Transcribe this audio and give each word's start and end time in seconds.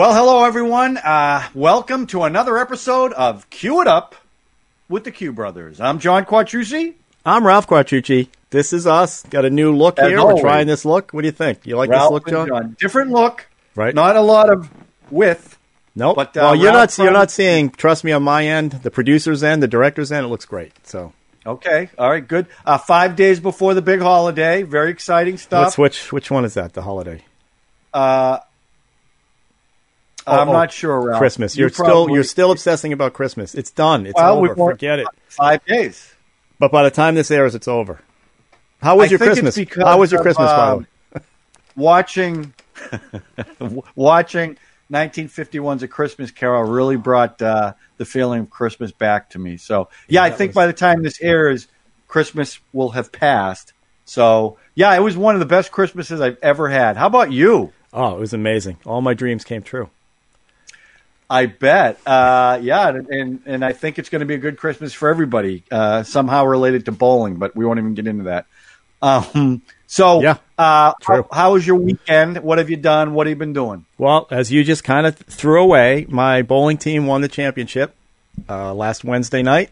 Well, 0.00 0.14
hello 0.14 0.44
everyone. 0.44 0.96
Uh, 0.96 1.46
welcome 1.54 2.06
to 2.06 2.22
another 2.22 2.56
episode 2.56 3.12
of 3.12 3.50
Cue 3.50 3.82
It 3.82 3.86
Up 3.86 4.14
with 4.88 5.04
the 5.04 5.10
Q 5.10 5.30
Brothers. 5.30 5.78
I'm 5.78 5.98
John 5.98 6.24
Quattrucci. 6.24 6.94
I'm 7.26 7.46
Ralph 7.46 7.66
Quattrucci. 7.66 8.28
This 8.48 8.72
is 8.72 8.86
us. 8.86 9.22
Got 9.24 9.44
a 9.44 9.50
new 9.50 9.76
look 9.76 9.98
As 9.98 10.08
here. 10.08 10.18
always. 10.18 10.36
We're 10.36 10.40
trying 10.40 10.68
this 10.68 10.86
look. 10.86 11.12
What 11.12 11.20
do 11.20 11.26
you 11.26 11.32
think? 11.32 11.66
You 11.66 11.76
like 11.76 11.90
Ralph 11.90 12.24
this 12.24 12.32
look, 12.32 12.48
and 12.48 12.48
John? 12.48 12.76
Different 12.80 13.10
look, 13.10 13.46
Right? 13.74 13.94
Not 13.94 14.16
a 14.16 14.22
lot 14.22 14.48
of 14.48 14.70
width. 15.10 15.58
nope. 15.94 16.16
but, 16.16 16.34
uh, 16.34 16.40
well, 16.44 16.56
you're 16.56 16.72
Ralph 16.72 16.96
not. 16.98 17.04
You're 17.04 17.12
not 17.12 17.30
seeing. 17.30 17.68
Trust 17.68 18.02
me, 18.02 18.12
on 18.12 18.22
my 18.22 18.46
end, 18.46 18.70
the 18.70 18.90
producer's 18.90 19.42
end, 19.42 19.62
the 19.62 19.68
director's 19.68 20.10
end, 20.10 20.24
it 20.24 20.28
looks 20.30 20.46
great. 20.46 20.72
So 20.86 21.12
Okay, 21.44 21.90
all 21.98 22.08
right, 22.08 22.26
good. 22.26 22.46
Uh, 22.64 22.78
five 22.78 23.16
days 23.16 23.38
before 23.38 23.74
the 23.74 23.82
big 23.82 24.00
holiday, 24.00 24.62
very 24.62 24.92
exciting 24.92 25.36
stuff. 25.36 25.76
what's 25.76 25.76
which? 25.76 26.10
Which 26.10 26.30
one 26.30 26.46
is 26.46 26.54
that? 26.54 26.72
The 26.72 26.80
holiday? 26.80 27.22
Uh, 27.92 28.38
Oh, 30.26 30.40
oh, 30.40 30.44
not 30.52 30.72
sure, 30.72 31.00
Ralph. 31.00 31.18
Christmas. 31.18 31.56
You 31.56 31.62
You're 31.62 31.68
still. 31.70 31.84
probably- 31.86 32.14
You're 32.14 32.24
still 32.24 32.50
obsessing 32.50 32.92
about 32.92 33.12
Christmas. 33.14 33.54
It's 33.54 33.70
done. 33.70 34.06
It's 34.06 34.14
Well, 34.16 34.38
over. 34.38 34.54
Forget 34.54 34.98
it. 35.00 35.06
five 35.28 35.64
days. 35.64 36.14
But 36.58 36.70
by 36.70 36.82
the 36.82 36.90
time 36.90 37.14
this 37.14 37.30
airs, 37.30 37.54
it's 37.54 37.68
over. 37.68 38.00
How 38.82 38.96
was 38.96 39.08
I 39.08 39.10
your 39.10 39.18
Christmas? 39.18 39.56
How 39.76 39.98
was 39.98 40.12
your 40.12 40.20
of, 40.20 40.24
Christmas, 40.24 40.50
by 40.50 40.66
the 40.66 40.72
um, 41.16 41.22
watching 41.76 42.54
watching 43.94 44.56
1951's 44.92 45.82
A 45.82 45.88
Christmas 45.88 46.30
Carol 46.30 46.64
really 46.64 46.96
brought 46.96 47.40
uh, 47.40 47.74
the 47.96 48.04
feeling 48.04 48.40
of 48.42 48.50
Christmas 48.50 48.92
back 48.92 49.30
to 49.30 49.38
me. 49.38 49.56
So 49.56 49.88
yeah, 50.08 50.22
I 50.22 50.30
think 50.30 50.50
was- 50.50 50.54
by 50.54 50.66
the 50.66 50.72
time 50.72 51.02
this 51.02 51.20
airs, 51.20 51.68
Christmas 52.08 52.58
will 52.72 52.90
have 52.90 53.12
passed. 53.12 53.72
So 54.04 54.58
yeah, 54.74 54.94
it 54.94 55.00
was 55.00 55.16
one 55.16 55.34
of 55.34 55.40
the 55.40 55.46
best 55.46 55.70
Christmases 55.70 56.20
I've 56.20 56.38
ever 56.42 56.68
had. 56.68 56.96
How 56.96 57.06
about 57.06 57.32
you? 57.32 57.72
Oh, 57.92 58.16
it 58.16 58.20
was 58.20 58.32
amazing. 58.32 58.78
All 58.86 59.00
my 59.00 59.14
dreams 59.14 59.44
came 59.44 59.62
true. 59.62 59.90
I 61.30 61.46
bet. 61.46 62.00
Uh, 62.04 62.58
yeah, 62.60 62.88
and, 62.88 63.08
and 63.08 63.42
and 63.46 63.64
I 63.64 63.72
think 63.72 64.00
it's 64.00 64.08
going 64.08 64.20
to 64.20 64.26
be 64.26 64.34
a 64.34 64.38
good 64.38 64.58
Christmas 64.58 64.92
for 64.92 65.08
everybody. 65.08 65.62
Uh, 65.70 66.02
somehow 66.02 66.44
related 66.44 66.86
to 66.86 66.92
bowling, 66.92 67.36
but 67.36 67.54
we 67.54 67.64
won't 67.64 67.78
even 67.78 67.94
get 67.94 68.08
into 68.08 68.24
that. 68.24 68.46
Um, 69.00 69.62
so 69.86 70.20
Yeah, 70.20 70.38
uh, 70.58 70.92
true. 71.00 71.26
How, 71.30 71.36
how 71.36 71.52
was 71.52 71.66
your 71.66 71.76
weekend? 71.76 72.38
What 72.38 72.58
have 72.58 72.68
you 72.68 72.76
done? 72.76 73.14
What 73.14 73.26
have 73.26 73.30
you 73.30 73.38
been 73.38 73.52
doing? 73.52 73.86
Well, 73.96 74.26
as 74.30 74.50
you 74.52 74.64
just 74.64 74.84
kind 74.84 75.06
of 75.06 75.16
threw 75.16 75.62
away, 75.62 76.04
my 76.08 76.42
bowling 76.42 76.78
team 76.78 77.06
won 77.06 77.22
the 77.22 77.28
championship 77.28 77.94
uh, 78.48 78.74
last 78.74 79.04
Wednesday 79.04 79.42
night. 79.42 79.70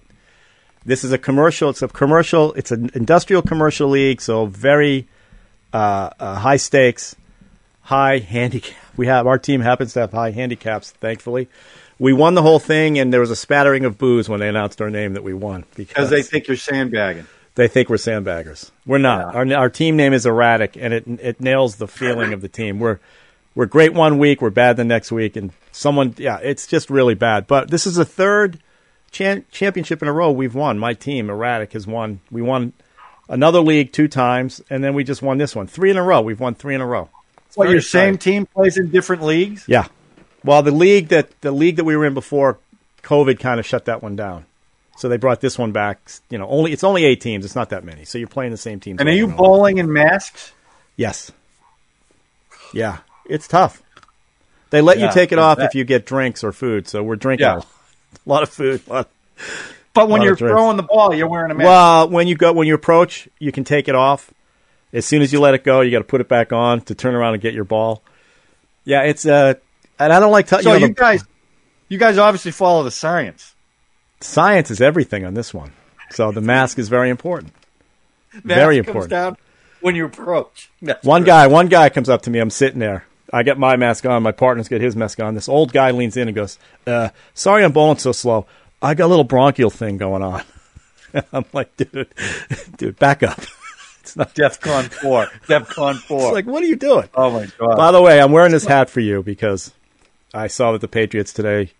This 0.84 1.04
is 1.04 1.12
a 1.12 1.18
commercial. 1.18 1.70
It's 1.70 1.82
a 1.82 1.88
commercial. 1.88 2.52
It's 2.54 2.70
an 2.70 2.90
industrial 2.94 3.42
commercial 3.42 3.88
league, 3.88 4.20
so 4.20 4.46
very 4.46 5.08
uh, 5.72 6.10
uh, 6.18 6.36
high 6.36 6.56
stakes, 6.56 7.14
high 7.82 8.18
handicap. 8.18 8.76
We 8.98 9.06
have 9.06 9.26
our 9.26 9.38
team 9.38 9.62
happens 9.62 9.94
to 9.94 10.00
have 10.00 10.12
high 10.12 10.32
handicaps. 10.32 10.90
Thankfully, 10.90 11.48
we 11.98 12.12
won 12.12 12.34
the 12.34 12.42
whole 12.42 12.58
thing, 12.58 12.98
and 12.98 13.12
there 13.12 13.20
was 13.20 13.30
a 13.30 13.36
spattering 13.36 13.86
of 13.86 13.96
boos 13.96 14.28
when 14.28 14.40
they 14.40 14.48
announced 14.48 14.82
our 14.82 14.90
name 14.90 15.14
that 15.14 15.22
we 15.22 15.32
won 15.32 15.64
Because 15.74 16.10
they 16.10 16.22
think 16.22 16.48
you're 16.48 16.56
sandbagging. 16.56 17.26
they 17.54 17.68
think 17.68 17.88
we're 17.88 17.96
sandbaggers. 17.96 18.70
We're 18.84 18.98
not. 18.98 19.34
Our, 19.34 19.54
our 19.54 19.70
team 19.70 19.96
name 19.96 20.12
is 20.12 20.26
erratic, 20.26 20.76
and 20.76 20.92
it 20.92 21.04
it 21.06 21.40
nails 21.40 21.76
the 21.76 21.88
feeling 21.88 22.32
of 22.34 22.40
the 22.42 22.48
team. 22.48 22.78
We're 22.80 22.98
we're 23.54 23.66
great 23.66 23.94
one 23.94 24.18
week, 24.18 24.42
we're 24.42 24.50
bad 24.50 24.76
the 24.76 24.84
next 24.84 25.10
week, 25.10 25.34
and 25.36 25.52
someone 25.72 26.14
yeah, 26.18 26.38
it's 26.42 26.66
just 26.66 26.90
really 26.90 27.14
bad. 27.14 27.46
But 27.46 27.70
this 27.70 27.86
is 27.86 27.94
the 27.96 28.04
third 28.04 28.58
championship 29.10 30.02
in 30.02 30.08
a 30.08 30.12
row 30.12 30.30
we've 30.30 30.54
won. 30.54 30.78
My 30.78 30.92
team, 30.94 31.30
erratic, 31.30 31.72
has 31.72 31.86
won. 31.86 32.20
We 32.30 32.42
won 32.42 32.72
another 33.28 33.60
league 33.60 33.92
two 33.92 34.08
times, 34.08 34.60
and 34.70 34.84
then 34.84 34.94
we 34.94 35.02
just 35.04 35.22
won 35.22 35.38
this 35.38 35.56
one 35.56 35.66
three 35.66 35.90
in 35.90 35.96
a 35.96 36.02
row. 36.02 36.20
We've 36.20 36.40
won 36.40 36.54
three 36.54 36.74
in 36.74 36.80
a 36.80 36.86
row. 36.86 37.08
It's 37.48 37.56
What 37.56 37.64
very 37.64 37.74
your 37.76 37.82
same 37.82 38.18
team 38.18 38.46
plays 38.46 38.76
in 38.78 38.90
different 38.90 39.22
leagues? 39.22 39.64
Yeah. 39.66 39.86
Well, 40.44 40.62
the 40.62 40.70
league 40.70 41.08
that 41.08 41.28
the 41.40 41.50
league 41.50 41.76
that 41.76 41.84
we 41.84 41.96
were 41.96 42.04
in 42.06 42.14
before 42.14 42.58
COVID 43.02 43.40
kind 43.40 43.58
of 43.58 43.66
shut 43.66 43.86
that 43.86 44.02
one 44.02 44.16
down. 44.16 44.44
So 44.96 45.08
they 45.08 45.16
brought 45.16 45.40
this 45.40 45.56
one 45.58 45.72
back. 45.72 45.98
You 46.30 46.38
know, 46.38 46.48
only 46.48 46.72
it's 46.72 46.84
only 46.84 47.04
eight 47.04 47.20
teams. 47.20 47.44
It's 47.44 47.54
not 47.56 47.70
that 47.70 47.84
many. 47.84 48.04
So 48.04 48.18
you're 48.18 48.28
playing 48.28 48.50
the 48.52 48.56
same 48.56 48.80
teams. 48.80 49.00
And 49.00 49.08
are 49.08 49.12
you 49.12 49.26
bowling 49.28 49.78
in 49.78 49.92
masks? 49.92 50.52
Yes. 50.96 51.30
Yeah, 52.74 52.98
it's 53.24 53.48
tough. 53.48 53.82
They 54.70 54.80
let 54.82 54.98
Yeah, 54.98 55.06
you 55.06 55.12
take 55.14 55.32
it 55.32 55.38
off 55.38 55.56
bet. 55.58 55.66
if 55.66 55.74
you 55.74 55.84
get 55.84 56.04
drinks 56.04 56.44
or 56.44 56.52
food. 56.52 56.86
So 56.88 57.02
we're 57.02 57.16
drinking 57.16 57.46
Yeah. 57.46 57.60
a 57.60 58.28
lot 58.28 58.42
of 58.42 58.50
food. 58.50 58.82
a 58.88 58.92
lot- 58.92 59.08
But 59.94 60.08
when 60.10 60.20
you're 60.22 60.36
throwing 60.36 60.76
the 60.76 60.82
ball, 60.82 61.14
you're 61.14 61.28
wearing 61.28 61.50
a 61.50 61.54
mask. 61.54 61.66
Well, 61.66 62.08
when 62.10 62.28
you 62.28 62.34
go 62.36 62.52
when 62.52 62.66
you 62.68 62.74
approach, 62.74 63.28
you 63.38 63.52
can 63.52 63.64
take 63.64 63.88
it 63.88 63.94
off. 63.94 64.30
As 64.92 65.04
soon 65.04 65.22
as 65.22 65.32
you 65.32 65.40
let 65.40 65.54
it 65.54 65.64
go, 65.64 65.80
you 65.82 65.90
got 65.90 65.98
to 65.98 66.04
put 66.04 66.20
it 66.20 66.28
back 66.28 66.52
on 66.52 66.80
to 66.82 66.94
turn 66.94 67.14
around 67.14 67.34
and 67.34 67.42
get 67.42 67.54
your 67.54 67.64
ball. 67.64 68.02
Yeah, 68.84 69.02
it's 69.02 69.26
uh, 69.26 69.54
and 69.98 70.12
I 70.12 70.18
don't 70.20 70.32
like 70.32 70.46
telling 70.46 70.62
so 70.64 70.72
you, 70.74 70.80
know, 70.80 70.86
you 70.86 70.94
the- 70.94 71.00
guys, 71.00 71.24
you 71.88 71.98
guys 71.98 72.16
obviously 72.18 72.52
follow 72.52 72.82
the 72.84 72.90
science. 72.90 73.54
science 74.20 74.70
is 74.70 74.80
everything 74.80 75.24
on 75.26 75.34
this 75.34 75.52
one. 75.52 75.72
So 76.10 76.32
the 76.32 76.40
mask 76.40 76.78
is 76.78 76.88
very 76.88 77.10
important. 77.10 77.52
Mask 78.32 78.44
Very 78.44 78.76
comes 78.76 78.86
important. 78.88 79.10
down 79.10 79.36
when 79.80 79.94
you 79.94 80.04
approach. 80.06 80.70
That's 80.82 81.04
One 81.04 81.22
good. 81.22 81.26
guy, 81.28 81.46
one 81.48 81.68
guy 81.68 81.88
comes 81.88 82.08
up 82.08 82.22
to 82.22 82.30
me. 82.30 82.38
I'm 82.38 82.50
sitting 82.50 82.78
there. 82.78 83.04
I 83.32 83.42
get 83.42 83.58
my 83.58 83.76
mask 83.76 84.06
on. 84.06 84.22
My 84.22 84.32
partner's 84.32 84.68
got 84.68 84.80
his 84.80 84.96
mask 84.96 85.20
on. 85.20 85.34
This 85.34 85.48
old 85.50 85.72
guy 85.72 85.90
leans 85.90 86.16
in 86.16 86.28
and 86.28 86.34
goes, 86.34 86.58
uh, 86.86 87.10
"Sorry, 87.34 87.62
I'm 87.64 87.72
bowling 87.72 87.98
so 87.98 88.12
slow. 88.12 88.46
I 88.80 88.94
got 88.94 89.06
a 89.06 89.08
little 89.08 89.24
bronchial 89.24 89.70
thing 89.70 89.98
going 89.98 90.22
on." 90.22 90.42
I'm 91.32 91.44
like, 91.52 91.76
"Dude, 91.76 92.08
dude, 92.78 92.98
back 92.98 93.22
up." 93.22 93.38
It's 94.08 94.16
not. 94.16 94.34
DEFCON 94.34 94.90
four. 94.92 95.26
DEFCON 95.46 95.96
four. 95.96 96.20
It's 96.28 96.32
like, 96.32 96.46
what 96.46 96.62
are 96.62 96.66
you 96.66 96.76
doing? 96.76 97.08
oh 97.14 97.30
my 97.30 97.46
god. 97.58 97.76
By 97.76 97.92
the 97.92 98.02
way, 98.02 98.20
I'm 98.20 98.32
wearing 98.32 98.52
this 98.52 98.64
hat 98.64 98.90
for 98.90 99.00
you 99.00 99.22
because 99.22 99.72
I 100.34 100.46
saw 100.46 100.72
that 100.72 100.80
the 100.80 100.88
Patriots 100.88 101.32
today, 101.32 101.72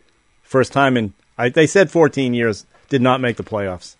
first 0.43 0.73
time 0.73 0.97
in, 0.97 1.13
I, 1.37 1.49
they 1.49 1.67
said 1.67 1.91
14 1.91 2.35
years, 2.35 2.67
did 2.89 3.03
not 3.03 3.21
make 3.21 3.37
the 3.37 3.45
playoffs. 3.45 3.97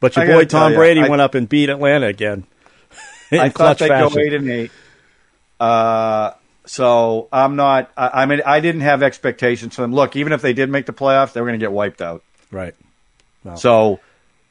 But 0.00 0.16
your 0.16 0.26
boy 0.26 0.44
Tom 0.44 0.72
ya, 0.72 0.78
Brady 0.78 1.00
I- 1.02 1.08
went 1.08 1.22
up 1.22 1.34
and 1.34 1.48
beat 1.48 1.68
Atlanta 1.68 2.06
again. 2.06 2.46
In 3.30 3.40
I 3.40 3.48
thought 3.48 3.78
they'd 3.78 3.88
fashion. 3.88 4.14
go 4.14 4.20
eight 4.20 4.32
and 4.34 4.48
eight. 4.48 4.70
Uh, 5.58 6.32
so 6.66 7.28
I'm 7.32 7.56
not. 7.56 7.90
I, 7.96 8.22
I 8.22 8.26
mean, 8.26 8.40
I 8.46 8.60
didn't 8.60 8.82
have 8.82 9.02
expectations 9.02 9.74
for 9.74 9.82
them. 9.82 9.94
Look, 9.94 10.14
even 10.16 10.32
if 10.32 10.42
they 10.42 10.52
did 10.52 10.70
make 10.70 10.86
the 10.86 10.92
playoffs, 10.92 11.32
they 11.32 11.40
were 11.40 11.48
going 11.48 11.58
to 11.58 11.64
get 11.64 11.72
wiped 11.72 12.00
out. 12.02 12.22
Right. 12.50 12.74
So, 13.56 14.00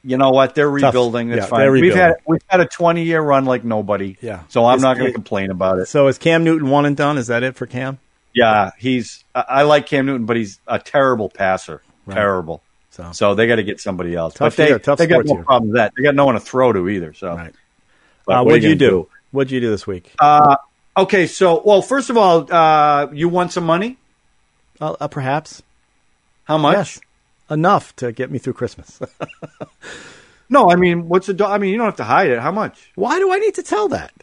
you 0.06 0.18
know 0.18 0.30
what? 0.30 0.56
They're 0.56 0.70
rebuilding. 0.70 1.30
That's 1.30 1.42
Yeah, 1.44 1.46
fine. 1.48 1.60
they're 1.62 1.72
We've 1.72 1.96
had 1.96 2.16
we've 2.28 2.42
had 2.48 2.60
a 2.62 2.66
20 2.66 3.04
year 3.04 3.22
run 3.22 3.46
like 3.46 3.64
nobody. 3.64 4.18
Yeah. 4.22 4.42
So 4.50 4.66
I'm 4.66 4.76
It's- 4.78 4.82
not 4.84 4.98
going 4.98 5.08
to 5.08 5.14
complain 5.14 5.52
about 5.52 5.80
it. 5.80 5.88
So 5.88 6.08
is 6.08 6.18
Cam 6.18 6.44
Newton 6.44 6.70
one 6.70 6.86
and 6.86 6.96
done? 6.96 7.18
Is 7.18 7.28
that 7.28 7.44
it 7.44 7.56
for 7.56 7.66
Cam? 7.66 8.00
Yeah, 8.34 8.72
he's. 8.78 9.24
I, 9.34 9.64
like 9.64 9.86
Cam 9.86 10.06
Newton, 10.06 10.26
but 10.26 10.36
he's 10.38 10.60
a 10.68 10.78
terrible 10.78 11.30
passer. 11.30 11.82
Terrible. 12.10 12.62
So, 12.92 13.10
So 13.14 13.36
they 13.36 13.48
got 13.48 13.56
to 13.56 13.64
get 13.64 13.80
somebody 13.80 14.14
else. 14.16 14.34
Tough 14.36 14.56
but 14.56 14.58
they, 14.58 14.68
year, 14.70 14.80
tough 14.80 14.98
they 14.98 15.08
got 15.08 15.26
no 15.26 15.36
year. 15.36 15.44
problem 15.44 15.70
with 15.72 15.78
that. 15.78 15.94
They 15.98 16.04
got 16.04 16.16
no 16.16 16.26
one 16.26 16.36
to 16.36 16.40
throw 16.42 16.72
to 16.74 16.88
either. 16.90 17.14
So. 17.14 17.30
right. 17.34 17.50
Uh, 17.50 17.54
what 18.26 18.46
what'd 18.48 18.64
you 18.64 18.76
gonna 18.76 18.92
do? 18.92 19.08
What'd 19.32 19.52
you 19.52 19.60
do 19.62 19.70
this 19.70 19.86
week? 19.88 20.12
Uh, 20.20 20.56
okay, 20.98 21.28
so 21.28 21.62
well, 21.66 21.82
first 21.82 22.10
of 22.10 22.18
all, 22.18 22.52
uh, 22.52 23.08
you 23.14 23.30
won 23.30 23.50
some 23.50 23.66
money. 23.66 23.98
Uh, 24.82 24.96
uh, 25.00 25.08
perhaps. 25.08 25.62
How 26.46 26.58
much? 26.58 26.76
Yes. 26.76 27.00
Enough 27.50 27.96
to 27.98 28.12
get 28.12 28.32
me 28.32 28.38
through 28.40 28.54
Christmas. 28.54 29.00
No, 30.48 30.70
I 30.70 30.76
mean, 30.76 31.08
what's 31.10 31.26
the? 31.26 31.34
do- 31.34 31.46
I 31.46 31.58
mean, 31.58 31.72
you 31.72 31.78
don't 31.78 31.88
have 31.88 31.96
to 31.96 32.04
hide 32.04 32.30
it. 32.30 32.40
How 32.40 32.52
much? 32.52 32.92
Why 32.94 33.18
do 33.18 33.34
I 33.34 33.40
need 33.40 33.56
to 33.56 33.64
tell 33.64 33.88
that? 33.88 34.14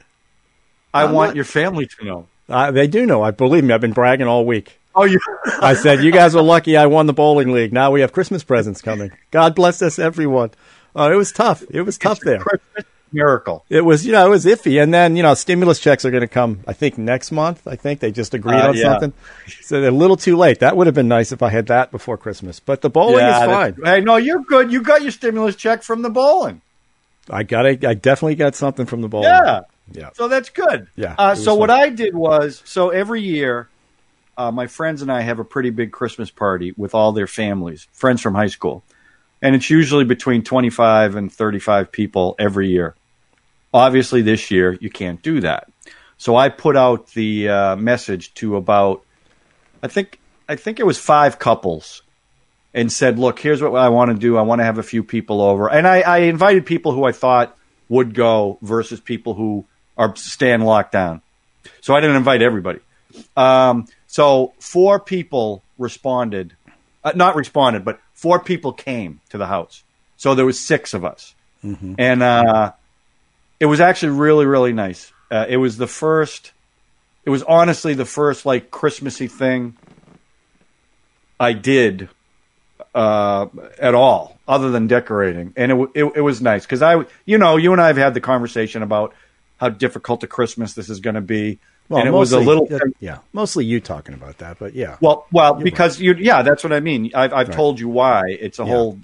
I 0.94 1.02
I'm 1.02 1.12
want 1.12 1.30
not- 1.30 1.36
your 1.36 1.44
family 1.44 1.86
to 1.86 2.04
know. 2.04 2.28
Uh, 2.48 2.70
they 2.70 2.86
do 2.86 3.06
know. 3.06 3.22
I 3.22 3.32
believe 3.32 3.64
me. 3.64 3.74
I've 3.74 3.80
been 3.80 3.92
bragging 3.92 4.28
all 4.28 4.44
week. 4.46 4.78
Oh, 4.94 5.02
you. 5.04 5.18
I 5.60 5.74
said, 5.74 6.00
"You 6.04 6.12
guys 6.20 6.36
are 6.36 6.42
lucky. 6.42 6.76
I 6.76 6.86
won 6.86 7.06
the 7.06 7.12
bowling 7.12 7.50
league. 7.50 7.72
Now 7.72 7.90
we 7.90 8.02
have 8.02 8.12
Christmas 8.12 8.44
presents 8.44 8.80
coming. 8.80 9.10
God 9.32 9.56
bless 9.56 9.82
us, 9.82 9.98
everyone." 9.98 10.50
Oh, 10.94 11.10
it 11.10 11.16
was 11.16 11.32
tough. 11.32 11.64
It 11.70 11.82
was 11.82 11.98
tough 11.98 12.20
there. 12.20 12.38
Christmas 12.38 12.84
miracle. 13.12 13.64
It 13.68 13.84
was, 13.84 14.04
you 14.06 14.12
know, 14.12 14.26
it 14.26 14.30
was 14.30 14.44
iffy. 14.44 14.82
And 14.82 14.92
then, 14.92 15.16
you 15.16 15.22
know, 15.22 15.34
stimulus 15.34 15.78
checks 15.80 16.04
are 16.04 16.10
going 16.10 16.22
to 16.22 16.28
come. 16.28 16.60
I 16.66 16.72
think 16.72 16.98
next 16.98 17.32
month. 17.32 17.66
I 17.66 17.76
think 17.76 18.00
they 18.00 18.10
just 18.12 18.34
agreed 18.34 18.56
Uh, 18.60 18.68
on 18.68 18.76
yeah. 18.76 18.82
something. 18.84 19.12
So 19.62 19.80
they're 19.80 19.90
a 19.90 19.94
little 19.94 20.16
too 20.16 20.36
late. 20.36 20.60
That 20.60 20.76
would 20.76 20.86
have 20.86 20.94
been 20.94 21.08
nice 21.08 21.32
if 21.32 21.42
I 21.42 21.50
had 21.50 21.66
that 21.66 21.90
before 21.90 22.16
Christmas. 22.16 22.60
But 22.60 22.80
the 22.80 22.90
bowling 22.90 23.24
is 23.24 23.44
fine. 23.44 23.76
Hey, 23.82 24.00
no, 24.00 24.16
you're 24.16 24.42
good. 24.42 24.72
You 24.72 24.82
got 24.82 25.02
your 25.02 25.10
stimulus 25.12 25.56
check 25.56 25.82
from 25.82 26.02
the 26.02 26.10
bowling. 26.10 26.60
I 27.30 27.42
got. 27.44 27.66
it. 27.66 27.84
I 27.84 27.94
definitely 27.94 28.34
got 28.34 28.54
something 28.54 28.86
from 28.86 29.00
the 29.00 29.08
bowling. 29.08 29.28
Yeah. 29.28 29.60
Yeah. 29.92 30.10
So 30.14 30.28
that's 30.28 30.48
good. 30.48 30.86
Yeah, 30.96 31.14
Uh, 31.18 31.34
so 31.34 31.54
what. 31.54 31.68
I 31.70 31.88
did 31.90 32.14
was, 32.14 32.62
so 32.64 32.90
every 32.90 33.20
year, 33.20 33.68
uh, 34.38 34.50
my 34.50 34.66
friends 34.66 35.02
and 35.02 35.12
I 35.12 35.20
have 35.20 35.38
a 35.38 35.44
pretty 35.44 35.70
big 35.70 35.92
Christmas 35.92 36.30
party 36.30 36.72
with 36.76 36.94
all 36.94 37.12
their 37.12 37.26
families, 37.26 37.86
friends 37.92 38.22
from 38.22 38.34
high 38.34 38.46
school, 38.46 38.82
and 39.42 39.54
it's 39.54 39.68
usually 39.68 40.04
between 40.04 40.42
twenty-five 40.42 41.16
and 41.16 41.30
thirty-five 41.32 41.92
people 41.92 42.34
every 42.38 42.68
year. 42.70 42.94
Obviously, 43.72 44.22
this 44.22 44.50
year 44.50 44.76
you 44.80 44.90
can't 44.90 45.22
do 45.22 45.40
that. 45.40 45.68
So 46.18 46.36
I 46.36 46.48
put 46.50 46.76
out 46.76 47.08
the 47.08 47.48
uh, 47.48 47.76
message 47.76 48.32
to 48.34 48.56
about, 48.56 49.02
I 49.82 49.88
think, 49.88 50.18
I 50.48 50.56
think 50.56 50.78
it 50.78 50.86
was 50.86 50.98
five 50.98 51.38
couples, 51.38 52.02
and 52.74 52.90
said, 52.92 53.18
"Look, 53.18 53.38
here's 53.40 53.60
what 53.62 53.74
I 53.74 53.88
want 53.88 54.10
to 54.10 54.16
do. 54.16 54.36
I 54.36 54.42
want 54.42 54.60
to 54.60 54.64
have 54.64 54.78
a 54.78 54.82
few 54.82 55.02
people 55.02 55.40
over." 55.40 55.68
And 55.70 55.86
I, 55.86 56.00
I 56.00 56.18
invited 56.18 56.64
people 56.66 56.92
who 56.92 57.04
I 57.04 57.12
thought 57.12 57.56
would 57.88 58.14
go 58.14 58.58
versus 58.62 59.00
people 59.00 59.34
who 59.34 59.64
are 59.96 60.14
staying 60.16 60.60
locked 60.62 60.92
down. 60.92 61.20
So 61.80 61.94
I 61.94 62.00
didn't 62.00 62.16
invite 62.16 62.42
everybody. 62.42 62.80
Um, 63.36 63.86
So 64.06 64.52
four 64.58 65.00
people 65.00 65.62
responded, 65.78 66.54
uh, 67.02 67.12
not 67.14 67.34
responded, 67.34 67.82
but 67.82 67.98
four 68.12 68.38
people 68.40 68.72
came 68.72 69.20
to 69.30 69.38
the 69.38 69.46
house. 69.46 69.82
So 70.18 70.34
there 70.34 70.44
was 70.44 70.60
six 70.60 70.92
of 70.94 71.02
us, 71.04 71.34
and 71.98 72.22
uh, 72.22 72.72
it 73.62 73.66
was 73.66 73.78
actually 73.78 74.18
really 74.18 74.44
really 74.44 74.72
nice. 74.72 75.12
Uh, 75.30 75.46
it 75.48 75.56
was 75.56 75.76
the 75.76 75.86
first. 75.86 76.50
It 77.24 77.30
was 77.30 77.44
honestly 77.44 77.94
the 77.94 78.04
first 78.04 78.44
like 78.44 78.72
Christmassy 78.72 79.28
thing 79.28 79.76
I 81.38 81.52
did 81.52 82.08
uh, 82.92 83.46
at 83.78 83.94
all, 83.94 84.36
other 84.48 84.70
than 84.72 84.88
decorating, 84.88 85.52
and 85.56 85.70
it 85.70 85.88
it, 85.94 86.04
it 86.16 86.20
was 86.22 86.42
nice 86.42 86.66
because 86.66 86.82
I, 86.82 87.04
you 87.24 87.38
know, 87.38 87.56
you 87.56 87.70
and 87.72 87.80
I 87.80 87.86
have 87.86 87.96
had 87.96 88.14
the 88.14 88.20
conversation 88.20 88.82
about 88.82 89.14
how 89.58 89.68
difficult 89.68 90.24
a 90.24 90.26
Christmas 90.26 90.74
this 90.74 90.90
is 90.90 90.98
going 90.98 91.14
to 91.14 91.20
be, 91.20 91.60
and 91.88 92.08
it 92.08 92.10
was 92.10 92.32
a 92.32 92.40
little. 92.40 92.68
yeah, 92.98 93.18
mostly 93.32 93.64
you 93.64 93.78
talking 93.80 94.16
about 94.16 94.38
that, 94.38 94.58
but 94.58 94.74
yeah. 94.74 94.96
well, 95.00 95.26
well, 95.30 95.54
because 95.54 96.00
you, 96.00 96.14
yeah, 96.14 96.42
that's 96.42 96.64
what 96.64 96.72
I 96.72 96.80
mean. 96.80 97.12
I've, 97.14 97.32
I've 97.32 97.50
told 97.50 97.78
you 97.78 97.88
why. 97.88 98.22
It's 98.26 98.58
a 98.58 98.64
Yeah. 98.64 98.68
whole 98.70 98.98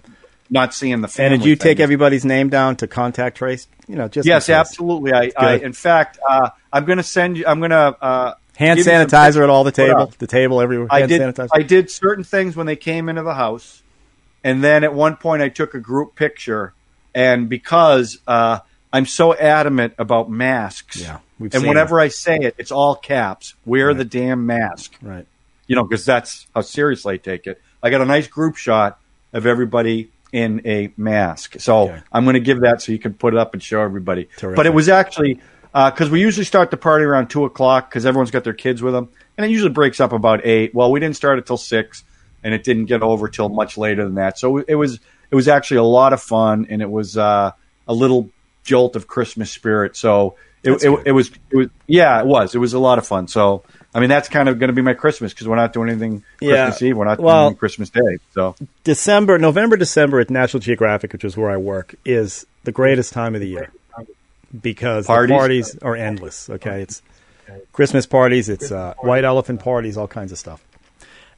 not 0.50 0.74
seeing 0.74 1.00
the 1.00 1.08
family. 1.08 1.34
and 1.34 1.42
did 1.42 1.48
you 1.48 1.56
take 1.56 1.80
everybody's 1.80 2.24
name 2.24 2.48
down 2.48 2.76
to 2.76 2.86
contact 2.86 3.38
trace? 3.38 3.66
You 3.86 3.96
know, 3.96 4.08
just 4.08 4.26
Yes, 4.26 4.48
absolutely. 4.48 5.12
I, 5.12 5.30
I 5.36 5.56
in 5.56 5.72
fact, 5.72 6.18
uh, 6.28 6.50
I'm 6.72 6.84
going 6.84 6.98
to 6.98 7.04
send 7.04 7.36
you. 7.36 7.44
I'm 7.46 7.60
going 7.60 7.70
to 7.70 7.96
uh, 8.00 8.34
Hand 8.56 8.78
give 8.78 8.86
you 8.86 8.92
some 8.92 9.06
sanitizer 9.06 9.42
at 9.42 9.50
all 9.50 9.64
the 9.64 9.72
table, 9.72 10.12
the 10.18 10.26
table 10.26 10.60
everywhere. 10.60 10.88
I 10.90 11.00
hand 11.00 11.10
did. 11.10 11.20
sanitizer. 11.20 11.48
I 11.52 11.62
did 11.62 11.90
certain 11.90 12.24
things 12.24 12.56
when 12.56 12.66
they 12.66 12.76
came 12.76 13.08
into 13.08 13.22
the 13.22 13.34
house, 13.34 13.82
and 14.42 14.62
then 14.62 14.84
at 14.84 14.94
one 14.94 15.16
point 15.16 15.42
I 15.42 15.48
took 15.48 15.74
a 15.74 15.80
group 15.80 16.14
picture, 16.14 16.74
and 17.14 17.48
because 17.48 18.18
uh, 18.26 18.60
I'm 18.92 19.06
so 19.06 19.34
adamant 19.34 19.94
about 19.98 20.30
masks, 20.30 21.00
Yeah, 21.00 21.20
and 21.40 21.66
whenever 21.66 22.00
I 22.00 22.08
say 22.08 22.36
it, 22.36 22.54
it's 22.58 22.72
all 22.72 22.96
caps. 22.96 23.54
Wear 23.64 23.94
the 23.94 24.04
damn 24.04 24.46
mask, 24.46 24.96
right. 25.02 25.26
you 25.66 25.76
know, 25.76 25.84
because 25.84 26.04
that's 26.04 26.46
how 26.54 26.62
seriously 26.62 27.14
I 27.14 27.16
take 27.18 27.46
it. 27.46 27.60
I 27.82 27.90
got 27.90 28.00
a 28.00 28.06
nice 28.06 28.26
group 28.26 28.56
shot 28.56 28.98
of 29.32 29.46
everybody 29.46 30.10
in 30.32 30.62
a 30.66 30.92
mask, 30.96 31.56
so 31.58 31.88
Okay. 31.88 32.00
I'm 32.12 32.24
going 32.24 32.34
to 32.34 32.40
give 32.40 32.60
that 32.60 32.82
so 32.82 32.92
you 32.92 32.98
can 32.98 33.14
put 33.14 33.34
it 33.34 33.38
up 33.38 33.54
and 33.54 33.62
show 33.62 33.80
everybody. 33.80 34.28
Terrific. 34.36 34.56
But 34.56 34.66
it 34.66 34.74
was 34.74 34.88
actually 34.88 35.40
because 35.72 36.10
we 36.10 36.20
usually 36.20 36.44
start 36.44 36.70
the 36.70 36.76
party 36.76 37.04
around 37.04 37.28
two 37.28 37.44
o'clock 37.44 37.88
because 37.88 38.04
everyone's 38.04 38.30
got 38.30 38.44
their 38.44 38.54
kids 38.54 38.82
with 38.82 38.94
them, 38.94 39.08
and 39.36 39.46
it 39.46 39.50
usually 39.50 39.70
breaks 39.70 40.00
up 40.00 40.12
about 40.12 40.44
eight. 40.44 40.74
Well, 40.74 40.90
we 40.90 41.00
didn't 41.00 41.16
start 41.16 41.38
it 41.38 41.46
till 41.46 41.56
six, 41.56 42.04
and 42.42 42.52
it 42.52 42.64
didn't 42.64 42.86
get 42.86 43.02
over 43.02 43.28
till 43.28 43.48
much 43.48 43.78
later 43.78 44.04
than 44.04 44.16
that. 44.16 44.38
So 44.38 44.58
it 44.58 44.74
was 44.74 45.00
it 45.30 45.34
was 45.34 45.48
actually 45.48 45.78
a 45.78 45.84
lot 45.84 46.12
of 46.12 46.22
fun, 46.22 46.66
and 46.68 46.82
it 46.82 46.90
was 46.90 47.16
uh, 47.16 47.52
a 47.86 47.94
little 47.94 48.30
jolt 48.64 48.96
of 48.96 49.06
Christmas 49.06 49.50
spirit. 49.50 49.96
So 49.96 50.36
it, 50.62 50.72
it, 50.82 51.02
it 51.06 51.12
was 51.12 51.30
it 51.50 51.56
was 51.56 51.68
yeah, 51.86 52.20
it 52.20 52.26
was 52.26 52.54
it 52.54 52.58
was 52.58 52.74
a 52.74 52.78
lot 52.78 52.98
of 52.98 53.06
fun. 53.06 53.28
So. 53.28 53.64
I 53.94 54.00
mean 54.00 54.08
that's 54.10 54.28
kind 54.28 54.48
of 54.48 54.58
going 54.58 54.68
to 54.68 54.74
be 54.74 54.82
my 54.82 54.94
Christmas 54.94 55.32
because 55.32 55.48
we're 55.48 55.56
not 55.56 55.72
doing 55.72 55.88
anything 55.88 56.22
Yeah. 56.40 56.66
Christmas 56.66 56.82
Eve. 56.82 56.96
We're 56.96 57.04
not 57.06 57.18
Well- 57.20 57.48
doing 57.50 57.56
Christmas 57.56 57.90
Day. 57.90 58.18
So 58.34 58.54
December, 58.84 59.38
November, 59.38 59.76
December 59.76 60.20
at 60.20 60.30
National 60.30 60.60
Geographic, 60.60 61.12
which 61.12 61.24
is 61.24 61.36
where 61.36 61.50
I 61.50 61.56
work, 61.56 61.94
is 62.04 62.46
the 62.64 62.72
greatest 62.72 63.12
time 63.12 63.34
of 63.34 63.40
the 63.40 63.48
year 63.48 63.70
because 64.62 65.06
Parties? 65.06 65.28
the 65.34 65.38
parties 65.38 65.78
are 65.82 65.96
endless. 65.96 66.48
Okay, 66.50 66.82
it's 66.82 67.02
Christmas 67.72 68.04
parties, 68.06 68.48
it's 68.48 68.70
uh, 68.70 68.94
white 69.00 69.24
elephant 69.24 69.60
parties, 69.60 69.96
all 69.96 70.08
kinds 70.08 70.32
of 70.32 70.38
stuff. 70.38 70.62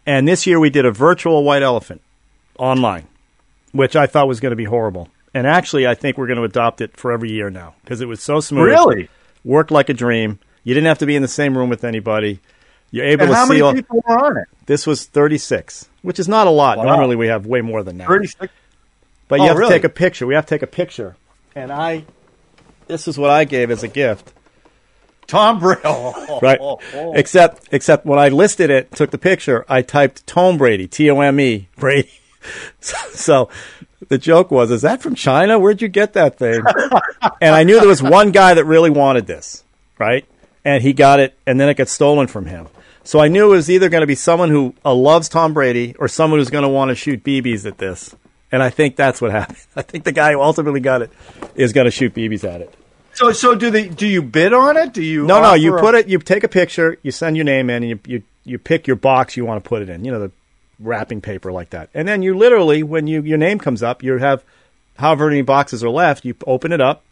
And 0.06 0.26
this 0.26 0.46
year 0.46 0.58
we 0.58 0.70
did 0.70 0.84
a 0.84 0.90
virtual 0.90 1.44
white 1.44 1.62
elephant 1.62 2.00
online, 2.58 3.06
which 3.72 3.94
I 3.94 4.06
thought 4.06 4.26
was 4.28 4.40
going 4.40 4.50
to 4.50 4.56
be 4.56 4.64
horrible. 4.64 5.08
And 5.32 5.46
actually, 5.46 5.86
I 5.86 5.94
think 5.94 6.18
we're 6.18 6.26
going 6.26 6.38
to 6.38 6.42
adopt 6.44 6.80
it 6.80 6.96
for 6.96 7.12
every 7.12 7.30
year 7.30 7.50
now 7.50 7.74
because 7.84 8.00
it 8.00 8.06
was 8.08 8.20
so 8.20 8.40
smooth. 8.40 8.64
really, 8.66 9.08
worked 9.44 9.70
like 9.70 9.88
a 9.88 9.94
dream. 9.94 10.40
You 10.64 10.74
didn't 10.74 10.86
have 10.88 10.98
to 10.98 11.06
be 11.06 11.16
in 11.16 11.22
the 11.22 11.28
same 11.28 11.56
room 11.56 11.68
with 11.70 11.84
anybody. 11.84 12.40
You're 12.90 13.06
able 13.06 13.22
and 13.24 13.30
to 13.30 13.36
how 13.36 13.44
see. 13.44 13.48
many 13.50 13.60
all- 13.60 13.72
people 13.74 14.02
were 14.06 14.18
on 14.26 14.36
it? 14.38 14.48
this 14.66 14.86
was 14.86 15.04
36, 15.04 15.88
which 16.02 16.18
is 16.18 16.28
not 16.28 16.46
a 16.46 16.50
lot. 16.50 16.78
Wow. 16.78 16.84
Normally 16.84 17.16
we 17.16 17.28
have 17.28 17.46
way 17.46 17.60
more 17.60 17.82
than 17.82 17.98
that. 17.98 18.08
Thirty 18.08 18.26
six. 18.26 18.52
But 19.28 19.36
you 19.40 19.44
Oh, 19.44 19.48
have 19.48 19.56
really? 19.58 19.70
to 19.70 19.74
take 19.76 19.84
a 19.84 19.88
picture. 19.88 20.26
We 20.26 20.34
have 20.34 20.46
to 20.46 20.54
take 20.54 20.62
a 20.62 20.66
picture. 20.66 21.16
And 21.54 21.70
I, 21.72 22.04
this 22.88 23.06
is 23.08 23.16
what 23.16 23.30
I 23.30 23.44
gave 23.44 23.70
as 23.70 23.82
a 23.84 23.88
gift. 23.88 24.32
Tom 25.28 25.60
Brady. 25.60 25.80
Right. 26.42 26.58
oh, 26.60 26.80
oh. 26.94 27.12
Except, 27.14 27.68
except 27.70 28.04
when 28.06 28.18
I 28.18 28.28
listed 28.28 28.70
it, 28.70 28.90
took 28.92 29.10
the 29.10 29.18
picture, 29.18 29.64
I 29.68 29.82
typed 29.82 30.26
Tom 30.26 30.58
Brady, 30.58 30.88
T 30.88 31.08
O 31.10 31.20
M 31.20 31.38
E, 31.40 31.68
Brady. 31.76 32.10
So, 32.80 32.96
so 33.12 33.48
the 34.08 34.16
joke 34.16 34.50
was, 34.50 34.70
is 34.70 34.80
that 34.80 35.02
from 35.02 35.14
China? 35.14 35.58
Where'd 35.58 35.82
you 35.82 35.88
get 35.88 36.14
that 36.14 36.38
thing? 36.38 36.62
and 37.42 37.54
I 37.54 37.64
knew 37.64 37.78
there 37.78 37.86
was 37.88 38.02
one 38.02 38.30
guy 38.30 38.54
that 38.54 38.64
really 38.64 38.88
wanted 38.88 39.26
this, 39.26 39.62
right? 39.98 40.24
And 40.64 40.82
he 40.82 40.92
got 40.92 41.20
it, 41.20 41.38
and 41.46 41.58
then 41.58 41.68
it 41.68 41.74
got 41.74 41.88
stolen 41.88 42.26
from 42.26 42.46
him. 42.46 42.68
So 43.02 43.18
I 43.18 43.28
knew 43.28 43.46
it 43.46 43.56
was 43.56 43.70
either 43.70 43.88
going 43.88 44.02
to 44.02 44.06
be 44.06 44.14
someone 44.14 44.50
who 44.50 44.74
uh, 44.84 44.94
loves 44.94 45.28
Tom 45.28 45.54
Brady 45.54 45.94
or 45.98 46.06
someone 46.06 46.38
who's 46.38 46.50
going 46.50 46.62
to 46.62 46.68
want 46.68 46.90
to 46.90 46.94
shoot 46.94 47.24
BBs 47.24 47.64
at 47.66 47.78
this. 47.78 48.14
And 48.52 48.62
I 48.62 48.70
think 48.70 48.96
that's 48.96 49.20
what 49.20 49.30
happened. 49.32 49.58
I 49.74 49.82
think 49.82 50.04
the 50.04 50.12
guy 50.12 50.32
who 50.32 50.40
ultimately 50.40 50.80
got 50.80 51.02
it 51.02 51.10
is 51.54 51.72
going 51.72 51.86
to 51.86 51.90
shoot 51.90 52.14
BBs 52.14 52.44
at 52.44 52.60
it. 52.60 52.74
So, 53.12 53.32
so 53.32 53.54
do 53.54 53.70
they? 53.70 53.88
Do 53.88 54.06
you 54.06 54.22
bid 54.22 54.52
on 54.52 54.76
it? 54.76 54.92
Do 54.92 55.02
you? 55.02 55.26
No, 55.26 55.40
no, 55.42 55.54
you 55.54 55.76
a- 55.76 55.80
put 55.80 55.94
it. 55.94 56.08
You 56.08 56.18
take 56.18 56.44
a 56.44 56.48
picture. 56.48 56.98
You 57.02 57.10
send 57.10 57.36
your 57.36 57.44
name 57.44 57.68
in, 57.68 57.82
and 57.82 57.90
you 57.90 58.00
you 58.06 58.22
you 58.44 58.58
pick 58.58 58.86
your 58.86 58.96
box 58.96 59.36
you 59.36 59.44
want 59.44 59.62
to 59.62 59.68
put 59.68 59.82
it 59.82 59.88
in. 59.88 60.04
You 60.04 60.12
know 60.12 60.20
the 60.20 60.32
wrapping 60.78 61.20
paper 61.20 61.52
like 61.52 61.70
that, 61.70 61.90
and 61.92 62.06
then 62.06 62.22
you 62.22 62.36
literally, 62.36 62.82
when 62.82 63.06
you 63.06 63.20
your 63.22 63.36
name 63.36 63.58
comes 63.58 63.82
up, 63.82 64.02
you 64.02 64.16
have 64.18 64.44
however 64.96 65.26
many 65.28 65.42
boxes 65.42 65.82
are 65.82 65.90
left. 65.90 66.24
You 66.24 66.34
open 66.46 66.72
it 66.72 66.80
up, 66.80 67.02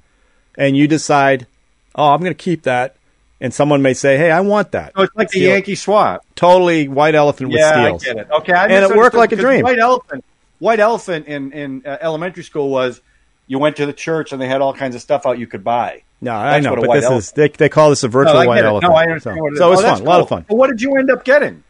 and 0.56 0.76
you 0.76 0.86
decide, 0.86 1.46
oh, 1.94 2.12
I'm 2.12 2.20
going 2.20 2.30
to 2.30 2.34
keep 2.34 2.62
that. 2.62 2.96
And 3.40 3.55
someone 3.55 3.82
may 3.82 3.94
say, 3.94 4.17
hey, 4.19 4.31
I 4.32 4.40
want 4.40 4.73
that. 4.73 4.93
So 4.96 5.02
it's 5.02 5.14
like 5.14 5.29
the 5.29 5.38
Steal 5.38 5.50
it. 5.50 5.52
Yankee 5.55 5.75
swap. 5.76 6.25
Totally 6.35 6.88
white 6.88 7.14
elephant 7.14 7.50
with 7.50 7.61
Yeah, 7.61 7.70
steals. 7.85 8.02
I 8.02 8.06
get 8.06 8.17
it. 8.17 8.31
Okay, 8.32 8.52
I 8.52 8.64
And 8.67 8.90
it 8.90 8.96
worked 8.96 9.14
like 9.14 9.31
a 9.32 9.37
dream. 9.37 9.62
White 9.62 9.79
elephant. 9.79 10.25
White 10.58 10.81
elephant 10.81 11.26
in 11.29 11.52
in 11.52 11.82
uh, 11.87 11.99
elementary 12.00 12.43
school 12.43 12.69
was 12.69 13.00
you 13.46 13.61
went 13.61 13.76
to 13.76 13.87
the 13.87 13.93
church 13.93 14.32
and 14.32 14.43
they 14.43 14.49
had 14.49 14.61
all 14.61 14.75
kinds 14.75 14.96
of 14.96 15.00
stuff 15.00 15.25
out 15.25 15.38
you 15.38 15.46
could 15.46 15.62
buy. 15.62 16.02
No, 16.20 16.32
I 16.35 16.58
know, 16.58 16.75
but 16.75 16.93
this 16.94 17.05
elephant- 17.05 17.19
is 17.19 17.31
they, 17.32 17.49
they 17.49 17.69
call 17.69 17.90
this 17.90 18.02
a 18.02 18.08
virtual 18.08 18.40
No, 18.43 18.46
white 18.49 18.58
it. 18.58 18.64
elephant. 18.64 18.90
No, 18.90 18.96
I 18.96 19.05
understand 19.05 19.37
so, 19.37 19.43
what 19.43 19.50
it 19.50 19.52
is. 19.52 19.58
so 19.61 19.67
it 19.69 19.70
was 19.70 19.79
Oh, 19.79 19.82
that's 19.82 19.99
fun, 20.00 20.06
a 20.06 20.10
lot 20.10 20.20
of 20.20 20.29
fun. 20.29 20.44
But 20.48 20.56
what 20.56 20.69
did 20.70 20.82
you 20.82 20.96
end 20.96 21.08
up 21.12 21.24
getting? 21.24 21.62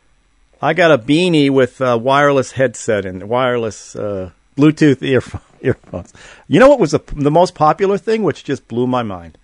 I 0.63 0.73
got 0.73 0.91
a 0.91 0.97
beanie 0.97 1.51
with 1.51 1.83
a 1.83 1.99
wireless 1.99 2.53
headset 2.53 3.05
and 3.05 3.29
wireless 3.29 3.95
uh, 3.95 4.31
Bluetooth 4.57 5.03
earphones. 5.61 6.15
You 6.49 6.61
know 6.61 6.69
what 6.71 6.81
was 6.81 6.93
the, 6.93 7.01
the 7.15 7.31
most 7.31 7.55
popular 7.55 7.99
thing, 7.99 8.23
which 8.23 8.43
just 8.43 8.67
blew 8.69 8.87
my 8.87 9.03
mind? 9.03 9.37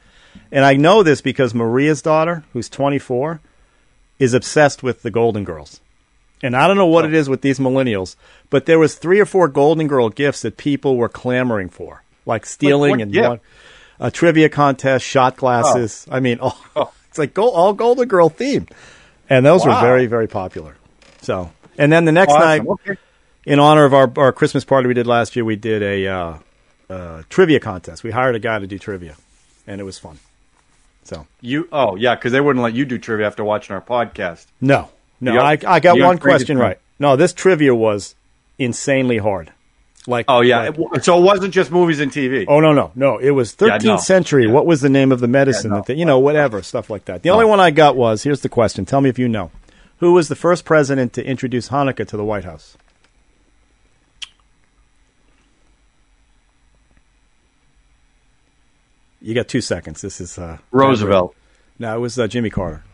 And 0.53 0.65
I 0.65 0.75
know 0.75 1.03
this 1.03 1.21
because 1.21 1.55
Maria's 1.55 2.03
daughter, 2.03 2.45
who's 2.53 2.69
24, 2.69 3.41
is 4.19 4.35
obsessed 4.35 4.83
with 4.83 5.03
the 5.03 5.11
Golden 5.11 5.45
Girls. 5.45 5.81
And 6.43 6.55
I 6.57 6.69
don't 6.69 6.77
know 6.77 6.87
what 6.87 7.05
it 7.05 7.15
is 7.15 7.29
with 7.29 7.41
these 7.41 7.59
millennials, 7.59 8.17
but 8.51 8.67
there 8.67 8.79
was 8.79 8.97
three 8.97 9.19
or 9.21 9.25
four 9.27 9.49
Golden 9.49 9.89
Girl 9.89 10.09
gifts 10.11 10.43
that 10.43 10.57
people 10.57 10.97
were 10.97 11.09
clamoring 11.09 11.71
for, 11.71 12.03
like 12.27 12.45
stealing 12.47 12.91
what 12.93 13.01
and 13.01 13.17
one- 13.17 13.41
a 14.01 14.11
trivia 14.11 14.49
contest, 14.49 15.05
shot 15.07 15.37
glasses. 15.37 16.07
I 16.11 16.21
mean, 16.21 16.39
oh, 16.43 16.61
Oh. 16.77 16.93
it's 17.09 17.19
like 17.19 17.33
go, 17.33 17.49
all 17.51 17.73
Golden 17.73 18.07
Girl 18.09 18.29
themed, 18.29 18.71
and 19.31 19.47
those 19.47 19.65
were 19.65 19.75
very, 19.81 20.07
very 20.07 20.27
popular. 20.27 20.77
So, 21.23 21.51
and 21.79 21.91
then 21.91 22.05
the 22.05 22.13
next 22.13 22.33
Awesome. 22.33 22.43
night, 22.49 22.67
Okay. 22.67 22.97
in 23.47 23.59
honor 23.61 23.85
of 23.85 23.95
our, 23.95 24.13
our 24.17 24.33
Christmas 24.33 24.65
party 24.65 24.89
we 24.89 24.95
did 24.95 25.07
last 25.07 25.37
year, 25.37 25.45
we 25.45 25.57
did 25.57 25.83
a 25.83 26.07
uh, 26.09 26.35
uh, 26.91 27.23
trivia 27.31 27.61
contest. 27.61 28.03
We 28.05 28.11
hired 28.11 28.35
a 28.35 28.41
guy 28.41 28.59
to 28.59 28.67
do 28.67 28.79
trivia, 28.79 29.17
and 29.67 29.81
it 29.81 29.85
was 29.85 29.99
fun. 29.99 30.19
So, 31.05 31.27
You 31.41 31.69
oh 31.71 31.97
yeah, 31.97 32.15
because 32.15 32.33
they 32.33 32.41
wouldn't 32.41 32.63
let 32.63 32.75
you 32.75 32.85
do 32.85 32.99
trivia 32.99 33.27
after 33.27 33.45
watching 33.45 33.75
our 33.75 33.83
podcast. 33.83 34.47
no, 34.61 34.89
no, 35.21 35.39
I, 35.41 35.57
got- 35.57 35.71
I 35.71 35.81
got 35.81 35.97
you 35.97 36.05
one 36.05 36.19
question 36.19 36.57
right. 36.59 36.79
No, 36.99 37.17
this 37.17 37.33
trivia 37.33 37.75
was 37.75 38.15
insanely 38.59 39.19
hard. 39.19 39.53
Like, 40.07 40.27
Oh 40.29 40.41
yeah, 40.43 40.69
like- 40.69 40.79
It- 40.97 41.05
so 41.05 41.19
it 41.19 41.23
wasn't 41.23 41.53
just 41.55 41.71
movies 41.71 42.01
and 42.01 42.11
TV. 42.13 42.45
Oh 42.49 42.61
no 42.61 42.73
no 42.73 42.93
no! 42.95 43.19
It 43.19 43.31
was 43.31 43.55
13th 43.55 43.85
no. 43.85 43.97
century. 43.97 44.47
What 44.47 44.67
was 44.67 44.81
the 44.81 44.89
name 44.91 45.13
of 45.13 45.21
the 45.21 45.29
medicine? 45.29 45.71
Yeah, 45.71 45.77
no. 45.77 45.81
that 45.83 45.87
they, 45.87 45.95
you 45.95 46.05
know, 46.05 46.19
whatever 46.19 46.63
stuff 46.63 46.89
like 46.91 47.07
that. 47.07 47.23
The 47.23 47.31
only 47.31 47.47
one 47.47 47.61
I 47.61 47.71
got 47.71 47.97
was 47.97 48.23
here's 48.23 48.41
the 48.41 48.49
question. 48.51 48.85
Tell 48.85 49.01
me 49.01 49.09
if 49.11 49.19
you 49.19 49.29
know. 49.29 49.51
Who 49.99 50.13
was 50.13 50.29
the 50.29 50.37
first 50.37 50.65
president 50.67 51.13
to 51.15 51.25
introduce 51.25 51.69
Hanukkah 51.71 52.07
to 52.09 52.17
the 52.17 52.25
White 52.25 52.45
House? 52.45 52.77
You 59.25 59.35
got 59.35 59.49
two 59.49 59.63
seconds. 59.63 60.03
This 60.03 60.21
is 60.21 60.37
uh, 60.39 60.59
Roosevelt, 60.71 61.35
No, 61.79 61.97
it 61.97 61.99
was 61.99 62.19
uh, 62.19 62.27
Jimmy 62.27 62.51
Carter. 62.51 62.85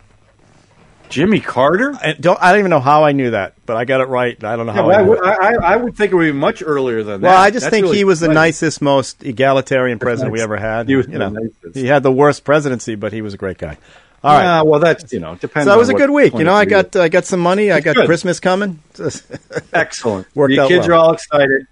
Jimmy 1.08 1.40
Carter. 1.40 1.92
I 2.00 2.12
don't. 2.12 2.40
I 2.40 2.52
don't 2.52 2.60
even 2.60 2.70
know 2.70 2.78
how 2.78 3.02
I 3.02 3.10
knew 3.10 3.32
that, 3.32 3.54
but 3.66 3.76
I 3.76 3.84
got 3.84 4.00
it 4.00 4.04
right. 4.06 4.42
I 4.44 4.54
don't 4.54 4.66
know 4.66 4.72
Yeah, 4.72 4.82
how. 4.82 4.86
well, 4.86 4.96
I, 4.96 5.02
would, 5.02 5.18
it. 5.18 5.24
I, 5.24 5.54
I- 5.74 5.76
would 5.76 5.96
think 5.96 6.12
it 6.12 6.14
would 6.14 6.26
be 6.26 6.30
much 6.32 6.62
earlier 6.64 7.02
than 7.02 7.20
that. 7.22 7.28
Well, 7.30 7.36
I 7.36 7.50
just 7.50 7.64
That's 7.64 7.72
think 7.72 7.86
really 7.86 7.96
he 7.96 8.04
was 8.04 8.20
the 8.20 8.28
nicest, 8.28 8.80
most 8.80 9.24
egalitarian 9.24 9.98
president 9.98 10.32
we 10.32 10.40
ever 10.40 10.56
had. 10.56 10.88
He 10.88 10.94
was 10.94 11.06
you 11.06 11.14
the 11.14 11.18
know, 11.18 11.28
nicest. 11.30 11.74
he 11.76 11.86
had 11.86 12.04
the 12.04 12.12
worst 12.12 12.44
presidency, 12.44 12.94
but 12.94 13.12
he 13.12 13.22
was 13.22 13.34
a 13.34 13.36
great 13.36 13.58
guy. 13.58 13.76
All 14.22 14.32
right. 14.32 14.42
Yeah, 14.44 14.62
well, 14.62 14.78
that's 14.78 15.12
you 15.12 15.18
know 15.18 15.34
depends. 15.34 15.66
So 15.66 15.74
it 15.74 15.78
was 15.78 15.88
a 15.88 15.94
good 15.94 16.10
week. 16.10 16.32
You 16.34 16.44
know, 16.44 16.54
I 16.54 16.64
got 16.64 16.94
I 16.94 17.08
got 17.08 17.24
some 17.24 17.40
money. 17.40 17.72
I 17.72 17.80
got 17.80 17.96
good. 17.96 18.06
Christmas 18.06 18.38
coming. 18.38 18.80
excellent. 19.72 20.28
Worked 20.36 20.52
Your 20.54 20.64
out 20.64 20.68
kids 20.68 20.86
well. 20.86 20.96
are 21.00 21.04
all 21.06 21.12
excited 21.12 21.66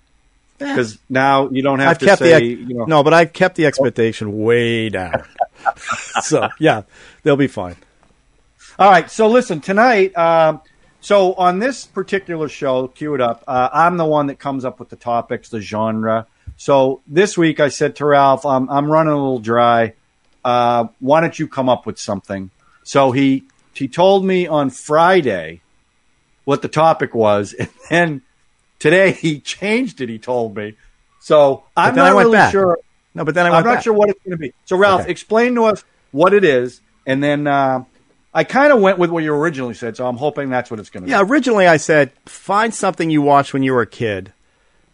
because 0.58 0.98
now 1.08 1.48
you 1.50 1.62
don't 1.62 1.78
have 1.78 1.90
I've 1.90 1.98
to 1.98 2.06
kept 2.06 2.18
say 2.20 2.38
the 2.38 2.44
you 2.44 2.74
know. 2.74 2.84
no, 2.84 3.02
but 3.02 3.14
I've 3.14 3.32
kept 3.32 3.56
the 3.56 3.66
expectation 3.66 4.38
way 4.38 4.88
down. 4.88 5.24
so 6.22 6.48
yeah, 6.58 6.82
they'll 7.22 7.36
be 7.36 7.46
fine. 7.46 7.76
All 8.78 8.90
right. 8.90 9.10
So 9.10 9.28
listen 9.28 9.60
tonight. 9.60 10.16
Um, 10.16 10.60
so 11.00 11.34
on 11.34 11.58
this 11.58 11.86
particular 11.86 12.48
show, 12.48 12.88
cue 12.88 13.14
it 13.14 13.20
up. 13.20 13.44
Uh, 13.46 13.68
I'm 13.72 13.96
the 13.96 14.04
one 14.04 14.26
that 14.28 14.38
comes 14.38 14.64
up 14.64 14.78
with 14.80 14.88
the 14.88 14.96
topics, 14.96 15.48
the 15.48 15.60
genre. 15.60 16.26
So 16.56 17.00
this 17.06 17.38
week 17.38 17.60
I 17.60 17.68
said 17.68 17.96
to 17.96 18.04
Ralph, 18.04 18.44
I'm, 18.44 18.68
I'm 18.68 18.90
running 18.90 19.12
a 19.12 19.16
little 19.16 19.38
dry. 19.38 19.94
Uh, 20.44 20.88
why 20.98 21.20
don't 21.20 21.38
you 21.38 21.46
come 21.46 21.68
up 21.68 21.86
with 21.86 21.98
something? 21.98 22.50
So 22.82 23.12
he 23.12 23.44
he 23.74 23.86
told 23.86 24.24
me 24.24 24.46
on 24.46 24.70
Friday 24.70 25.60
what 26.44 26.62
the 26.62 26.68
topic 26.68 27.14
was, 27.14 27.52
and 27.54 27.68
then 27.90 28.22
today 28.78 29.12
he 29.12 29.40
changed 29.40 30.00
it. 30.00 30.08
He 30.08 30.18
told 30.18 30.56
me. 30.56 30.74
So 31.20 31.64
I'm 31.76 31.94
not 31.94 32.14
really 32.16 32.32
back. 32.32 32.52
sure. 32.52 32.78
No, 33.14 33.24
but 33.24 33.34
then 33.34 33.46
I 33.46 33.50
I'm 33.50 33.64
not 33.64 33.76
back. 33.76 33.84
sure 33.84 33.92
what 33.92 34.08
it's 34.10 34.20
going 34.22 34.32
to 34.32 34.36
be. 34.38 34.52
So 34.64 34.76
Ralph, 34.76 35.02
Okay. 35.02 35.10
explain 35.10 35.54
to 35.56 35.64
us 35.64 35.84
what 36.12 36.32
it 36.32 36.44
is, 36.44 36.80
and 37.06 37.22
then 37.22 37.46
uh, 37.46 37.84
I 38.32 38.44
kind 38.44 38.72
of 38.72 38.80
went 38.80 38.98
with 38.98 39.10
what 39.10 39.24
you 39.24 39.34
originally 39.34 39.74
said. 39.74 39.96
So 39.96 40.06
I'm 40.06 40.16
hoping 40.16 40.50
that's 40.50 40.70
what 40.70 40.78
it's 40.80 40.90
going 40.90 41.02
to 41.02 41.06
be. 41.06 41.10
Yeah, 41.10 41.22
originally 41.22 41.66
I 41.66 41.76
said 41.78 42.12
find 42.26 42.72
something 42.72 43.10
you 43.10 43.20
watched 43.22 43.52
when 43.52 43.62
you 43.62 43.72
were 43.72 43.82
a 43.82 43.86
kid 43.86 44.32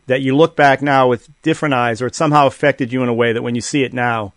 that 0.06 0.20
you 0.22 0.36
look 0.36 0.54
back 0.56 0.82
now 0.82 1.08
with 1.08 1.28
different 1.42 1.74
eyes, 1.74 2.00
or 2.02 2.06
it 2.06 2.14
somehow 2.14 2.46
affected 2.46 2.92
you 2.92 3.02
in 3.02 3.08
a 3.08 3.14
way 3.14 3.32
that 3.32 3.42
when 3.42 3.54
you 3.54 3.60
see 3.60 3.84
it 3.84 3.92
now, 3.92 4.32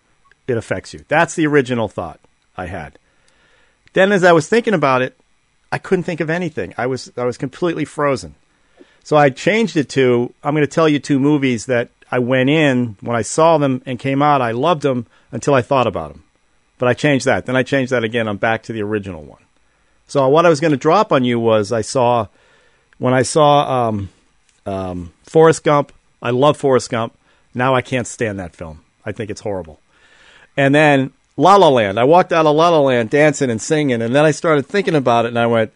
it 0.48 0.58
affects 0.58 0.94
you. 0.94 1.04
That's 1.08 1.36
the 1.36 1.46
original 1.48 1.88
thought 1.88 2.20
I 2.58 2.68
had. 2.68 2.98
Then, 3.94 4.12
as 4.12 4.24
I 4.24 4.32
was 4.32 4.48
thinking 4.48 4.74
about 4.74 5.01
it, 5.01 5.18
I 5.72 5.77
couldn't 5.77 6.04
think 6.04 6.20
of 6.20 6.30
anything. 6.30 6.74
I 6.77 6.88
was 6.88 7.12
I 7.18 7.24
was 7.25 7.38
completely 7.38 7.86
frozen. 7.86 8.36
So 9.08 9.16
I 9.16 9.30
changed 9.30 9.78
it 9.78 9.88
to 9.92 10.34
I'm 10.44 10.54
going 10.54 10.68
to 10.68 10.68
tell 10.68 10.90
you 10.90 11.00
two 11.00 11.18
movies 11.18 11.68
that 11.68 11.88
I 12.12 12.20
went 12.20 12.50
in 12.50 12.98
when 13.00 13.16
I 13.16 13.22
saw 13.22 13.58
them 13.58 13.82
and 13.86 13.98
came 13.98 14.22
out. 14.22 14.42
I 14.42 14.52
loved 14.52 14.82
them 14.82 15.08
until 15.32 15.54
I 15.54 15.62
thought 15.62 15.88
about 15.88 16.12
them. 16.12 16.26
But 16.78 16.90
I 16.90 16.94
changed 16.94 17.24
that. 17.24 17.46
Then 17.46 17.56
I 17.56 17.64
changed 17.64 17.94
that 17.94 18.04
again. 18.04 18.28
I'm 18.28 18.36
back 18.36 18.64
to 18.64 18.74
the 18.74 18.82
original 18.82 19.24
one. 19.24 19.40
So 20.08 20.28
what 20.28 20.46
I 20.46 20.50
was 20.50 20.60
going 20.60 20.72
to 20.72 20.78
drop 20.78 21.14
on 21.14 21.24
you 21.24 21.40
was 21.40 21.72
I 21.72 21.84
saw 21.84 22.28
when 22.98 23.14
I 23.14 23.22
saw 23.22 23.88
um, 23.88 24.10
um, 24.66 25.14
Forrest 25.24 25.64
Gump. 25.64 25.94
I 26.22 26.32
love 26.32 26.58
Forrest 26.58 26.90
Gump. 26.90 27.18
Now 27.54 27.74
I 27.76 27.82
can't 27.82 28.08
stand 28.08 28.38
that 28.40 28.58
film. 28.58 28.82
I 29.06 29.14
think 29.14 29.30
it's 29.32 29.40
horrible. 29.40 29.80
And 30.58 30.76
then 30.76 31.14
La 31.38 31.56
La 31.56 31.70
Land. 31.70 31.98
I 31.98 32.04
walked 32.04 32.34
out 32.34 32.46
of 32.46 32.58
La 32.58 32.68
La 32.68 32.82
Land 32.82 33.10
dancing 33.10 33.52
and 33.52 33.62
singing, 33.62 34.02
and 34.02 34.14
then 34.14 34.26
I 34.26 34.32
started 34.32 34.66
thinking 34.66 34.96
about 34.96 35.24
it, 35.24 35.30
and 35.30 35.40
I 35.40 35.48
went, 35.48 35.72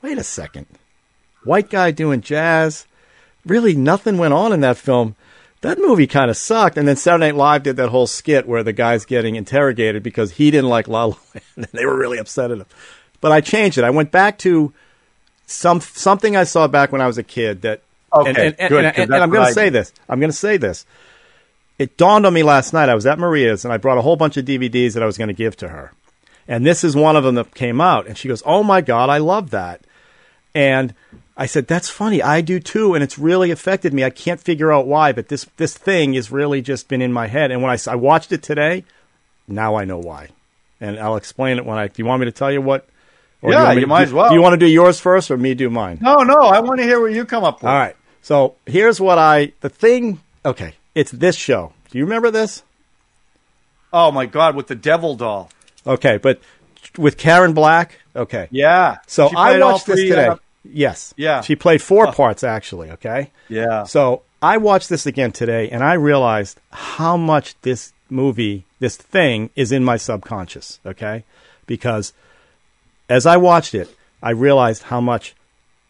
"Wait 0.00 0.16
a 0.16 0.24
second, 0.24 0.64
white 1.44 1.70
guy 1.70 1.90
doing 1.90 2.20
jazz. 2.20 2.86
Really, 3.44 3.74
nothing 3.74 4.18
went 4.18 4.34
on 4.34 4.52
in 4.52 4.60
that 4.60 4.76
film. 4.76 5.16
That 5.62 5.78
movie 5.78 6.06
kind 6.06 6.30
of 6.30 6.36
sucked." 6.36 6.76
And 6.78 6.86
then 6.86 6.96
Saturday 6.96 7.26
Night 7.26 7.36
Live 7.36 7.62
did 7.62 7.76
that 7.76 7.88
whole 7.90 8.06
skit 8.06 8.46
where 8.46 8.62
the 8.62 8.72
guy's 8.72 9.04
getting 9.04 9.36
interrogated 9.36 10.02
because 10.02 10.32
he 10.32 10.50
didn't 10.50 10.70
like 10.70 10.88
La 10.88 11.04
La 11.06 11.16
Land, 11.34 11.44
and 11.56 11.66
they 11.72 11.84
were 11.86 11.96
really 11.96 12.18
upset 12.18 12.50
at 12.50 12.58
him. 12.58 12.66
But 13.20 13.32
I 13.32 13.40
changed 13.40 13.78
it. 13.78 13.84
I 13.84 13.90
went 13.90 14.10
back 14.10 14.38
to 14.38 14.72
some 15.46 15.80
something 15.80 16.36
I 16.36 16.44
saw 16.44 16.66
back 16.68 16.92
when 16.92 17.00
I 17.00 17.06
was 17.06 17.18
a 17.18 17.22
kid 17.22 17.62
that. 17.62 17.82
Okay, 18.14 18.28
and, 18.28 18.38
and, 18.38 18.54
and, 18.58 18.68
good, 18.68 18.84
and- 18.84 18.94
'cause 18.94 19.02
and 19.04 19.12
that's 19.12 19.22
I'm 19.22 19.30
going 19.30 19.46
to 19.46 19.52
say 19.54 19.68
this. 19.70 19.92
I'm 20.08 20.20
going 20.20 20.30
to 20.30 20.36
say 20.36 20.56
this. 20.58 20.84
It 21.78 21.96
dawned 21.96 22.26
on 22.26 22.34
me 22.34 22.42
last 22.42 22.72
night. 22.74 22.90
I 22.90 22.94
was 22.94 23.06
at 23.06 23.18
Maria's 23.18 23.64
and 23.64 23.72
I 23.72 23.78
brought 23.78 23.96
a 23.96 24.02
whole 24.02 24.16
bunch 24.16 24.36
of 24.36 24.44
DVDs 24.44 24.92
that 24.92 25.02
I 25.02 25.06
was 25.06 25.16
going 25.16 25.28
to 25.28 25.34
give 25.34 25.56
to 25.56 25.68
her. 25.68 25.92
And 26.46 26.66
this 26.66 26.84
is 26.84 26.94
one 26.94 27.16
of 27.16 27.24
them 27.24 27.36
that 27.36 27.54
came 27.54 27.80
out. 27.80 28.06
And 28.06 28.18
she 28.18 28.28
goes, 28.28 28.42
Oh 28.44 28.62
my 28.62 28.82
God, 28.82 29.08
I 29.08 29.16
love 29.18 29.50
that. 29.50 29.80
And 30.54 30.94
I 31.36 31.46
said, 31.46 31.66
That's 31.66 31.88
funny. 31.88 32.22
I 32.22 32.40
do 32.40 32.60
too. 32.60 32.94
And 32.94 33.02
it's 33.02 33.18
really 33.18 33.50
affected 33.50 33.92
me. 33.94 34.04
I 34.04 34.10
can't 34.10 34.40
figure 34.40 34.72
out 34.72 34.86
why, 34.86 35.12
but 35.12 35.28
this, 35.28 35.46
this 35.56 35.76
thing 35.76 36.12
has 36.14 36.30
really 36.30 36.60
just 36.62 36.88
been 36.88 37.00
in 37.02 37.12
my 37.12 37.26
head. 37.26 37.50
And 37.50 37.62
when 37.62 37.70
I, 37.70 37.78
I 37.90 37.96
watched 37.96 38.32
it 38.32 38.42
today, 38.42 38.84
now 39.48 39.74
I 39.76 39.84
know 39.84 39.98
why. 39.98 40.28
And 40.80 40.98
I'll 40.98 41.16
explain 41.16 41.58
it 41.58 41.64
when 41.64 41.78
I. 41.78 41.86
Do 41.88 41.94
you 41.96 42.04
want 42.06 42.20
me 42.20 42.26
to 42.26 42.32
tell 42.32 42.50
you 42.52 42.60
what? 42.60 42.86
or 43.40 43.50
Yeah, 43.52 43.72
you 43.72 43.80
to- 43.80 43.86
might 43.86 44.00
do- 44.00 44.04
as 44.08 44.12
well. 44.12 44.28
Do 44.28 44.34
you 44.34 44.42
want 44.42 44.52
to 44.54 44.56
do 44.58 44.66
yours 44.66 45.00
first 45.00 45.30
or 45.30 45.36
me 45.36 45.54
do 45.54 45.70
mine? 45.70 45.98
No, 46.00 46.16
no, 46.18 46.38
I 46.38 46.60
want 46.60 46.78
to 46.80 46.84
hear 46.84 47.00
what 47.00 47.12
you 47.12 47.24
come 47.24 47.44
up 47.44 47.62
with. 47.62 47.68
All 47.70 47.74
right. 47.76 47.96
So 48.20 48.54
here's 48.66 49.00
what 49.00 49.18
I. 49.18 49.52
The 49.60 49.68
thing. 49.68 50.20
Okay. 50.44 50.74
It's 50.94 51.10
this 51.10 51.34
show. 51.36 51.72
Do 51.90 51.98
you 51.98 52.04
remember 52.04 52.30
this? 52.30 52.62
Oh 53.92 54.10
my 54.10 54.26
God, 54.26 54.54
with 54.56 54.66
the 54.68 54.74
devil 54.74 55.14
doll. 55.16 55.50
Okay, 55.86 56.16
but 56.18 56.40
with 56.96 57.16
Karen 57.18 57.52
Black. 57.52 57.98
Okay. 58.14 58.48
Yeah. 58.50 58.98
So 59.06 59.28
I 59.36 59.58
watched 59.58 59.86
this 59.86 60.00
today. 60.00 60.26
uh, 60.28 60.36
yes. 60.64 61.14
Yeah. 61.16 61.40
She 61.40 61.56
played 61.56 61.82
four 61.82 62.12
parts 62.12 62.44
actually. 62.44 62.90
Okay. 62.92 63.30
yeah. 63.48 63.84
So 63.84 64.22
I 64.42 64.56
watched 64.56 64.88
this 64.88 65.06
again 65.06 65.30
today, 65.30 65.70
and 65.70 65.84
I 65.84 65.94
realized 65.94 66.58
how 66.72 67.16
much 67.16 67.54
this 67.60 67.92
movie, 68.10 68.64
this 68.80 68.96
thing, 68.96 69.50
is 69.54 69.70
in 69.70 69.84
my 69.84 69.96
subconscious. 69.96 70.80
Okay, 70.84 71.24
because 71.66 72.12
as 73.08 73.24
I 73.24 73.36
watched 73.36 73.74
it, 73.74 73.94
I 74.22 74.30
realized 74.30 74.84
how 74.84 75.00
much. 75.00 75.34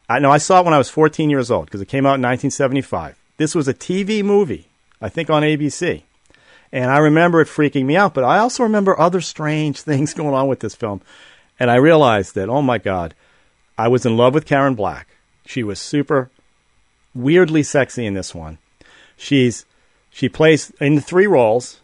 I 0.08 0.18
know 0.18 0.30
I 0.30 0.38
saw 0.38 0.60
it 0.60 0.64
when 0.64 0.74
I 0.74 0.78
was 0.78 0.90
14 0.90 1.30
years 1.30 1.50
old 1.50 1.66
because 1.66 1.80
it 1.80 1.88
came 1.88 2.04
out 2.04 2.20
in 2.20 2.22
1975. 2.22 3.18
This 3.38 3.54
was 3.54 3.66
a 3.66 3.72
TV 3.72 4.22
movie, 4.22 4.66
I 5.00 5.08
think 5.08 5.30
on 5.30 5.42
ABC. 5.42 6.02
And 6.70 6.90
I 6.90 6.98
remember 6.98 7.40
it 7.40 7.48
freaking 7.48 7.86
me 7.86 7.96
out, 7.96 8.12
but 8.12 8.24
I 8.24 8.38
also 8.38 8.62
remember 8.62 8.98
other 8.98 9.20
strange 9.20 9.80
things 9.82 10.12
going 10.12 10.34
on 10.34 10.48
with 10.48 10.60
this 10.60 10.74
film. 10.74 11.00
And 11.58 11.70
I 11.70 11.76
realized 11.76 12.34
that, 12.34 12.50
oh 12.50 12.60
my 12.60 12.76
God, 12.76 13.14
I 13.78 13.88
was 13.88 14.04
in 14.06 14.16
love 14.16 14.34
with 14.34 14.46
Karen 14.46 14.74
Black. 14.74 15.08
She 15.46 15.62
was 15.62 15.80
super 15.80 16.30
weirdly 17.14 17.62
sexy 17.62 18.06
in 18.06 18.14
this 18.14 18.34
one. 18.34 18.58
She's 19.16 19.64
she 20.10 20.28
plays 20.28 20.70
in 20.80 21.00
three 21.00 21.26
roles. 21.26 21.80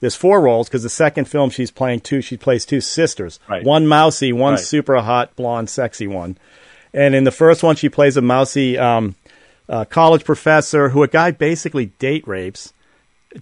There's 0.00 0.16
four 0.16 0.40
roles 0.40 0.68
because 0.68 0.82
the 0.82 0.88
second 0.88 1.26
film 1.26 1.50
she's 1.50 1.70
playing 1.70 2.00
two. 2.00 2.20
She 2.22 2.36
plays 2.36 2.64
two 2.64 2.80
sisters. 2.80 3.38
Right. 3.48 3.64
One 3.64 3.86
mousy, 3.86 4.32
one 4.32 4.54
Right. 4.54 4.60
super 4.60 5.00
hot, 5.00 5.34
blonde, 5.36 5.68
sexy 5.68 6.06
one. 6.06 6.38
And 6.94 7.14
in 7.14 7.24
the 7.24 7.30
first 7.30 7.62
one, 7.62 7.76
she 7.76 7.88
plays 7.88 8.16
a 8.16 8.22
mousy 8.22 8.78
um, 8.78 9.14
uh, 9.68 9.84
college 9.84 10.24
professor 10.24 10.88
who 10.90 11.02
a 11.02 11.08
guy 11.08 11.30
basically 11.30 11.86
date 11.98 12.26
rapes. 12.26 12.72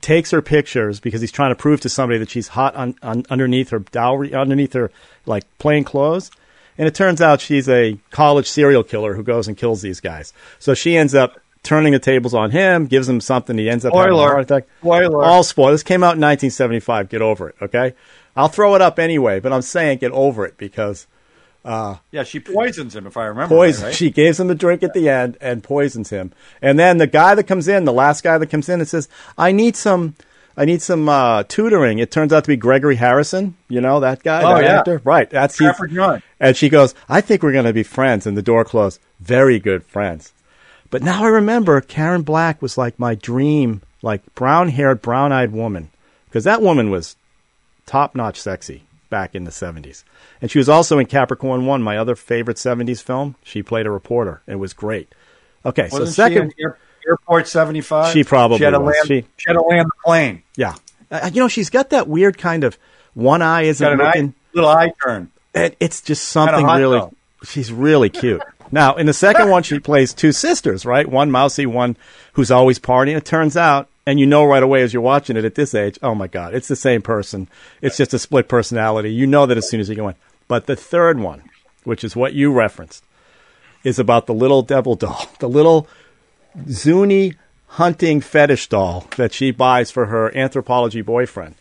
Takes 0.02 0.32
her 0.32 0.42
pictures 0.42 1.00
because 1.00 1.22
he's 1.22 1.32
trying 1.32 1.50
to 1.50 1.54
prove 1.56 1.80
to 1.80 1.88
somebody 1.88 2.18
that 2.18 2.28
she's 2.28 2.48
hot 2.48 2.74
on, 2.76 2.94
on 3.02 3.24
underneath 3.30 3.70
her 3.70 3.78
dowry, 3.78 4.34
underneath 4.34 4.74
her 4.74 4.90
like 5.24 5.44
plain 5.58 5.82
clothes. 5.82 6.30
And 6.78 6.86
it 6.86 6.94
turns 6.94 7.20
out 7.20 7.40
she's 7.40 7.68
a 7.68 7.98
college 8.10 8.48
serial 8.48 8.84
killer 8.84 9.14
who 9.14 9.22
goes 9.22 9.48
and 9.48 9.56
kills 9.56 9.82
these 9.82 10.00
guys. 10.00 10.32
So 10.60 10.74
she 10.74 10.96
ends 10.96 11.14
up 11.14 11.38
turning 11.64 11.92
the 11.92 11.98
tables 11.98 12.34
on 12.34 12.52
him, 12.52 12.86
gives 12.86 13.08
him 13.08 13.20
something. 13.20 13.58
He 13.58 13.68
ends 13.68 13.84
up 13.84 13.92
having 13.92 14.12
a 14.12 14.16
heart 14.32 14.42
attack. 14.42 14.68
Spoiler. 14.80 15.24
All 15.24 15.42
spoilers. 15.42 15.74
This 15.80 15.82
came 15.82 16.02
out 16.04 16.14
in 16.14 16.20
1975. 16.20 17.08
Get 17.08 17.20
over 17.20 17.48
it, 17.48 17.56
okay? 17.60 17.94
I'll 18.36 18.48
throw 18.48 18.76
it 18.76 18.80
up 18.80 18.98
anyway, 19.00 19.40
but 19.40 19.52
I'm 19.52 19.62
saying 19.62 19.98
get 19.98 20.12
over 20.12 20.46
it 20.46 20.56
because 20.56 21.08
uh, 21.64 21.96
Yeah, 22.12 22.22
she 22.22 22.38
poisons 22.38 22.94
him, 22.94 23.06
if 23.08 23.16
I 23.16 23.24
remember. 23.24 23.52
poison. 23.54 23.82
Right, 23.82 23.88
right? 23.88 23.94
She 23.96 24.10
gives 24.10 24.38
him 24.38 24.48
a 24.48 24.54
drink 24.54 24.84
at 24.84 24.94
the 24.94 25.08
end 25.08 25.36
and 25.40 25.64
poisons 25.64 26.10
him. 26.10 26.32
And 26.62 26.78
then 26.78 26.98
the 26.98 27.08
guy 27.08 27.34
that 27.34 27.44
comes 27.48 27.66
in, 27.66 27.84
the 27.84 27.92
last 27.92 28.22
guy 28.22 28.38
that 28.38 28.46
comes 28.46 28.68
in, 28.68 28.78
and 28.78 28.88
says, 28.88 29.08
"I 29.36 29.50
need 29.50 29.74
some, 29.74 30.14
I 30.58 30.64
need 30.66 30.82
some 30.82 31.08
uh, 31.08 31.44
tutoring." 31.44 31.98
It 32.00 32.10
turns 32.10 32.32
out 32.32 32.44
to 32.44 32.48
be 32.48 32.56
Gregory 32.56 32.96
Harrison. 32.96 33.56
You 33.68 33.80
know 33.80 34.00
that 34.00 34.22
guy, 34.22 34.42
Oh, 34.42 34.56
that 34.56 34.64
yeah. 34.64 34.78
actor, 34.80 35.00
right? 35.04 35.30
That's 35.30 35.56
Trapper 35.56 35.86
John. 35.86 36.22
And 36.40 36.56
she 36.56 36.68
goes, 36.68 36.94
"I 37.08 37.20
think 37.22 37.42
we're 37.42 37.52
going 37.52 37.64
to 37.64 37.72
be 37.72 37.82
friends." 37.82 38.26
And 38.26 38.36
the 38.36 38.42
door 38.42 38.64
closed. 38.64 39.00
Very 39.20 39.58
good 39.58 39.84
friends. 39.84 40.32
But 40.90 41.02
now 41.02 41.24
I 41.24 41.28
remember 41.28 41.80
Karen 41.80 42.22
Black 42.22 42.60
was 42.62 42.76
like 42.78 42.98
my 42.98 43.14
dream, 43.14 43.82
like 44.02 44.22
brown-haired, 44.34 45.02
brown-eyed 45.02 45.52
woman, 45.52 45.90
because 46.26 46.44
that 46.44 46.62
woman 46.62 46.90
was 46.90 47.16
top-notch 47.86 48.40
sexy 48.40 48.82
back 49.10 49.34
in 49.34 49.44
the 49.44 49.50
70s. 49.50 50.04
And 50.40 50.50
she 50.50 50.58
was 50.58 50.68
also 50.68 50.98
in 50.98 51.06
Capricorn 51.06 51.66
1, 51.66 51.82
my 51.82 51.96
other 51.98 52.14
favorite 52.14 52.56
70s 52.58 53.02
film. 53.02 53.34
She 53.42 53.62
played 53.62 53.86
a 53.86 53.90
reporter. 53.90 54.42
It 54.46 54.56
was 54.56 54.72
great. 54.72 55.12
Okay, 55.66 55.88
so 55.88 56.00
Wasn't 56.00 56.14
second, 56.14 56.42
in 56.58 56.64
Air- 56.64 56.78
Airport 57.06 57.48
75? 57.48 58.12
She 58.12 58.24
probably 58.24 58.58
she 58.58 58.64
had 58.64 58.74
land. 58.74 58.96
She- 59.06 59.24
She, 59.36 59.44
had 59.48 59.54
to 59.54 59.62
land 59.62 59.90
plane. 60.08 60.42
yeah. 60.56 60.74
Uh, 61.10 61.30
you 61.32 61.40
know, 61.40 61.48
she's 61.48 61.70
got 61.70 61.90
that 61.90 62.06
weird 62.08 62.36
kind 62.38 62.64
of 62.64 62.76
one 63.14 63.40
eye 63.42 63.62
isn't 63.62 63.84
Got 63.84 63.92
an 63.92 63.98
looking. 64.06 64.28
eye, 64.28 64.34
little 64.54 64.70
eye 64.70 64.92
turn. 65.02 65.30
it, 65.54 65.76
it's 65.80 66.00
just 66.02 66.28
something 66.28 66.64
hot, 66.64 66.78
really. 66.78 66.98
though. 66.98 67.14
She's 67.44 67.72
really 67.72 68.10
cute. 68.10 68.42
now, 68.72 68.94
in 68.96 69.06
the 69.06 69.12
second 69.14 69.48
one, 69.48 69.62
she 69.62 69.78
plays 69.78 70.12
two 70.12 70.32
sisters, 70.32 70.84
right? 70.84 71.06
One 71.08 71.30
mousy, 71.30 71.64
one 71.66 71.96
who's 72.34 72.50
always 72.50 72.78
partying. 72.78 73.16
It 73.16 73.24
turns 73.24 73.56
out, 73.56 73.88
and 74.06 74.20
you 74.20 74.26
know 74.26 74.44
right 74.44 74.62
away 74.62 74.82
as 74.82 74.92
you're 74.92 75.02
watching 75.02 75.36
it 75.36 75.44
at 75.46 75.54
this 75.54 75.74
age, 75.74 75.98
oh 76.02 76.14
my 76.14 76.26
God, 76.26 76.54
it's 76.54 76.68
the 76.68 76.76
same 76.76 77.00
person. 77.02 77.48
It's 77.80 77.96
just 77.96 78.12
a 78.14 78.18
split 78.18 78.48
personality. 78.48 79.12
You 79.12 79.26
know 79.26 79.46
that 79.46 79.56
as 79.56 79.68
soon 79.68 79.80
as 79.80 79.88
you 79.88 79.94
go 79.94 80.08
in. 80.08 80.14
But 80.46 80.66
the 80.66 80.76
third 80.76 81.18
one, 81.20 81.42
which 81.84 82.04
is 82.04 82.14
what 82.16 82.34
you 82.34 82.52
referenced, 82.52 83.02
is 83.82 83.98
about 83.98 84.26
the 84.26 84.34
little 84.34 84.62
devil 84.62 84.94
doll, 84.94 85.26
the 85.38 85.48
little 85.48 85.88
Zuni 86.68 87.34
hunting 87.68 88.20
fetish 88.20 88.68
doll 88.68 89.06
that 89.16 89.32
she 89.32 89.50
buys 89.50 89.90
for 89.90 90.06
her 90.06 90.34
anthropology 90.36 91.02
boyfriend. 91.02 91.54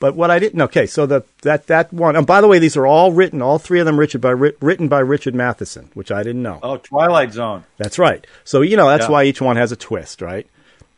But 0.00 0.14
what 0.16 0.30
I 0.30 0.38
didn't 0.38 0.60
okay, 0.62 0.86
so 0.86 1.06
the 1.06 1.22
that 1.42 1.66
that 1.68 1.92
one. 1.92 2.16
And 2.16 2.26
by 2.26 2.40
the 2.40 2.48
way, 2.48 2.58
these 2.58 2.76
are 2.76 2.86
all 2.86 3.12
written, 3.12 3.40
all 3.40 3.58
three 3.58 3.80
of 3.80 3.86
them 3.86 3.98
Richard 3.98 4.20
by 4.20 4.30
written 4.30 4.88
by 4.88 4.98
Richard 4.98 5.34
Matheson, 5.34 5.88
which 5.94 6.10
I 6.10 6.22
didn't 6.22 6.42
know. 6.42 6.58
Oh, 6.62 6.76
Twilight 6.76 7.32
Zone. 7.32 7.64
That's 7.78 7.98
right. 7.98 8.26
So 8.44 8.60
you 8.60 8.76
know 8.76 8.88
that's 8.88 9.04
Yeah. 9.06 9.10
why 9.10 9.24
each 9.24 9.40
one 9.40 9.56
has 9.56 9.72
a 9.72 9.76
twist, 9.76 10.20
right? 10.20 10.46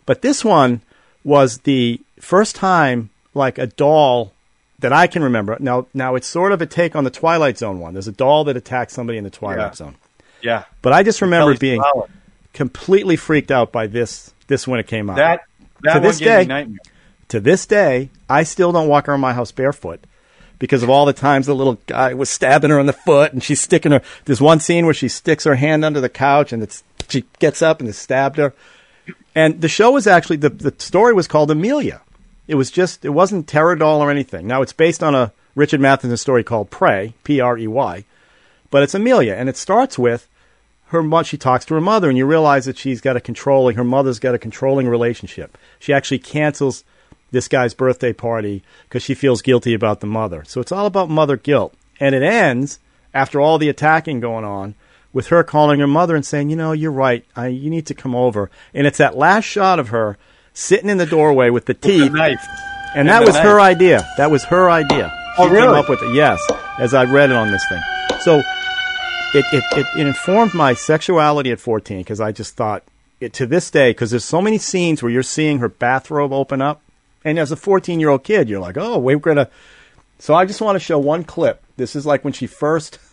But 0.07 0.23
this 0.23 0.45
one 0.45 0.81
was 1.23 1.59
the 1.59 2.01
first 2.21 2.57
time 2.57 3.11
like 3.35 3.59
a 3.59 3.67
doll 3.67 4.33
that 4.79 4.93
I 4.93 5.07
can 5.07 5.23
remember. 5.23 5.57
Now, 5.61 5.87
now 5.95 6.15
it's 6.17 6.27
sort 6.27 6.53
of 6.53 6.61
a 6.61 6.67
take 6.67 6.97
on 6.97 7.05
the 7.05 7.11
Twilight 7.11 7.59
Zone 7.59 7.79
one. 7.81 7.93
There's 7.95 8.09
a 8.09 8.13
doll 8.13 8.45
that 8.45 8.57
attacks 8.57 8.93
somebody 8.95 9.19
in 9.19 9.25
the 9.25 9.31
Twilight 9.31 9.59
Yeah. 9.59 9.75
Zone. 9.75 9.95
Yeah. 10.43 10.65
But 10.83 10.93
I 10.95 11.03
just 11.03 11.23
remember 11.23 11.57
being. 11.57 11.83
Completely 12.57 13.17
freaked 13.17 13.51
out 13.53 13.71
by 13.71 13.87
this 13.87 14.33
this 14.49 14.67
when 14.67 14.81
it 14.81 14.87
came 14.87 15.09
out. 15.11 15.17
that 15.17 15.41
that 15.83 15.95
To 15.95 16.01
this 16.01 16.19
day- 16.19 16.67
to 17.29 17.41
this 17.41 17.67
day, 17.67 18.11
I 18.31 18.45
still 18.45 18.73
don't 18.73 18.89
walk 18.89 19.09
around 19.09 19.21
my 19.21 19.35
house 19.35 19.53
barefoot 19.53 20.01
because 20.59 20.83
of 20.83 20.89
all 20.89 21.05
the 21.05 21.13
times 21.13 21.47
the 21.47 21.55
little 21.55 21.79
guy 21.87 22.15
was 22.15 22.31
stabbing 22.31 22.71
her 22.71 22.79
in 22.81 22.87
the 22.87 22.93
foot 22.93 23.33
and 23.33 23.43
she's 23.43 23.61
sticking 23.61 23.93
her. 23.93 24.01
There's 24.25 24.41
one 24.41 24.59
scene 24.61 24.85
where 24.87 24.95
she 24.95 25.09
sticks 25.09 25.45
her 25.45 25.57
hand 25.57 25.85
under 25.85 26.01
the 26.01 26.09
couch 26.09 26.53
and 26.53 26.63
it's, 26.63 26.83
she 27.09 27.25
gets 27.41 27.61
up 27.63 27.81
and 27.81 27.89
it 27.89 27.93
stabbed 27.95 28.39
her. 28.39 28.55
And 29.35 29.61
the 29.61 29.69
show 29.69 29.91
was 29.91 30.07
actually 30.07 30.39
the 30.39 30.49
the 30.49 30.75
story 30.79 31.13
was 31.13 31.29
called 31.29 31.51
Amelia. 31.51 32.01
It 32.49 32.55
was 32.55 32.71
just 32.71 33.05
it 33.05 33.11
wasn't 33.11 33.47
Terror 33.47 33.77
Doll 33.77 34.01
or 34.01 34.11
anything. 34.11 34.47
Now 34.47 34.63
it's 34.63 34.73
based 34.73 35.03
on 35.03 35.15
a 35.15 35.33
Richard 35.55 35.81
Matheson 35.81 36.17
story 36.17 36.43
called 36.43 36.71
Prey, 36.71 37.13
P 37.23 37.39
R 37.41 37.59
E 37.59 37.67
Y, 37.67 38.05
but 38.71 38.83
it's 38.83 38.95
Amelia 38.95 39.35
and 39.35 39.49
it 39.49 39.57
starts 39.59 39.99
with 39.99 40.27
her 40.87 41.03
mo- 41.03 41.23
she 41.23 41.37
talks 41.37 41.65
to 41.65 41.75
her 41.75 41.81
mother 41.81 42.09
and 42.09 42.17
you 42.19 42.25
realize 42.27 42.65
that 42.67 42.79
she's 42.79 43.01
got 43.01 43.17
a 43.17 43.21
controlling 43.21 43.77
her 43.77 43.85
mother's 43.85 44.19
got 44.19 44.35
a 44.35 44.39
controlling 44.39 44.87
relationship 44.89 45.57
she 45.79 45.93
actually 45.93 46.19
cancels 46.19 46.85
this 47.33 47.49
guy's 47.49 47.75
birthday 47.75 48.13
party 48.13 48.63
because 48.85 49.03
she 49.03 49.15
feels 49.15 49.43
guilty 49.43 49.75
about 49.75 50.01
the 50.01 50.07
mother 50.07 50.45
so 50.47 50.61
it's 50.61 50.73
all 50.73 50.87
about 50.87 51.09
mother 51.11 51.37
guilt 51.37 51.75
and 52.01 52.15
it 52.15 52.23
ends 52.23 52.79
after 53.15 53.41
all 53.41 53.59
the 53.59 53.69
attacking 53.69 54.21
going 54.21 54.45
on 54.45 54.75
with 55.13 55.29
her 55.29 55.43
calling 55.43 55.81
her 55.81 55.87
mother 55.87 56.15
and 56.15 56.25
saying 56.27 56.51
you 56.51 56.57
know 56.57 56.73
you're 56.73 56.93
right 56.93 57.25
I, 57.35 57.49
you 57.49 57.69
need 57.71 57.87
to 57.87 57.95
come 57.95 58.15
over 58.15 58.51
and 58.75 58.87
it's 58.87 58.99
that 58.99 59.17
last 59.17 59.45
shot 59.45 59.79
of 59.81 59.89
her 59.89 60.19
sitting 60.53 60.89
in 60.89 60.99
the 60.99 61.07
doorway 61.07 61.51
with 61.51 61.67
the 61.67 61.75
teeth 61.75 62.13
knife. 62.13 62.41
and 62.95 63.09
that 63.09 63.21
the 63.21 63.27
was 63.27 63.35
knife. 63.35 63.45
her 63.45 63.61
idea. 63.61 64.09
That 64.17 64.31
was 64.31 64.45
her 64.45 64.71
idea. 64.71 65.13
She 65.37 65.43
Oh, 65.43 65.49
came 65.51 65.69
up 65.69 65.87
with 65.91 66.03
it. 66.03 66.15
Yes, 66.15 66.41
as 66.79 66.95
I 66.95 67.05
read 67.05 67.29
it 67.29 67.37
on 67.37 67.51
this 67.51 67.63
thing. 67.69 67.83
So 68.23 68.43
it 69.35 69.45
it, 69.53 69.65
it, 69.73 69.87
it 69.97 70.07
informed 70.07 70.55
my 70.55 70.75
sexuality 70.75 71.51
at 71.51 71.61
14 71.61 71.99
because 71.99 72.21
I 72.21 72.33
just 72.33 72.55
thought 72.55 72.83
it, 73.21 73.33
to 73.35 73.47
this 73.47 73.71
day 73.71 73.91
because 73.91 74.11
there's 74.11 74.25
so 74.25 74.43
many 74.43 74.59
scenes 74.59 75.03
where 75.03 75.11
you're 75.11 75.23
seeing 75.23 75.59
her 75.59 75.69
bathrobe 75.69 76.33
open 76.33 76.61
up, 76.61 76.83
and 77.25 77.39
as 77.39 77.51
a 77.53 77.57
14 77.57 78.01
year 78.01 78.11
old 78.11 78.25
kid, 78.25 78.49
you're 78.49 78.61
like, 78.61 78.77
oh, 78.77 78.99
we're 78.99 79.19
gonna. 79.19 79.49
So 80.19 80.35
I 80.35 80.45
just 80.45 80.61
want 80.61 80.77
to 80.77 80.81
show 80.81 80.99
one 80.99 81.25
clip. 81.25 81.63
This 81.77 81.97
is 81.97 82.07
like 82.07 82.25
when 82.25 82.33
she 82.33 82.47
first. 82.47 82.99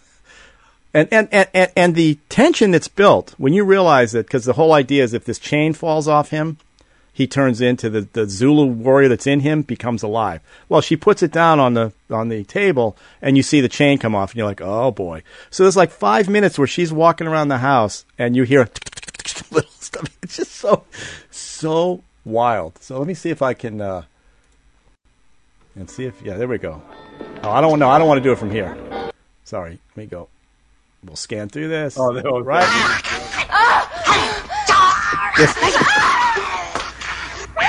And, 0.95 1.07
and, 1.11 1.27
and, 1.31 1.49
and, 1.55 1.71
and 1.75 1.95
the 1.95 2.19
tension 2.29 2.69
that's 2.69 2.87
built 2.87 3.33
when 3.39 3.51
you 3.51 3.63
realize 3.63 4.11
that, 4.11 4.27
because 4.27 4.45
the 4.45 4.53
whole 4.53 4.73
idea 4.73 5.03
is 5.03 5.15
if 5.15 5.25
this 5.25 5.39
chain 5.39 5.73
falls 5.73 6.07
off 6.07 6.29
him, 6.29 6.57
he 7.13 7.27
turns 7.27 7.61
into 7.61 7.89
the, 7.91 8.01
the 8.13 8.27
Zulu 8.27 8.65
warrior 8.65 9.07
that's 9.07 9.27
in 9.27 9.41
him 9.41 9.61
becomes 9.61 10.01
alive. 10.01 10.41
Well, 10.67 10.81
she 10.81 10.97
puts 10.97 11.21
it 11.21 11.31
down 11.31 11.59
on 11.59 11.75
the 11.75 11.93
on 12.09 12.29
the 12.29 12.43
table, 12.43 12.97
and 13.21 13.37
you 13.37 13.43
see 13.43 13.61
the 13.61 13.69
chain 13.69 13.99
come 13.99 14.15
off, 14.15 14.31
and 14.31 14.37
you're 14.39 14.47
like, 14.47 14.61
oh 14.61 14.89
boy. 14.91 15.21
So 15.51 15.63
there's 15.63 15.77
like 15.77 15.91
five 15.91 16.27
minutes 16.27 16.57
where 16.57 16.67
she's 16.67 16.91
walking 16.91 17.27
around 17.27 17.49
the 17.49 17.59
house, 17.59 18.05
and 18.17 18.35
you 18.35 18.43
hear 18.43 18.67
little 19.51 19.69
stuff. 19.71 20.09
It's 20.23 20.37
just 20.37 20.53
so 20.53 20.85
so 21.29 22.01
wild. 22.25 22.79
So 22.81 22.97
let 22.97 23.05
me 23.07 23.13
see 23.13 23.29
if 23.29 23.41
I 23.43 23.53
can 23.53 23.79
uh, 23.81 24.03
and 25.75 25.87
see 25.89 26.05
if 26.05 26.19
yeah, 26.23 26.37
there 26.37 26.47
we 26.47 26.57
go. 26.57 26.81
Oh, 27.43 27.51
I 27.51 27.61
don't 27.61 27.77
know. 27.77 27.89
I 27.89 27.99
don't 27.99 28.07
want 28.07 28.17
to 28.17 28.23
do 28.23 28.31
it 28.31 28.39
from 28.39 28.49
here. 28.49 28.75
Sorry. 29.43 29.77
Let 29.95 29.97
me 29.97 30.05
go. 30.07 30.29
We'll 31.03 31.17
scan 31.17 31.49
through 31.49 31.67
this. 31.67 31.97
Oh, 31.99 32.13
there 32.13 32.23
was- 32.23 32.45
right. 32.45 32.63
this, 35.37 35.53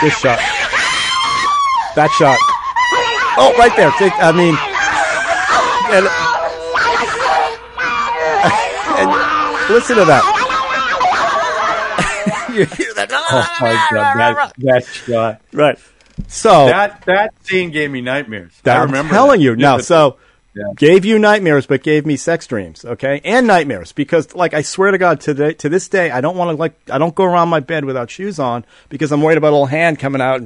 this 0.05 0.15
shot. 0.19 0.39
That 1.97 2.11
shot. 2.19 2.39
Oh, 3.37 3.53
right 3.59 3.75
there. 3.77 3.91
I 3.91 4.33
mean, 4.33 4.55
and, 5.91 6.07
and 9.01 9.11
listen 9.75 9.97
to 9.97 10.05
that. 10.05 10.23
you 12.55 12.65
hear 12.67 12.95
that? 12.95 13.11
Oh 13.13 13.57
my 13.61 13.73
god, 13.93 14.17
that, 14.19 14.53
that 14.59 14.85
shot. 14.87 15.41
Right. 15.53 15.79
So 16.29 16.67
That 16.67 17.03
that 17.07 17.35
scene 17.45 17.71
gave 17.71 17.91
me 17.91 18.01
nightmares. 18.01 18.53
that- 18.63 18.77
I 18.77 18.83
I'm 18.83 19.09
telling 19.09 19.41
that. 19.41 19.45
you 19.45 19.57
now. 19.57 19.79
So 19.79 20.19
Yeah. 20.57 20.65
gave 20.77 21.05
you 21.05 21.19
nightmares, 21.19 21.67
but 21.67 21.83
gave 21.83 22.07
me 22.07 22.17
sex 22.17 22.47
dreams. 22.47 22.85
Okay, 22.85 23.21
and 23.25 23.47
nightmares 23.47 23.91
because, 23.93 24.35
like, 24.37 24.55
I 24.55 24.63
swear 24.63 24.93
to 24.93 24.99
God, 24.99 25.21
to 25.23 25.35
the, 25.35 25.55
to 25.55 25.69
this 25.69 25.89
day, 25.89 26.11
I 26.13 26.21
don't 26.21 26.37
want 26.37 26.51
to 26.51 26.57
like 26.57 26.75
I 26.91 26.99
don't 26.99 27.15
go 27.15 27.25
around 27.25 27.49
my 27.49 27.61
bed 27.61 27.85
without 27.85 28.09
shoes 28.11 28.39
on 28.39 28.65
because 28.89 29.11
I'm 29.11 29.21
worried 29.21 29.39
about 29.39 29.49
a 29.49 29.57
little 29.57 29.67
hand 29.67 29.99
coming 29.99 30.21
out. 30.21 30.43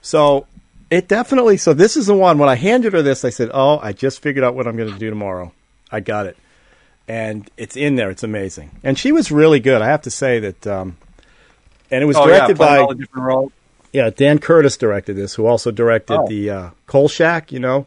So 0.00 0.46
it 0.90 1.08
definitely. 1.08 1.58
So 1.58 1.74
this 1.74 1.96
is 1.96 2.06
the 2.06 2.14
one. 2.14 2.38
When 2.38 2.48
I 2.48 2.54
handed 2.54 2.94
her 2.94 3.02
this, 3.02 3.24
I 3.24 3.30
said, 3.30 3.50
"Oh, 3.52 3.78
I 3.82 3.92
just 3.92 4.22
figured 4.22 4.44
out 4.44 4.54
what 4.54 4.66
I'm 4.66 4.76
going 4.76 4.92
to 4.92 4.98
do 4.98 5.10
tomorrow. 5.10 5.52
I 5.92 6.00
got 6.00 6.26
it." 6.26 6.36
And 7.06 7.50
it's 7.56 7.76
in 7.76 7.96
there. 7.96 8.10
It's 8.10 8.22
amazing. 8.22 8.70
And 8.84 8.98
she 8.98 9.12
was 9.12 9.30
really 9.32 9.60
good. 9.60 9.82
I 9.82 9.86
have 9.86 10.02
to 10.02 10.10
say 10.10 10.40
that. 10.40 10.66
Um, 10.66 10.96
and 11.90 12.02
it 12.02 12.06
was 12.06 12.16
Oh 12.16 12.26
directed 12.26 12.56
playing 12.56 12.76
by 12.76 12.78
all 12.82 12.88
the 12.88 12.94
different 12.96 13.26
roles. 13.26 13.52
yeah, 13.92 14.10
Dan 14.10 14.38
Curtis 14.38 14.76
directed 14.76 15.14
this, 15.16 15.34
who 15.34 15.46
also 15.46 15.70
directed 15.70 16.14
Oh. 16.18 16.26
the 16.28 16.50
uh, 16.50 16.70
Kolchak. 16.86 17.50
You 17.52 17.60
know, 17.60 17.86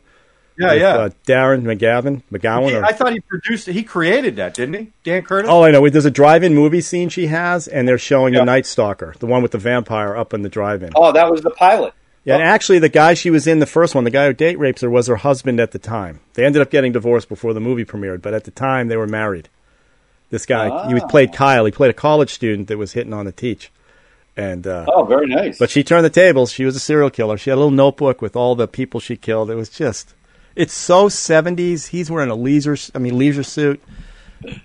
Yeah, 0.61 0.73
with, 0.73 0.81
yeah. 0.81 0.95
Uh, 0.95 1.09
Darren 1.25 1.61
McGavin, 1.63 2.21
McGowan. 2.31 2.69
He- 2.69 2.75
or- 2.75 2.85
I 2.85 2.91
thought 2.91 3.13
he 3.13 3.19
produced 3.19 3.67
it. 3.67 3.73
He 3.73 3.83
created 3.83 4.35
that, 4.37 4.53
didn't 4.53 4.75
he? 4.75 4.91
Dan 5.03 5.23
Curtis. 5.23 5.49
oh, 5.51 5.63
I 5.63 5.71
know. 5.71 5.87
There's 5.89 6.05
a 6.05 6.11
drive-in 6.11 6.53
movie 6.55 6.81
scene 6.81 7.09
she 7.09 7.27
has, 7.27 7.67
and 7.67 7.87
they're 7.87 7.97
showing 7.97 8.33
Yeah. 8.33 8.39
the 8.41 8.45
Night 8.45 8.65
Stalker, 8.65 9.15
the 9.19 9.25
one 9.27 9.41
with 9.41 9.51
the 9.51 9.57
vampire, 9.57 10.15
up 10.15 10.33
in 10.33 10.41
the 10.41 10.49
drive-in. 10.49 10.91
Oh, 10.95 11.11
that 11.11 11.29
was 11.31 11.41
the 11.41 11.49
pilot. 11.51 11.93
Yeah, 12.23 12.35
and 12.35 12.43
actually, 12.43 12.77
the 12.77 12.87
guy 12.89 13.15
she 13.15 13.31
was 13.31 13.47
in 13.47 13.57
the 13.59 13.65
first 13.65 13.95
one, 13.95 14.03
the 14.03 14.11
guy 14.11 14.27
who 14.27 14.33
date 14.33 14.59
rapes 14.59 14.81
her, 14.81 14.89
was 14.91 15.07
her 15.07 15.15
husband 15.15 15.59
at 15.59 15.71
the 15.71 15.79
time. 15.79 16.19
They 16.35 16.45
ended 16.45 16.61
up 16.61 16.69
getting 16.69 16.91
divorced 16.91 17.27
before 17.27 17.53
the 17.55 17.59
movie 17.59 17.83
premiered, 17.83 18.21
but 18.21 18.35
at 18.35 18.43
the 18.43 18.51
time 18.51 18.89
they 18.89 18.97
were 18.97 19.07
married. 19.07 19.49
This 20.29 20.45
guy, 20.45 20.65
he 20.87 20.99
Ah. 21.01 21.07
played 21.07 21.33
Kyle. 21.33 21.65
He 21.65 21.71
played 21.71 21.89
a 21.89 21.93
college 21.93 22.29
student 22.31 22.67
that 22.67 22.77
was 22.77 22.93
hitting 22.93 23.11
on 23.11 23.25
the 23.25 23.31
teach, 23.31 23.71
and 24.37 24.65
uh, 24.67 24.85
Oh, 24.87 25.03
very 25.03 25.25
nice. 25.27 25.57
But 25.57 25.71
she 25.71 25.83
turned 25.83 26.05
the 26.05 26.09
tables. 26.11 26.51
She 26.51 26.63
was 26.63 26.75
a 26.75 26.79
serial 26.79 27.09
killer. 27.09 27.37
She 27.37 27.49
had 27.49 27.55
a 27.55 27.57
little 27.57 27.71
notebook 27.71 28.21
with 28.21 28.35
all 28.35 28.53
the 28.55 28.67
people 28.67 28.99
she 28.99 29.15
killed. 29.17 29.49
It 29.49 29.55
was 29.55 29.69
just, 29.69 30.13
it's 30.55 30.73
so 30.73 31.07
70s. 31.07 31.87
He's 31.87 32.09
wearing 32.11 32.29
a 32.29 32.35
leisure, 32.35 32.77
I 32.93 32.99
mean, 32.99 33.17
leisure 33.17 33.43
suit. 33.43 33.81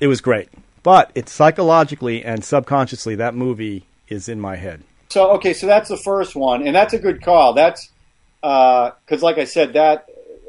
It 0.00 0.06
was 0.06 0.20
great. 0.20 0.48
But 0.82 1.10
it's 1.14 1.32
psychologically 1.32 2.24
and 2.24 2.44
subconsciously, 2.44 3.16
that 3.16 3.34
movie 3.34 3.86
is 4.08 4.28
in 4.28 4.40
my 4.40 4.56
head. 4.56 4.82
So 5.08 5.32
okay, 5.32 5.52
so 5.52 5.66
that's 5.66 5.88
the 5.88 5.96
first 5.96 6.36
one, 6.36 6.66
and 6.66 6.74
that's 6.74 6.92
a 6.92 6.98
good 6.98 7.22
call. 7.22 7.54
That's 7.54 7.90
because, 8.40 9.22
like 9.22 9.38
I 9.38 9.44
said, 9.44 9.72
that 9.74 10.06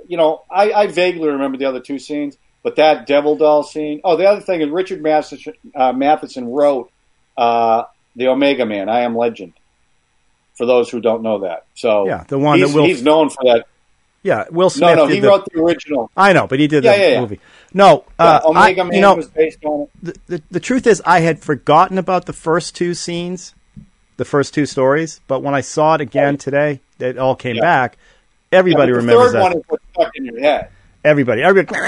you 0.08 0.18
know, 0.18 0.44
I, 0.50 0.72
I 0.72 0.88
vaguely 0.88 1.28
remember 1.30 1.58
the 1.58 1.66
other 1.66 1.80
two 1.80 2.00
scenes, 2.00 2.38
but 2.64 2.76
that 2.78 3.08
Devil 3.08 3.36
Doll 3.38 3.64
scene. 3.64 4.02
Oh, 4.04 4.16
the 4.16 4.26
other 4.26 4.42
thing 4.42 4.62
is 4.62 4.70
Richard 4.70 5.02
Matheson, 5.02 5.54
uh, 5.76 5.92
Matheson 5.92 6.48
wrote 6.50 6.92
uh, 7.38 7.84
the 8.16 8.28
Omega 8.28 8.66
Man, 8.66 8.90
I 8.90 9.02
Am 9.02 9.16
Legend. 9.16 9.54
For 10.56 10.66
those 10.66 10.90
who 10.90 11.00
don't 11.00 11.22
know 11.22 11.42
that, 11.42 11.66
so 11.76 12.08
Yeah, 12.08 12.24
the 12.28 12.40
one 12.40 12.58
he's, 12.58 12.72
that 12.72 12.76
Will- 12.76 12.86
he's 12.86 13.04
known 13.04 13.30
for 13.30 13.44
that. 13.44 13.66
Yeah, 14.24 14.46
Will 14.50 14.66
No, 14.66 14.70
Smith. 14.70 14.96
no, 14.98 15.08
did 15.08 15.14
he 15.16 15.20
the- 15.22 15.28
wrote 15.30 15.46
the 15.54 15.62
original. 15.62 16.12
I 16.18 16.34
know, 16.34 16.48
but 16.48 16.60
he 16.60 16.68
did 16.68 16.84
Yeah, 16.84 16.92
the 16.94 16.98
yeah, 17.02 17.08
yeah. 17.10 17.22
movie. 17.22 17.40
No, 17.74 18.04
uh, 18.20 18.42
Omega 18.46 18.82
I, 18.82 18.84
Man 18.86 18.94
you 18.94 19.02
know, 19.02 19.16
was 19.16 19.28
based 19.30 19.64
on 19.64 19.82
it. 19.84 19.90
the, 20.28 20.38
the, 20.38 20.44
the 20.52 20.60
truth 20.60 20.88
is, 20.88 21.02
I 21.06 21.20
had 21.22 21.40
forgotten 21.40 21.98
about 21.98 22.26
the 22.26 22.34
first 22.34 22.76
two 22.76 22.94
scenes, 22.94 23.54
the 24.18 24.26
first 24.26 24.54
two 24.54 24.66
stories. 24.66 25.22
But 25.28 25.44
when 25.44 25.54
I 25.54 25.62
saw 25.62 25.96
it 25.96 26.02
again 26.02 26.34
Right. 26.34 26.40
today, 26.40 26.80
it 27.00 27.18
all 27.18 27.36
came 27.36 27.58
back. 27.58 27.98
Everybody 28.52 28.92
remembers 28.92 29.32
the 29.34 29.34
third 29.34 29.36
that. 29.36 29.42
one 29.44 29.54
is 29.58 29.64
what's 29.68 29.84
stuck 29.94 30.16
in 30.16 30.26
your 30.26 30.40
head. 30.40 30.70
Everybody, 31.04 31.42
everybody, 31.44 31.80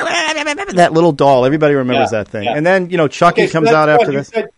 that 0.75 0.93
little 0.93 1.11
doll. 1.11 1.45
Everybody 1.45 1.73
remembers 1.73 2.11
that 2.11 2.27
thing. 2.29 2.47
And 2.47 2.65
then 2.65 2.89
you 2.89 2.95
know, 2.97 3.07
Chucky 3.07 3.41
Okay, 3.41 3.47
so 3.47 3.53
comes 3.59 3.69
out 3.69 3.89
after 3.89 4.11
you 4.11 4.19
this. 4.19 4.27
Said, 4.29 4.49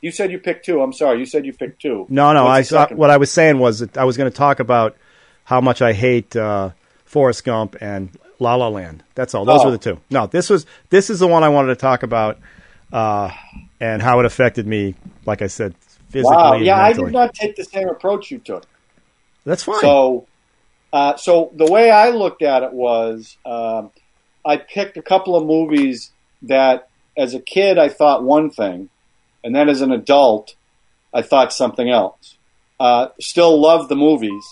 you 0.00 0.10
said 0.10 0.30
you 0.32 0.38
picked 0.38 0.64
two. 0.66 0.80
I'm 0.82 0.92
sorry. 0.92 1.18
You 1.20 1.26
said 1.26 1.44
you 1.46 1.52
picked 1.52 1.82
two. 1.82 2.06
No, 2.08 2.32
no. 2.32 2.46
I 2.46 2.58
What's 2.60 2.70
the 2.70 2.88
saw, 2.88 2.94
what 2.94 3.10
I 3.10 3.16
was 3.18 3.30
saying 3.30 3.58
was 3.58 3.80
that 3.80 3.96
I 3.98 4.04
was 4.04 4.16
going 4.16 4.30
to 4.30 4.36
talk 4.36 4.58
about 4.60 4.96
how 5.44 5.60
much 5.60 5.82
I 5.82 5.92
hate 5.92 6.34
uh, 6.34 6.70
Forrest 7.16 7.44
Gump 7.44 7.76
and 7.80 8.10
La 8.40 8.56
La 8.56 8.68
Land. 8.68 9.02
That's 9.14 9.34
all. 9.34 9.46
Those 9.46 9.62
Oh. 9.62 9.64
were 9.64 9.70
the 9.70 9.78
two. 9.78 9.98
No, 10.10 10.26
this 10.26 10.50
was 10.50 10.66
this 10.90 11.08
is 11.08 11.18
the 11.18 11.26
one 11.26 11.42
I 11.42 11.48
wanted 11.48 11.68
to 11.68 11.76
talk 11.76 12.02
about, 12.02 12.36
uh, 12.92 13.30
and 13.80 14.02
how 14.02 14.20
it 14.20 14.26
affected 14.26 14.66
me. 14.66 14.96
Like 15.24 15.40
I 15.40 15.46
said, 15.46 15.74
physically. 16.10 16.36
Wow. 16.36 16.52
Yeah, 16.56 16.76
I 16.76 16.92
did 16.92 17.12
not 17.12 17.32
take 17.32 17.56
the 17.56 17.64
same 17.64 17.88
approach 17.88 18.30
you 18.30 18.36
took. 18.36 18.64
That's 19.46 19.62
fine. 19.62 19.80
So, 19.80 20.26
uh, 20.92 21.16
so 21.16 21.52
the 21.54 21.64
way 21.64 21.90
I 21.90 22.10
looked 22.10 22.42
at 22.42 22.62
it 22.62 22.74
was, 22.74 23.38
um, 23.46 23.92
I 24.44 24.58
picked 24.58 24.98
a 24.98 25.02
couple 25.02 25.36
of 25.36 25.46
movies 25.46 26.12
that, 26.42 26.88
as 27.16 27.32
a 27.32 27.40
kid, 27.40 27.78
I 27.78 27.88
thought 27.88 28.24
one 28.24 28.50
thing, 28.50 28.90
and 29.42 29.56
then 29.56 29.70
as 29.70 29.80
an 29.80 29.90
adult, 29.90 30.54
I 31.14 31.22
thought 31.22 31.50
something 31.54 31.88
else. 31.88 32.36
Uh, 32.78 33.08
still 33.18 33.58
love 33.58 33.88
the 33.88 33.96
movies, 33.96 34.44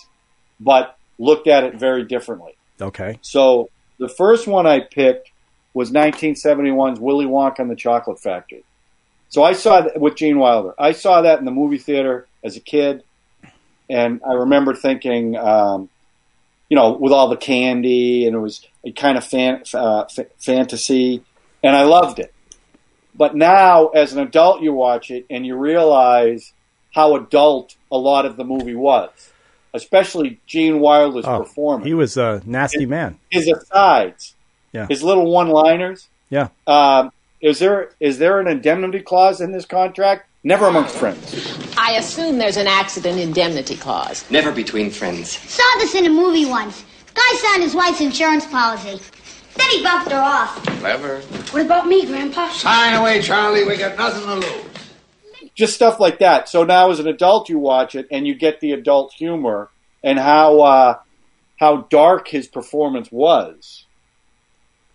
but 0.59 0.97
looked 1.19 1.47
at 1.47 1.65
it 1.65 1.75
very 1.77 2.05
differently. 2.05 2.57
okay. 2.81 3.19
So 3.23 3.71
the 3.99 4.09
first 4.09 4.47
one 4.47 4.67
I 4.67 4.81
picked 4.81 5.31
was 5.73 5.91
1971's 5.91 7.01
Willy 7.01 7.27
Wonka 7.27 7.61
and 7.61 7.71
the 7.71 7.77
Chocolate 7.77 8.21
Factory. 8.21 8.65
So 9.29 9.43
I 9.43 9.53
saw 9.53 9.81
that 9.81 10.01
with 10.01 10.15
Gene 10.17 10.39
Wilder. 10.39 10.75
I 10.79 10.93
saw 10.93 11.23
that 11.23 11.39
in 11.41 11.45
the 11.45 11.51
movie 11.51 11.79
theater 11.79 12.27
as 12.45 12.57
a 12.57 12.61
kid, 12.61 13.03
and 13.91 14.21
I 14.27 14.35
remember 14.35 14.75
thinking, 14.75 15.37
um, 15.37 15.89
you 16.69 16.77
know, 16.77 16.93
with 16.93 17.13
all 17.13 17.29
the 17.29 17.37
candy 17.37 18.27
and 18.27 18.37
it 18.37 18.39
was 18.39 18.67
a 18.85 18.93
kind 18.93 19.19
of 19.19 19.25
fan, 19.25 19.63
uh, 19.75 20.05
f- 20.17 20.27
fantasy, 20.39 21.23
and 21.63 21.75
I 21.75 21.83
loved 21.83 22.19
it. 22.21 22.33
But 23.15 23.35
now, 23.37 23.89
as 23.89 24.13
an 24.13 24.21
adult, 24.21 24.63
you 24.63 24.73
watch 24.73 25.11
it 25.11 25.27
and 25.31 25.47
you 25.47 25.57
realize 25.57 26.53
how 26.95 27.17
adult 27.17 27.77
a 27.91 27.97
lot 27.97 28.27
of 28.27 28.37
the 28.37 28.45
movie 28.45 28.75
was, 28.75 29.11
especially 29.75 30.41
Gene 30.47 30.81
Wilder's 30.81 31.27
Oh, 31.27 31.41
performance. 31.41 31.87
he 31.87 31.93
was 31.95 32.17
a 32.17 32.41
nasty 32.47 32.87
man. 32.87 33.19
his 33.31 33.49
asides, 33.49 34.35
Yeah. 34.73 34.87
his 34.89 35.03
little 35.03 35.31
one-liners. 35.31 36.07
Yeah. 36.31 36.49
Um, 36.67 37.13
is 37.43 37.59
there 37.59 37.91
is 38.01 38.19
there 38.19 38.41
an 38.41 38.49
indemnity 38.49 39.01
clause 39.01 39.41
in 39.43 39.53
this 39.53 39.67
contract? 39.67 40.27
Never 40.43 40.67
amongst 40.67 40.95
friends. 40.95 41.59
I 41.77 41.93
assume 41.93 42.39
there's 42.39 42.57
an 42.57 42.67
accident 42.67 43.19
indemnity 43.19 43.77
clause. 43.77 44.25
Never 44.31 44.53
between 44.53 44.91
friends. 44.91 45.37
Saw 45.51 45.63
this 45.79 45.95
in 45.95 46.07
a 46.07 46.11
movie 46.11 46.47
once. 46.47 46.85
Guy 47.15 47.37
signed 47.37 47.63
his 47.63 47.75
wife's 47.75 48.01
insurance 48.01 48.47
policy. 48.47 49.01
Then 49.57 49.71
he 49.71 49.83
bumped 49.83 50.11
her 50.11 50.19
off. 50.19 50.63
Clever. 50.81 51.21
What 51.53 51.65
about 51.65 51.87
me, 51.87 52.05
Grandpa? 52.07 52.49
Sign 52.51 52.95
away, 52.95 53.23
Charlie. 53.23 53.65
We 53.65 53.77
got 53.77 53.97
nothing 53.97 54.25
to 54.27 54.35
lose. 54.35 54.65
Just 55.55 55.75
stuff 55.75 56.01
like 56.01 56.19
that. 56.19 56.49
So 56.49 56.65
now, 56.65 56.91
as 56.91 56.99
an 57.01 57.07
adult, 57.07 57.49
you 57.49 57.59
watch 57.59 57.95
it 57.95 58.07
and 58.11 58.27
you 58.27 58.35
get 58.35 58.61
the 58.61 58.73
adult 58.73 59.13
humor 59.13 59.71
and 60.03 60.19
how 60.19 60.61
uh, 60.61 60.99
how 61.59 61.83
dark 61.91 62.29
his 62.29 62.49
performance 62.49 63.09
was. 63.13 63.85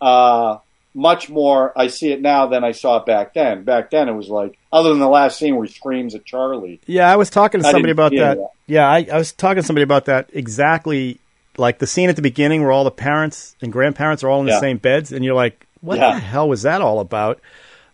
Uh, 0.01 0.57
much 0.93 1.29
more, 1.29 1.71
I 1.77 1.87
see 1.87 2.11
it 2.11 2.21
now 2.21 2.47
than 2.47 2.63
I 2.63 2.71
saw 2.71 2.97
it 2.97 3.05
back 3.05 3.33
then. 3.33 3.63
Back 3.63 3.91
then, 3.91 4.09
it 4.09 4.13
was 4.13 4.27
like, 4.27 4.57
other 4.71 4.89
than 4.89 4.99
the 4.99 5.07
last 5.07 5.37
scene 5.37 5.55
where 5.55 5.65
he 5.65 5.71
screams 5.71 6.15
at 6.15 6.25
Charlie. 6.25 6.81
Yeah, 6.87 7.11
I 7.11 7.15
was 7.15 7.29
talking 7.29 7.61
to 7.61 7.69
somebody 7.69 7.91
about 7.91 8.11
that. 8.11 8.37
that. 8.37 8.49
Yeah, 8.67 8.87
I, 8.87 9.07
I 9.11 9.17
was 9.17 9.31
talking 9.31 9.61
to 9.61 9.65
somebody 9.67 9.83
about 9.83 10.05
that 10.05 10.29
exactly. 10.33 11.19
Like 11.57 11.79
the 11.79 11.87
scene 11.87 12.09
at 12.09 12.15
the 12.15 12.21
beginning 12.21 12.61
where 12.61 12.71
all 12.71 12.85
the 12.85 12.91
parents 12.91 13.55
and 13.61 13.71
grandparents 13.71 14.23
are 14.23 14.29
all 14.29 14.39
in 14.39 14.45
the 14.45 14.59
same 14.61 14.77
beds, 14.77 15.11
and 15.11 15.25
you're 15.25 15.35
like, 15.35 15.67
"What 15.81 15.97
Yeah. 15.97 16.13
the 16.13 16.19
hell 16.21 16.47
was 16.47 16.61
that 16.61 16.81
all 16.81 17.01
about?" 17.01 17.41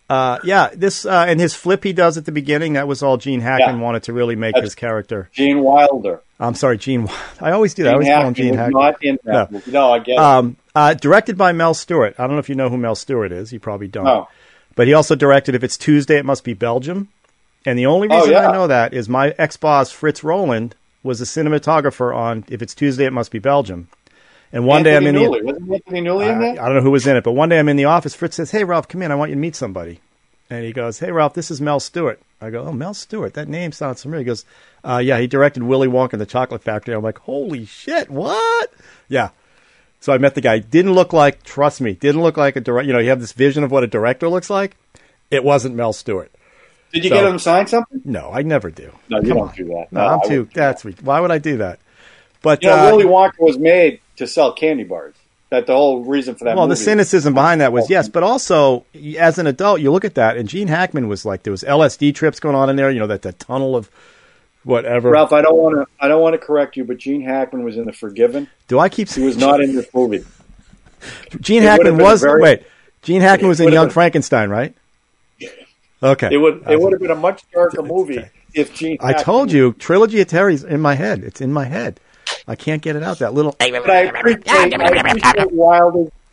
Uh, 0.08 0.38
yeah, 0.44 0.70
this 0.74 1.04
uh, 1.04 1.24
and 1.28 1.40
his 1.40 1.54
flip 1.54 1.82
he 1.82 1.92
does 1.92 2.16
at 2.16 2.24
the 2.26 2.32
beginning. 2.32 2.74
That 2.74 2.86
was 2.86 3.02
all 3.02 3.16
Gene 3.16 3.40
Hackman 3.40 3.76
Yeah. 3.76 3.82
wanted 3.82 4.04
to 4.04 4.12
really 4.12 4.36
make 4.36 4.54
That's- 4.54 4.68
his 4.70 4.74
character. 4.76 5.28
Gene 5.32 5.60
Wilder. 5.62 6.20
I'm 6.38 6.54
sorry, 6.54 6.78
Gene. 6.78 7.08
I 7.40 7.50
always 7.50 7.74
do 7.74 7.82
that. 7.84 7.94
I 7.96 7.98
Gene 7.98 8.12
always 8.12 8.16
call 8.18 8.26
him 8.28 8.34
Gene 8.34 8.54
Hackman. 8.54 8.80
not 8.82 9.02
in 9.02 9.18
that 9.24 9.50
No. 9.50 9.54
movie. 9.58 9.70
No, 9.72 9.92
I 9.92 9.98
get 9.98 10.12
it. 10.12 10.18
Um, 10.18 10.56
uh, 10.74 10.94
directed 10.94 11.36
by 11.36 11.52
Mel 11.52 11.74
Stuart. 11.74 12.14
I 12.18 12.22
don't 12.26 12.32
know 12.32 12.38
if 12.38 12.48
you 12.48 12.54
know 12.54 12.68
who 12.68 12.76
Mel 12.78 12.94
Stuart 12.94 13.32
is. 13.32 13.52
You 13.52 13.58
probably 13.58 13.88
don't. 13.88 14.04
No. 14.04 14.28
But 14.76 14.86
he 14.86 14.92
also 14.94 15.14
directed 15.16 15.54
If 15.54 15.64
It's 15.64 15.76
Tuesday, 15.78 16.18
It 16.18 16.24
Must 16.26 16.44
Be 16.44 16.52
Belgium. 16.52 17.08
And 17.64 17.76
the 17.78 17.86
only 17.86 18.08
Oh, 18.10 18.16
reason 18.18 18.32
yeah. 18.32 18.48
I 18.50 18.52
know 18.52 18.66
that 18.68 18.92
is 18.94 19.08
my 19.08 19.34
ex 19.38 19.56
boss, 19.56 19.90
Fritz 19.90 20.22
Roland, 20.22 20.74
was 21.02 21.20
a 21.20 21.24
cinematographer 21.24 22.14
on 22.14 22.44
If 22.48 22.60
It's 22.62 22.74
Tuesday, 22.74 23.06
It 23.06 23.12
Must 23.12 23.32
Be 23.32 23.38
Belgium. 23.38 23.88
And 24.52 24.64
one 24.66 24.82
day 24.82 24.96
I'm 24.96 25.06
in 25.06 25.14
Newley. 25.16 25.40
the. 25.40 25.44
Wasn't 25.46 25.72
Anthony 25.72 26.00
Newley 26.02 26.28
in 26.30 26.36
I, 26.36 26.38
that? 26.54 26.58
I 26.60 26.66
don't 26.66 26.76
know 26.76 26.82
who 26.82 26.90
was 26.92 27.06
in 27.06 27.16
it, 27.16 27.24
but 27.24 27.32
one 27.32 27.48
day 27.48 27.58
I'm 27.58 27.68
in 27.68 27.76
the 27.76 27.84
office. 27.86 28.14
Fritz 28.14 28.36
says, 28.36 28.50
Hey, 28.50 28.64
Ralph, 28.64 28.88
come 28.88 29.02
in. 29.02 29.10
I 29.10 29.14
want 29.16 29.30
you 29.30 29.34
to 29.34 29.40
meet 29.40 29.56
somebody. 29.56 30.00
And 30.48 30.64
he 30.64 30.72
goes, 30.72 30.98
Hey, 31.00 31.10
Ralph, 31.10 31.34
this 31.34 31.50
is 31.50 31.60
Mel 31.60 31.80
Stuart. 31.80 32.20
I 32.40 32.50
go, 32.50 32.62
Oh, 32.64 32.72
Mel 32.72 32.94
Stuart. 32.94 33.34
That 33.34 33.48
name 33.48 33.72
sounds 33.72 34.02
familiar. 34.02 34.20
He 34.20 34.26
goes, 34.26 34.44
uh, 34.84 34.98
Yeah, 34.98 35.18
he 35.18 35.26
directed 35.26 35.62
Willy 35.64 35.88
Wonka 35.88 36.12
and 36.12 36.20
the 36.22 36.26
Chocolate 36.26 36.62
Factory. 36.62 36.94
I'm 36.94 37.02
like, 37.02 37.18
Holy 37.18 37.64
shit, 37.66 38.08
what? 38.10 38.72
Yeah. 39.08 39.30
So 40.00 40.12
I 40.12 40.18
met 40.18 40.34
the 40.36 40.40
guy. 40.40 40.60
Didn't 40.60 40.92
look 40.92 41.12
like, 41.12 41.42
trust 41.42 41.80
me, 41.80 41.94
didn't 41.94 42.22
look 42.22 42.36
like 42.36 42.54
a 42.56 42.60
director. 42.60 42.86
You 42.86 42.92
know, 42.92 43.00
you 43.00 43.08
have 43.10 43.20
this 43.20 43.32
vision 43.32 43.64
of 43.64 43.70
what 43.72 43.82
a 43.82 43.88
director 43.88 44.28
looks 44.28 44.48
like. 44.48 44.76
It 45.30 45.42
wasn't 45.42 45.74
Mel 45.74 45.92
Stuart. 45.92 46.30
Did 46.92 47.02
you 47.02 47.10
So- 47.10 47.16
get 47.16 47.24
him 47.24 47.32
to 47.32 47.38
sign 47.40 47.66
something? 47.66 48.00
No, 48.04 48.30
I 48.32 48.42
never 48.42 48.70
do. 48.70 48.92
No, 49.08 49.16
you 49.20 49.28
Come 49.28 49.38
don't 49.38 49.48
on. 49.48 49.54
do 49.56 49.64
that. 49.64 49.86
No, 49.90 50.00
No, 50.00 50.06
I'm 50.22 50.28
too. 50.28 50.48
That's 50.54 50.84
why 50.84 51.18
would 51.20 51.32
I 51.32 51.38
do 51.38 51.56
that? 51.56 51.80
But 52.42 52.62
You 52.62 52.68
know, 52.70 52.76
uh, 52.76 52.90
Willy 52.92 53.04
Wonka 53.06 53.40
was 53.40 53.58
made 53.58 53.98
to 54.16 54.26
sell 54.26 54.52
candy 54.52 54.84
bars. 54.84 55.14
That 55.50 55.66
the 55.68 55.74
whole 55.74 56.02
reason 56.04 56.34
for 56.34 56.42
that. 56.44 56.56
well, 56.56 56.66
the 56.66 56.74
cynicism 56.74 57.32
behind 57.32 57.60
that 57.60 57.72
was 57.72 57.88
yes, 57.88 58.08
but 58.08 58.24
also 58.24 58.84
as 59.16 59.38
an 59.38 59.46
adult, 59.46 59.80
you 59.80 59.92
look 59.92 60.04
at 60.04 60.16
that, 60.16 60.36
and 60.36 60.48
Gene 60.48 60.66
Hackman 60.66 61.06
was 61.06 61.24
like 61.24 61.44
there 61.44 61.52
was 61.52 61.62
LSD 61.62 62.14
trips 62.16 62.40
going 62.40 62.56
on 62.56 62.68
in 62.68 62.74
there. 62.74 62.90
You 62.90 62.98
know 62.98 63.06
that 63.06 63.22
the 63.22 63.32
tunnel 63.32 63.76
of 63.76 63.88
whatever. 64.64 65.08
Ralph, 65.10 65.32
I 65.32 65.42
don't 65.42 65.56
want 65.56 65.76
to. 65.76 65.86
I 66.04 66.08
don't 66.08 66.20
want 66.20 66.34
to 66.34 66.38
correct 66.44 66.76
you, 66.76 66.84
but 66.84 66.98
Gene 66.98 67.22
Hackman 67.22 67.62
was 67.62 67.76
in 67.76 67.84
The 67.84 67.92
Forgiven. 67.92 68.48
do 68.66 68.80
I 68.80 68.88
keep 68.88 69.08
He 69.08 69.20
was 69.22 69.36
not 69.36 69.60
in 69.60 69.76
this 69.76 69.86
movie. 69.94 70.24
Gene 71.40 71.62
it 71.62 71.66
Hackman 71.66 71.98
was 71.98 72.22
very- 72.22 72.42
wait. 72.42 72.62
Gene 73.02 73.20
Hackman 73.20 73.48
was 73.48 73.60
in 73.60 73.72
Young 73.72 73.86
been- 73.86 73.92
Frankenstein, 73.92 74.50
right? 74.50 74.74
Okay. 76.02 76.28
It 76.32 76.38
would. 76.38 76.64
It 76.68 76.80
would 76.80 76.92
have 76.92 77.00
been 77.00 77.10
a 77.12 77.14
much 77.14 77.44
darker 77.52 77.82
movie 77.82 78.24
if 78.52 78.74
Gene. 78.74 78.98
I 79.00 79.12
told 79.12 79.52
you, 79.52 79.74
trilogy 79.74 80.20
of 80.20 80.26
Terror's 80.26 80.64
in 80.64 80.80
my 80.80 80.94
head. 80.94 81.22
It's 81.22 81.40
in 81.40 81.52
my 81.52 81.64
head. 81.66 82.00
I 82.48 82.54
can't 82.54 82.80
get 82.82 82.96
it 82.96 83.02
out. 83.02 83.18
That 83.18 83.34
little. 83.34 83.56
But 83.58 83.90
I 83.90 84.00
appreciate, 84.02 84.80
I 84.80 84.88
appreciate 84.88 85.52
Wilder's. 85.52 86.10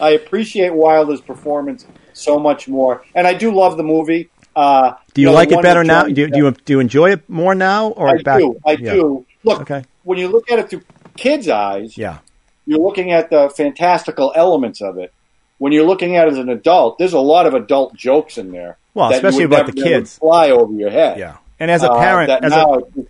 I 0.00 0.10
appreciate 0.10 0.74
Wilder's 0.74 1.20
performance 1.20 1.86
so 2.12 2.38
much 2.38 2.68
more, 2.68 3.04
and 3.14 3.26
I 3.26 3.34
do 3.34 3.52
love 3.54 3.76
the 3.76 3.82
movie. 3.82 4.30
Uh, 4.56 4.92
Do 5.14 5.20
you 5.20 5.26
know, 5.28 5.32
like 5.34 5.50
it 5.50 5.60
better 5.62 5.82
now? 5.82 6.02
Johnny 6.02 6.12
Do 6.14 6.20
you, 6.22 6.30
do 6.30 6.38
you 6.38 6.50
do 6.52 6.72
you 6.74 6.80
enjoy 6.80 7.10
it 7.12 7.28
more 7.28 7.54
now 7.54 7.88
or 7.88 8.08
I 8.08 8.22
back? 8.22 8.38
do. 8.38 8.60
I 8.64 8.72
yeah. 8.72 8.92
do. 8.94 9.26
Look, 9.42 9.62
Okay. 9.62 9.84
when 10.04 10.16
you 10.18 10.28
look 10.28 10.50
at 10.50 10.58
it 10.60 10.70
through 10.70 10.82
kids' 11.16 11.48
eyes, 11.48 11.98
Yeah. 11.98 12.18
you're 12.66 12.78
looking 12.78 13.10
at 13.12 13.30
the 13.30 13.50
fantastical 13.56 14.32
elements 14.36 14.80
of 14.80 14.96
it. 14.98 15.12
When 15.58 15.72
you're 15.72 15.86
looking 15.86 16.16
at 16.16 16.28
it 16.28 16.32
as 16.32 16.38
an 16.38 16.48
adult, 16.50 16.98
there's 16.98 17.12
a 17.14 17.18
lot 17.20 17.46
of 17.46 17.54
adult 17.54 17.94
jokes 17.96 18.38
in 18.38 18.52
there. 18.52 18.76
Well, 18.94 19.08
that 19.08 19.14
you 19.22 19.28
especially 19.28 19.46
would 19.46 19.54
about 19.58 19.66
never- 19.66 19.72
the 19.72 19.82
kids. 19.82 20.18
fly 20.18 20.50
over 20.50 20.72
your 20.72 20.90
head. 20.90 21.18
Yeah. 21.18 21.36
And 21.58 21.70
as 21.70 21.82
a 21.82 21.90
Uh, 21.90 21.98
parent, 21.98 22.28
that 22.28 22.44
as 22.44 22.50
now 22.52 22.64
a, 22.64 22.72
I 22.74 22.78
appreciate. 22.78 23.03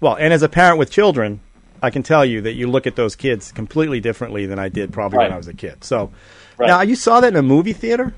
Well, 0.00 0.14
and 0.16 0.32
as 0.32 0.42
a 0.42 0.48
parent 0.48 0.78
with 0.78 0.90
children, 0.90 1.40
I 1.82 1.90
can 1.90 2.02
tell 2.02 2.24
you 2.24 2.40
that 2.42 2.54
you 2.54 2.68
look 2.68 2.86
at 2.86 2.96
those 2.96 3.16
kids 3.16 3.52
completely 3.52 4.00
differently 4.00 4.46
than 4.46 4.58
I 4.58 4.68
did 4.68 4.92
probably 4.92 5.18
when 5.18 5.32
I 5.32 5.36
was 5.36 5.48
a 5.48 5.54
kid. 5.54 5.84
So 5.84 6.10
Right. 6.58 6.66
now 6.68 6.80
you 6.82 6.96
saw 6.96 7.20
that 7.20 7.28
in 7.28 7.36
a 7.36 7.42
movie 7.42 7.74
theater? 7.74 8.14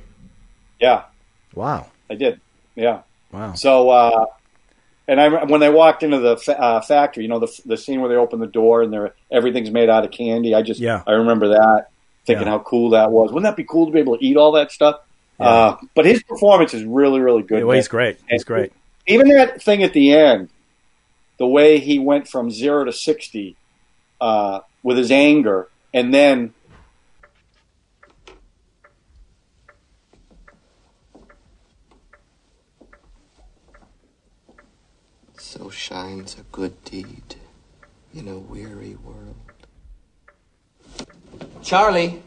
Yeah, 0.80 1.02
Wow. 1.54 1.86
I 2.10 2.14
did. 2.14 2.40
Yeah. 2.76 3.00
Wow. 3.32 3.54
So, 3.54 3.90
uh, 3.90 4.26
and 5.08 5.20
I 5.20 5.44
when 5.44 5.60
they 5.60 5.70
walked 5.70 6.02
into 6.02 6.18
the 6.20 6.36
fa- 6.36 6.60
uh, 6.60 6.80
factory, 6.80 7.24
you 7.24 7.28
know, 7.28 7.38
the 7.40 7.60
the 7.66 7.76
scene 7.76 8.00
where 8.00 8.08
they 8.08 8.14
open 8.16 8.38
the 8.38 8.46
door 8.46 8.82
and 8.82 8.92
they're 8.92 9.14
everything's 9.30 9.70
made 9.70 9.88
out 9.90 10.04
of 10.04 10.10
candy. 10.12 10.54
I 10.54 10.62
just, 10.62 10.80
Yeah. 10.80 11.02
I 11.06 11.12
remember 11.12 11.48
that, 11.48 11.86
thinking 12.26 12.46
Yeah. 12.46 12.52
how 12.52 12.58
cool 12.60 12.90
that 12.90 13.10
was. 13.10 13.30
Wouldn't 13.32 13.44
that 13.44 13.56
be 13.56 13.64
cool 13.64 13.86
to 13.86 13.92
be 13.92 13.98
able 13.98 14.16
to 14.18 14.24
eat 14.24 14.36
all 14.36 14.52
that 14.52 14.70
stuff? 14.70 15.00
Uh, 15.40 15.76
but 15.94 16.04
his 16.04 16.22
performance 16.22 16.74
is 16.74 16.84
really, 16.84 17.20
really 17.20 17.42
good. 17.42 17.58
Yeah, 17.58 17.64
well, 17.64 17.76
he's 17.76 17.88
great. 17.88 18.16
He's 18.28 18.42
And 18.42 18.46
great. 18.46 18.72
Even 19.06 19.28
that 19.28 19.62
thing 19.62 19.82
at 19.82 19.92
the 19.92 20.12
end, 20.12 20.48
the 21.38 21.46
way 21.46 21.78
he 21.78 21.98
went 21.98 22.28
from 22.28 22.50
zero 22.50 22.84
to 22.84 22.92
sixty 22.92 23.56
uh, 24.20 24.60
with 24.82 24.98
his 24.98 25.10
anger, 25.10 25.68
and 25.94 26.12
then 26.12 26.54
So 35.58 35.70
shines 35.70 36.36
a 36.38 36.42
good 36.52 36.84
deed 36.84 37.36
in 38.14 38.28
a 38.28 38.38
weary 38.38 38.96
world. 38.96 39.34
Charlie! 41.62 42.22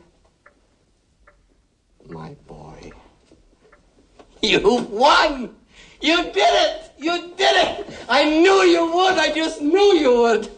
My 2.09 2.35
boy. 2.47 2.91
You 4.41 4.87
won! 4.89 5.55
You 6.01 6.23
did 6.23 6.35
it! 6.37 6.91
You 6.97 7.33
did 7.37 7.55
it! 7.67 7.87
I 8.09 8.23
knew 8.25 8.61
you 8.63 8.91
would! 8.93 9.17
I 9.17 9.31
just 9.33 9.61
knew 9.61 9.93
you 9.95 10.21
would! 10.21 10.49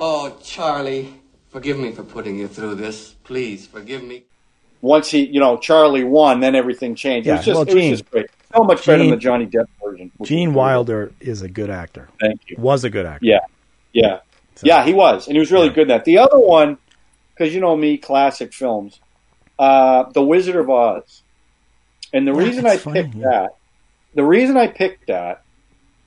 Oh, 0.00 0.36
Charlie, 0.42 1.14
forgive 1.50 1.78
me 1.78 1.92
for 1.92 2.02
putting 2.02 2.38
you 2.38 2.48
through 2.48 2.74
this. 2.76 3.14
Please, 3.24 3.66
forgive 3.66 4.02
me. 4.04 4.24
once 4.80 5.10
he, 5.10 5.26
you 5.26 5.38
know, 5.40 5.56
Charlie 5.56 6.02
won, 6.04 6.40
then 6.40 6.54
everything 6.56 6.94
changed. 6.94 7.26
Yeah, 7.26 7.34
it 7.34 7.36
was 7.38 7.46
just, 7.46 7.54
well, 7.56 7.68
it 7.68 7.74
was 7.74 7.88
just 8.00 8.10
great. 8.10 8.26
So 8.54 8.64
much 8.64 8.84
better 8.84 8.98
than 8.98 9.10
the 9.10 9.16
Johnny 9.16 9.46
Depp 9.46 9.66
version. 9.82 10.10
Gene 10.24 10.50
was- 10.52 10.56
Wilder 10.56 11.12
is 11.20 11.40
a 11.42 11.48
good 11.48 11.70
actor. 11.70 12.08
Thank 12.20 12.40
you. 12.48 12.56
Was 12.58 12.82
a 12.84 12.90
good 12.90 13.06
actor. 13.06 13.24
Yeah, 13.24 13.38
yeah, 13.92 14.18
yeah. 14.62 14.84
He 14.84 14.92
was, 14.92 15.26
and 15.28 15.36
he 15.36 15.40
was 15.40 15.50
really 15.52 15.68
Yeah. 15.68 15.72
good 15.74 15.90
at 15.90 15.98
that. 15.98 16.04
The 16.04 16.18
other 16.18 16.38
one, 16.38 16.78
because 17.34 17.54
you 17.54 17.60
know 17.60 17.76
me, 17.76 17.96
classic 17.96 18.52
films, 18.52 19.00
uh, 19.58 20.04
The 20.12 20.22
Wizard 20.22 20.56
of 20.56 20.68
Oz, 20.68 21.22
and 22.12 22.26
the 22.26 22.32
Yeah, 22.32 22.38
reason 22.38 22.66
I 22.66 22.76
funny, 22.76 23.02
picked 23.04 23.14
yeah. 23.14 23.24
that, 23.30 23.50
the 24.14 24.24
reason 24.24 24.56
I 24.56 24.66
picked 24.68 25.06
that, 25.08 25.42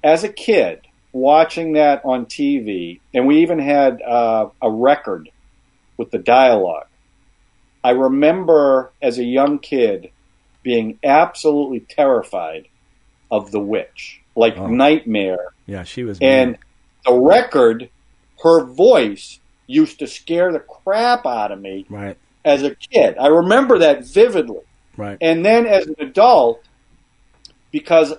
as 0.04 0.24
a 0.24 0.30
kid 0.30 0.82
watching 1.12 1.74
that 1.74 2.02
on 2.06 2.26
TV, 2.26 3.00
and 3.13 3.26
we 3.28 3.41
even 3.41 3.60
had 3.60 4.02
uh, 4.02 4.50
a 4.62 4.70
record 4.70 5.30
with 5.98 6.12
the 6.12 6.18
dialogue. 6.20 6.88
I 7.84 7.91
remember 7.91 8.91
as 9.02 9.18
a 9.20 9.24
young 9.24 9.60
kid 9.60 10.10
being 10.63 11.00
absolutely 11.04 11.80
terrified 11.82 12.68
of 13.32 13.52
the 13.52 13.60
witch, 13.60 14.22
like 14.36 14.58
Oh. 14.58 14.68
nightmare 14.68 15.54
Yeah, 15.68 15.84
she 15.84 16.04
was. 16.04 16.18
and 16.22 16.52
mean. 16.54 16.60
the 17.06 17.13
record, 17.13 17.89
her 18.44 18.65
voice 18.65 19.39
used 19.68 20.00
to 20.00 20.08
scare 20.08 20.52
the 20.52 20.60
crap 20.60 21.26
out 21.26 21.52
of 21.52 21.60
me 21.62 21.86
right, 21.89 22.18
as 22.44 22.62
a 22.63 22.76
kid. 22.76 23.18
I 23.20 23.28
remember 23.28 23.80
that 23.80 24.04
vividly. 24.06 24.62
right. 24.98 25.18
And 25.22 25.46
then 25.46 25.65
as 25.65 25.88
an 25.88 25.96
adult, 26.00 26.62
because 27.76 28.14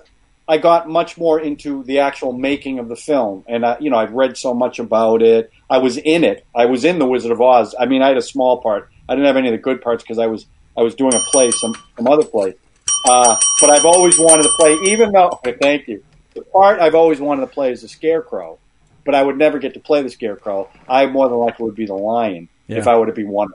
I 0.47 0.59
got 0.59 0.87
much 0.87 1.17
more 1.17 1.39
into 1.39 1.83
the 1.83 1.97
actual 1.99 2.31
making 2.31 2.77
of 2.77 2.89
the 2.89 2.95
film, 2.95 3.43
and 3.47 3.65
I, 3.65 3.77
you 3.79 3.89
know, 3.89 3.97
I've 3.97 4.11
read 4.13 4.37
so 4.37 4.53
much 4.53 4.77
about 4.77 5.23
it. 5.23 5.51
I 5.67 5.79
was 5.79 5.97
in 5.97 6.23
it. 6.23 6.45
I 6.55 6.65
was 6.67 6.85
in 6.85 6.99
the 6.99 7.07
Wizard 7.07 7.31
of 7.31 7.41
Oz. 7.41 7.73
I 7.79 7.87
mean, 7.87 8.03
I 8.03 8.09
had 8.09 8.17
a 8.17 8.21
small 8.21 8.61
part. 8.61 8.87
I 9.09 9.15
didn't 9.15 9.25
have 9.25 9.35
any 9.35 9.47
of 9.47 9.53
the 9.53 9.57
good 9.57 9.81
parts 9.81 10.03
because 10.03 10.19
I 10.19 10.27
was 10.27 10.45
I 10.77 10.83
was 10.83 10.93
doing 10.93 11.15
a 11.15 11.19
play, 11.31 11.49
some 11.49 11.73
some 11.97 12.07
other 12.07 12.23
play. 12.23 12.53
Uh, 13.03 13.35
but 13.59 13.71
I've 13.71 13.83
always 13.85 14.19
wanted 14.19 14.43
to 14.43 14.49
play, 14.59 14.77
even 14.91 15.11
though. 15.11 15.39
Thank 15.59 15.87
you. 15.87 16.03
The 16.35 16.43
part 16.43 16.79
I've 16.79 16.93
always 16.93 17.19
wanted 17.19 17.41
to 17.41 17.47
play 17.47 17.71
is 17.71 17.81
the 17.81 17.87
Scarecrow, 17.87 18.59
but 19.05 19.15
I 19.15 19.23
would 19.23 19.39
never 19.39 19.57
get 19.57 19.73
to 19.73 19.79
play 19.79 20.03
the 20.03 20.09
Scarecrow. 20.11 20.69
I 20.87 21.07
more 21.07 21.27
than 21.29 21.39
likely 21.39 21.65
would 21.65 21.73
be 21.75 21.87
the 21.87 21.95
Lion 21.95 22.47
Yeah. 22.67 22.77
if 22.77 22.87
I 22.87 22.95
were 22.99 23.07
to 23.07 23.11
be 23.11 23.23
one. 23.23 23.49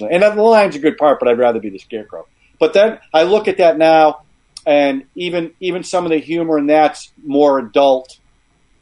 And 0.00 0.20
the 0.24 0.34
Lion's 0.42 0.74
a 0.74 0.80
good 0.80 0.98
part, 0.98 1.20
but 1.20 1.28
I'd 1.28 1.38
rather 1.38 1.60
be 1.60 1.70
the 1.70 1.78
Scarecrow. 1.78 2.26
But 2.58 2.72
then 2.72 2.98
I 3.14 3.22
look 3.22 3.46
at 3.48 3.58
that 3.58 3.78
now, 3.78 4.22
and 4.70 5.04
even 5.16 5.52
even 5.58 5.82
some 5.82 6.04
of 6.04 6.12
the 6.12 6.18
humor 6.18 6.56
in 6.56 6.68
that's 6.68 7.10
more 7.26 7.58
adult 7.58 8.18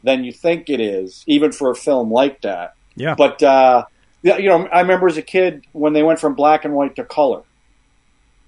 than 0.03 0.23
you 0.23 0.31
think 0.31 0.69
it 0.69 0.79
is, 0.79 1.23
even 1.25 1.51
for 1.51 1.71
a 1.71 1.75
film 1.75 2.11
like 2.11 2.41
that. 2.41 2.75
Yeah. 2.95 3.15
But 3.15 3.41
uh, 3.41 3.85
you 4.21 4.47
know, 4.49 4.67
I 4.67 4.81
remember 4.81 5.07
as 5.07 5.17
a 5.17 5.23
kid 5.23 5.65
when 5.71 5.93
they 5.93 6.03
went 6.03 6.19
from 6.19 6.35
black 6.35 6.63
and 6.63 6.75
white 6.75 6.95
to 6.97 7.03
color. 7.03 7.41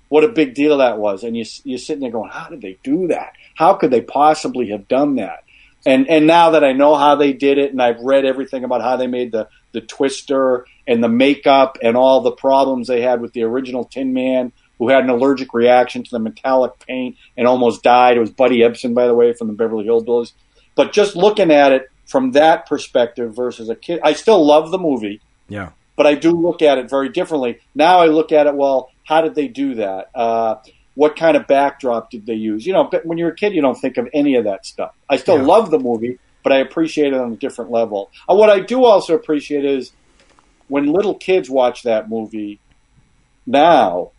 What 0.10 0.24
a 0.24 0.28
big 0.28 0.54
deal 0.54 0.78
that 0.78 1.00
was, 1.00 1.24
and 1.24 1.36
you 1.36 1.46
you're 1.64 1.80
sitting 1.80 2.02
there 2.02 2.12
going, 2.12 2.30
"How 2.30 2.48
did 2.48 2.62
they 2.62 2.78
do 2.84 3.08
that? 3.08 3.34
How 3.56 3.74
could 3.74 3.90
they 3.90 4.02
possibly 4.02 4.70
have 4.70 4.88
done 4.88 5.16
that?" 5.16 5.44
And 5.84 6.08
and 6.10 6.28
now 6.28 6.52
that 6.52 6.64
I 6.64 6.74
know 6.74 6.96
how 6.96 7.16
they 7.16 7.34
did 7.34 7.58
it, 7.58 7.72
and 7.72 7.82
I've 7.82 8.02
read 8.02 8.24
everything 8.24 8.64
about 8.64 8.82
how 8.82 8.98
they 8.98 9.08
made 9.08 9.32
the 9.32 9.48
the 9.72 9.82
twister 9.82 10.68
and 10.86 11.04
the 11.04 11.10
makeup 11.10 11.80
and 11.82 11.98
all 11.98 12.22
the 12.22 12.34
problems 12.34 12.88
they 12.88 13.02
had 13.02 13.20
with 13.20 13.34
the 13.34 13.44
original 13.44 13.86
Tin 13.86 14.14
Man, 14.14 14.52
who 14.82 14.90
had 14.90 15.04
an 15.04 15.12
allergic 15.12 15.54
reaction 15.54 16.02
to 16.04 16.10
the 16.10 16.18
metallic 16.18 16.72
paint 16.80 17.16
and 17.38 17.46
almost 17.48 17.84
died. 17.84 18.18
It 18.18 18.20
was 18.20 18.32
Buddy 18.32 18.62
Ebsen, 18.62 18.96
by 18.96 19.06
the 19.06 19.14
way, 19.14 19.32
from 19.32 19.46
the 19.46 19.54
Beverly 19.54 19.86
Hillbillies. 19.86 20.34
But 20.74 20.92
just 20.92 21.16
looking 21.16 21.52
at 21.52 21.72
it 21.72 21.88
from 22.08 22.32
that 22.32 22.66
perspective 22.66 23.36
versus 23.36 23.70
a 23.70 23.76
kid, 23.76 24.00
I 24.04 24.14
still 24.14 24.44
love 24.44 24.72
the 24.72 24.80
movie 24.80 25.22
Yeah. 25.48 25.70
but 25.96 26.08
I 26.08 26.16
do 26.16 26.32
look 26.32 26.64
at 26.64 26.80
it 26.80 26.90
very 26.90 27.10
differently. 27.10 27.60
Now 27.76 28.00
I 28.00 28.08
look 28.08 28.32
at 28.32 28.48
it, 28.48 28.56
well, 28.56 28.90
how 29.04 29.22
did 29.22 29.36
they 29.36 29.48
do 29.48 29.76
that? 29.76 30.08
Uh, 30.16 30.56
what 30.96 31.16
kind 31.16 31.38
of 31.38 31.46
backdrop 31.46 32.10
did 32.10 32.26
they 32.26 32.34
use? 32.34 32.66
You 32.66 32.74
know, 32.74 32.86
but 32.92 33.06
when 33.06 33.20
you're 33.20 33.30
a 33.30 33.36
kid, 33.36 33.54
you 33.54 33.62
don't 33.62 33.80
think 33.80 33.98
of 33.98 34.10
any 34.16 34.34
of 34.34 34.46
that 34.46 34.66
stuff. 34.66 34.96
I 35.08 35.18
still 35.18 35.38
Yeah. 35.38 35.44
love 35.46 35.70
the 35.70 35.78
movie, 35.78 36.18
but 36.44 36.52
I 36.54 36.58
appreciate 36.58 37.14
it 37.14 37.20
on 37.20 37.34
a 37.34 37.36
different 37.36 37.70
level. 37.70 38.10
Uh, 38.28 38.34
what 38.34 38.50
I 38.50 38.62
do 38.62 38.84
also 38.84 39.14
appreciate 39.14 39.64
is 39.64 39.92
when 40.70 40.92
little 40.92 41.14
kids 41.14 41.52
watch 41.52 41.84
that 41.84 42.10
movie 42.10 42.60
now, 43.46 44.12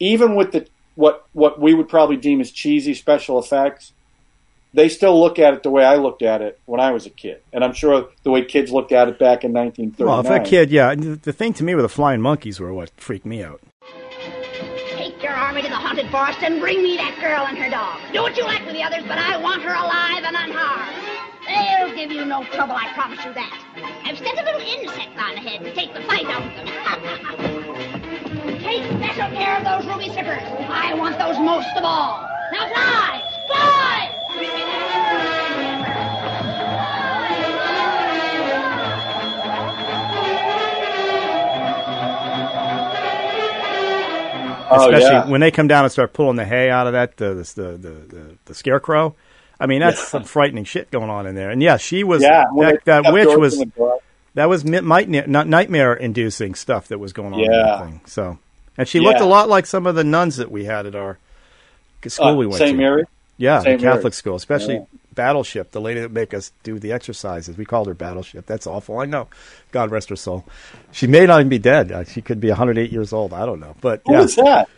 even 0.00 0.34
with 0.34 0.52
the 0.52 0.66
what 0.94 1.26
what 1.32 1.60
we 1.60 1.74
would 1.74 1.88
probably 1.88 2.16
deem 2.16 2.40
as 2.40 2.50
cheesy 2.50 2.94
special 2.94 3.38
effects, 3.38 3.92
they 4.72 4.88
still 4.88 5.18
look 5.18 5.38
at 5.38 5.54
it 5.54 5.62
the 5.62 5.70
way 5.70 5.84
I 5.84 5.96
looked 5.96 6.22
at 6.22 6.42
it 6.42 6.58
when 6.66 6.80
I 6.80 6.90
was 6.90 7.06
a 7.06 7.10
kid, 7.10 7.40
and 7.52 7.64
I'm 7.64 7.72
sure 7.72 8.08
the 8.22 8.30
way 8.30 8.44
kids 8.44 8.72
looked 8.72 8.92
at 8.92 9.08
it 9.08 9.18
back 9.18 9.44
in 9.44 9.52
1939. 9.52 10.06
Well, 10.06 10.20
if 10.20 10.46
a 10.46 10.48
kid, 10.48 10.70
yeah, 10.70 10.94
the 10.94 11.32
thing 11.32 11.52
to 11.54 11.64
me 11.64 11.74
with 11.74 11.84
the 11.84 11.88
flying 11.88 12.20
monkeys 12.20 12.60
were 12.60 12.72
what 12.72 12.90
freaked 12.96 13.26
me 13.26 13.42
out. 13.42 13.60
Take 14.96 15.22
your 15.22 15.32
army 15.32 15.62
to 15.62 15.68
the 15.68 15.74
haunted 15.74 16.10
forest 16.10 16.38
and 16.42 16.60
bring 16.60 16.82
me 16.82 16.96
that 16.96 17.16
girl 17.20 17.46
and 17.46 17.56
her 17.58 17.70
dog. 17.70 18.00
Do 18.12 18.22
what 18.22 18.36
you 18.36 18.44
like 18.44 18.64
with 18.66 18.74
the 18.74 18.82
others, 18.82 19.04
but 19.06 19.18
I 19.18 19.36
want 19.36 19.62
her 19.62 19.74
alive 19.74 20.24
and 20.24 20.36
unharmed. 20.36 21.14
They'll 21.46 21.94
give 21.94 22.10
you 22.10 22.24
no 22.24 22.42
trouble, 22.44 22.74
I 22.74 22.90
promise 22.94 23.22
you 23.24 23.32
that. 23.34 23.60
I've 24.04 24.16
sent 24.16 24.38
a 24.38 24.44
little 24.44 24.60
insect 24.60 25.16
on 25.18 25.34
ahead 25.34 25.62
to 25.62 25.74
take 25.74 25.92
the 25.92 26.00
fight 26.02 26.24
out 26.26 26.53
of 29.26 29.32
them. 29.32 29.42
care 29.42 29.56
of 29.58 29.64
those 29.64 29.86
ruby 29.92 30.08
slippers. 30.10 30.42
I 30.68 30.94
want 30.94 31.18
those 31.18 31.38
most 31.38 31.68
of 31.76 31.84
all. 31.84 32.22
Now 32.52 32.68
fly! 32.68 33.22
Fly! 33.46 35.14
Oh, 44.66 44.88
Especially 44.90 45.10
yeah. 45.14 45.28
when 45.28 45.40
they 45.40 45.50
come 45.50 45.68
down 45.68 45.84
and 45.84 45.92
start 45.92 46.12
pulling 46.14 46.36
the 46.36 46.44
hay 46.44 46.68
out 46.70 46.86
of 46.86 46.94
that, 46.94 47.16
the 47.18 47.34
the 47.34 47.42
the, 47.54 47.62
the, 47.76 47.88
the, 47.90 48.38
the 48.46 48.54
scarecrow. 48.54 49.14
I 49.60 49.66
mean, 49.66 49.80
that's 49.80 49.98
Yeah. 50.00 50.04
some 50.06 50.24
frightening 50.24 50.64
shit 50.64 50.90
going 50.90 51.10
on 51.10 51.26
in 51.26 51.34
there. 51.36 51.50
And 51.50 51.62
yeah, 51.62 51.76
she 51.76 52.02
was 52.02 52.22
Yeah, 52.22 52.44
that, 52.58 52.80
that 52.86 53.12
witch 53.12 53.28
was 53.36 53.54
in 53.54 53.60
the 53.60 53.66
dark. 53.76 54.00
that 54.34 54.48
was 54.48 54.64
mi- 54.64 54.80
nightmare 54.80 55.26
not 55.28 55.46
nightmare 55.46 55.94
inducing 55.94 56.54
stuff 56.56 56.88
that 56.88 56.98
was 56.98 57.12
going 57.12 57.34
on 57.34 57.40
in 57.40 57.50
that 57.50 57.56
Yeah. 57.66 57.80
thing. 57.84 58.00
So, 58.06 58.38
and 58.78 58.86
she 58.88 59.00
looked 59.00 59.20
a 59.20 59.24
lot 59.26 59.48
like 59.48 59.66
some 59.66 59.86
of 59.86 59.94
the 59.94 60.04
nuns 60.04 60.36
that 60.36 60.50
we 60.50 60.64
had 60.64 60.86
at 60.86 60.94
our 60.94 61.18
school 62.06 62.26
Uh, 62.28 62.34
we 62.34 62.46
went 62.46 62.58
St. 62.58 62.72
to. 62.72 62.76
Mary. 62.76 63.04
Yeah, 63.38 63.60
St. 63.60 63.80
the 63.80 63.86
Catholic 63.86 64.04
Mary. 64.04 64.12
school, 64.12 64.36
especially 64.36 64.74
Yeah. 64.74 64.84
Battleship, 65.14 65.70
the 65.70 65.80
lady 65.80 66.00
that 66.00 66.10
make 66.12 66.34
us 66.34 66.50
do 66.64 66.78
the 66.78 66.90
exercises. 66.92 67.56
We 67.56 67.64
called 67.64 67.86
her 67.86 67.94
Battleship. 67.94 68.46
That's 68.46 68.66
awful. 68.66 68.98
I 68.98 69.04
know. 69.06 69.28
God 69.72 69.90
rest 69.92 70.08
her 70.10 70.16
soul. 70.16 70.44
She 70.92 71.06
may 71.06 71.24
not 71.24 71.38
even 71.40 71.48
be 71.48 71.58
dead. 71.58 71.92
Uh, 71.92 72.04
She 72.04 72.20
could 72.20 72.40
be 72.40 72.48
108 72.48 72.90
years 72.90 73.12
old. 73.12 73.32
I 73.32 73.46
don't 73.46 73.60
know. 73.60 73.76
But 73.80 74.02
Who 74.06 74.12
yeah, 74.12 74.20
was 74.20 74.34
that? 74.36 74.68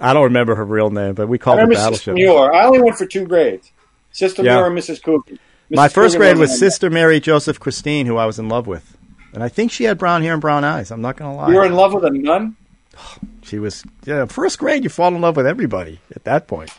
I 0.00 0.12
don't 0.12 0.24
remember 0.24 0.54
her 0.56 0.64
real 0.64 0.90
name, 0.90 1.14
but 1.14 1.28
we 1.28 1.38
called 1.38 1.60
her 1.60 1.66
Sister 1.66 1.80
Battleship. 1.82 2.14
Muir. 2.14 2.52
I 2.52 2.66
only 2.66 2.80
went 2.82 2.96
for 2.96 3.06
two 3.06 3.26
grades. 3.26 3.70
Sister 4.12 4.42
Yeah. 4.42 4.56
Muir 4.56 4.66
and 4.66 4.76
Mrs. 4.78 5.02
Coogan. 5.02 5.38
My 5.70 5.86
first 5.88 6.14
Coogan 6.16 6.34
grade 6.34 6.38
was 6.38 6.58
Sister 6.58 6.90
Mary 6.90 7.20
Joseph 7.20 7.60
Christine, 7.60 8.06
who 8.06 8.16
I 8.16 8.26
was 8.26 8.38
in 8.40 8.48
love 8.48 8.66
with. 8.66 8.96
And 9.32 9.42
I 9.44 9.48
think 9.48 9.70
she 9.70 9.84
had 9.84 9.98
brown 9.98 10.22
hair 10.22 10.32
and 10.32 10.40
brown 10.42 10.64
eyes. 10.64 10.90
I'm 10.90 11.00
not 11.00 11.16
going 11.16 11.30
to 11.30 11.36
lie. 11.36 11.48
You 11.50 11.54
were 11.56 11.64
in 11.66 11.74
love 11.74 11.92
with 11.94 12.04
a 12.04 12.10
nun? 12.10 12.56
She 13.42 13.58
was 13.58 13.82
yeah. 14.04 14.26
First 14.26 14.60
grade, 14.60 14.84
you 14.84 14.90
fall 14.90 15.12
in 15.12 15.20
love 15.20 15.36
with 15.36 15.46
everybody 15.46 15.98
at 16.14 16.22
that 16.22 16.46
point, 16.46 16.70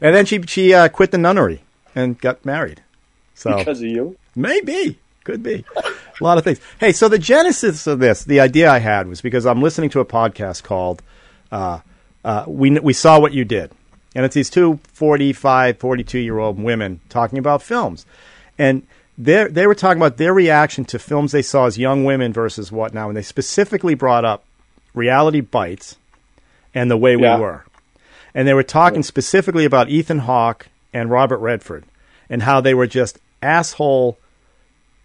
and 0.00 0.14
then 0.14 0.24
she 0.24 0.40
she 0.42 0.72
uh, 0.72 0.88
quit 0.88 1.10
the 1.10 1.18
nunnery 1.18 1.62
and 1.96 2.20
got 2.20 2.44
married. 2.44 2.82
So 3.34 3.56
Because 3.56 3.80
of 3.80 3.88
you? 3.88 4.16
maybe 4.36 4.98
could 5.24 5.42
be 5.42 5.64
a 6.20 6.24
lot 6.24 6.38
of 6.38 6.44
things. 6.44 6.60
Hey, 6.78 6.92
so 6.92 7.08
the 7.08 7.18
genesis 7.18 7.88
of 7.88 7.98
this, 7.98 8.22
the 8.22 8.38
idea 8.38 8.70
I 8.70 8.78
had 8.78 9.08
was 9.08 9.20
because 9.20 9.44
I'm 9.46 9.60
listening 9.60 9.90
to 9.90 10.00
a 10.00 10.04
podcast 10.04 10.62
called 10.62 11.02
uh, 11.50 11.80
uh, 12.24 12.44
"We 12.46 12.78
We 12.78 12.92
Saw 12.92 13.18
What 13.18 13.32
You 13.32 13.44
Did," 13.44 13.72
and 14.14 14.24
it's 14.24 14.34
these 14.34 14.50
two 14.50 14.78
45, 14.92 15.78
42 15.78 16.18
year 16.18 16.38
old 16.38 16.62
women 16.62 17.00
talking 17.08 17.38
about 17.38 17.62
films, 17.62 18.06
and 18.58 18.86
they 19.18 19.48
they 19.48 19.66
were 19.66 19.74
talking 19.74 20.00
about 20.00 20.18
their 20.18 20.32
reaction 20.32 20.84
to 20.84 20.98
films 21.00 21.32
they 21.32 21.42
saw 21.42 21.66
as 21.66 21.76
young 21.78 22.04
women 22.04 22.32
versus 22.32 22.70
what 22.70 22.94
now, 22.94 23.08
and 23.08 23.16
they 23.16 23.22
specifically 23.22 23.94
brought 23.94 24.24
up 24.24 24.44
Reality 24.96 25.40
Bites 25.42 25.96
and 26.74 26.90
The 26.90 26.96
Way 26.96 27.16
Yeah. 27.16 27.36
We 27.36 27.42
Were, 27.42 27.64
and 28.34 28.48
they 28.48 28.54
were 28.54 28.64
talking 28.64 29.04
specifically 29.04 29.64
about 29.64 29.88
Ethan 29.88 30.20
Hawke 30.20 30.66
and 30.92 31.10
Robert 31.10 31.38
Redford 31.38 31.84
and 32.28 32.42
how 32.42 32.60
they 32.60 32.74
were 32.74 32.88
just 32.88 33.18
asshole. 33.42 34.18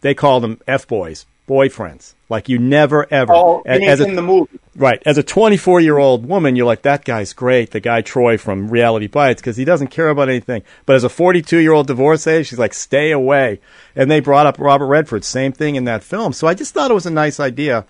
They 0.01 0.15
called 0.15 0.43
them 0.43 0.59
f 0.67 0.87
boys, 0.87 1.25
boyfriends. 1.47 2.13
Like 2.29 2.49
you 2.49 2.57
never 2.57 3.05
ever. 3.13 3.33
Oh, 3.33 3.61
as 3.65 3.99
a- 3.99 4.05
in 4.05 4.15
the 4.15 4.21
movie. 4.21 4.57
Right. 4.75 5.03
As 5.05 5.17
a 5.17 5.23
24 5.23 5.81
year 5.81 5.97
old 5.97 6.25
woman, 6.25 6.55
you're 6.55 6.65
like, 6.65 6.83
that 6.83 7.03
guy's 7.03 7.33
great. 7.33 7.71
The 7.71 7.81
guy 7.81 8.01
Troy 8.01 8.37
from 8.37 8.69
Reality 8.69 9.07
Bites, 9.07 9.41
because 9.41 9.57
he 9.57 9.65
doesn't 9.65 9.89
care 9.89 10.07
about 10.07 10.29
anything. 10.29 10.63
But 10.85 10.95
as 10.95 11.03
a 11.03 11.09
42 11.09 11.57
year 11.57 11.73
old 11.73 11.87
divorcee, 11.87 12.43
she's 12.43 12.57
like, 12.57 12.73
stay 12.73 13.11
away. 13.11 13.59
And 13.95 14.09
they 14.09 14.21
brought 14.21 14.47
up 14.47 14.57
Robert 14.57 14.87
Redford, 14.87 15.25
same 15.25 15.51
thing 15.51 15.75
in 15.75 15.83
that 15.83 16.03
film. 16.03 16.31
So 16.31 16.47
I 16.47 16.53
just 16.53 16.73
thought 16.73 16.89
it 16.89 16.93
was 16.95 17.05
a 17.05 17.11
nice 17.11 17.37
idea 17.39 17.85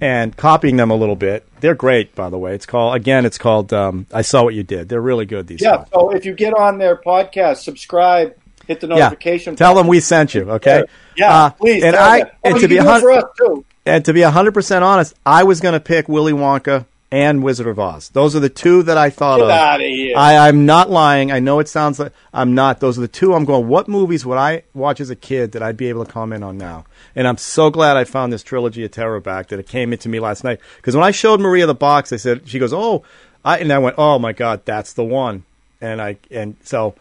and 0.00 0.36
copying 0.36 0.76
them 0.76 0.90
a 0.90 0.94
little 0.94 1.16
bit. 1.16 1.46
They're 1.60 1.74
great, 1.74 2.14
by 2.14 2.30
the 2.30 2.38
way. 2.38 2.54
It's 2.54 2.66
called, 2.66 2.94
again, 2.96 3.26
it's 3.26 3.38
called, 3.38 3.72
um, 3.72 4.06
I 4.12 4.22
Saw 4.22 4.44
What 4.44 4.54
You 4.54 4.62
Did. 4.62 4.88
They're 4.88 5.00
really 5.00 5.26
good, 5.26 5.46
these 5.46 5.60
Yeah, 5.60 5.78
guys. 5.78 5.86
so 5.92 6.10
if 6.10 6.24
you 6.24 6.34
get 6.34 6.54
on 6.54 6.78
their 6.78 6.96
podcast, 6.96 7.58
subscribe, 7.58 8.34
hit 8.66 8.80
the 8.80 8.86
notification. 8.86 9.54
Yeah. 9.54 9.58
Tell 9.58 9.74
them 9.74 9.86
we 9.86 10.00
sent 10.00 10.34
you, 10.34 10.50
okay? 10.52 10.84
Yeah, 11.16 11.34
Uh, 11.34 11.50
please. 11.50 11.82
And 11.84 11.96
I, 11.96 12.30
and 12.44 12.54
to 12.56 12.60
you 12.62 12.68
be 12.68 12.76
can 12.76 12.86
a 12.86 12.94
do 12.94 13.00
for 13.00 13.10
hundred, 13.12 13.24
us 13.24 13.30
too. 13.38 13.64
and 13.86 14.04
to 14.04 14.12
be 14.12 14.20
100% 14.20 14.82
honest, 14.82 15.14
I 15.26 15.44
was 15.44 15.60
going 15.60 15.72
to 15.74 15.80
pick 15.80 16.08
Willy 16.08 16.32
Wonka 16.32 16.84
and 17.10 17.42
Wizard 17.42 17.66
of 17.66 17.78
Oz. 17.78 18.10
Those 18.10 18.36
are 18.36 18.40
the 18.40 18.50
two 18.50 18.82
that 18.82 18.98
I 18.98 19.08
thought 19.08 19.38
Get 19.38 19.44
of. 19.44 19.50
outta 19.50 19.84
here. 19.84 20.14
I, 20.16 20.48
I'm 20.48 20.66
not 20.66 20.90
lying. 20.90 21.32
I 21.32 21.38
know 21.40 21.58
it 21.58 21.68
sounds 21.68 21.98
like 21.98 22.12
I'm 22.34 22.54
not. 22.54 22.80
Those 22.80 22.98
are 22.98 23.00
the 23.00 23.08
two 23.08 23.32
I'm 23.34 23.46
going, 23.46 23.66
what 23.66 23.88
movies 23.88 24.26
would 24.26 24.36
I 24.36 24.64
watch 24.74 25.00
as 25.00 25.08
a 25.08 25.16
kid 25.16 25.52
that 25.52 25.62
I'd 25.62 25.76
be 25.78 25.88
able 25.88 26.04
to 26.04 26.12
comment 26.12 26.44
on 26.44 26.58
now? 26.58 26.84
And 27.16 27.26
I'm 27.26 27.38
so 27.38 27.70
glad 27.70 27.96
I 27.96 28.04
found 28.04 28.32
this 28.32 28.42
trilogy 28.42 28.84
of 28.84 28.90
terror 28.90 29.20
back 29.20 29.48
that 29.48 29.58
it 29.58 29.66
came 29.66 29.92
into 29.92 30.08
me 30.10 30.20
last 30.20 30.44
night. 30.44 30.60
Because 30.76 30.94
when 30.94 31.04
I 31.04 31.10
showed 31.10 31.40
Maria 31.40 31.66
the 31.66 31.74
box, 31.74 32.12
I 32.12 32.16
said, 32.16 32.46
she 32.46 32.58
goes, 32.58 32.72
oh, 32.74 33.04
I, 33.44 33.58
and 33.58 33.72
I 33.72 33.78
went, 33.78 33.96
oh 33.98 34.18
my 34.18 34.32
God, 34.32 34.66
that's 34.66 34.92
the 34.92 35.04
one. 35.04 35.44
And 35.80 36.02
I, 36.02 36.18
and 36.30 36.56
so, 36.62 36.94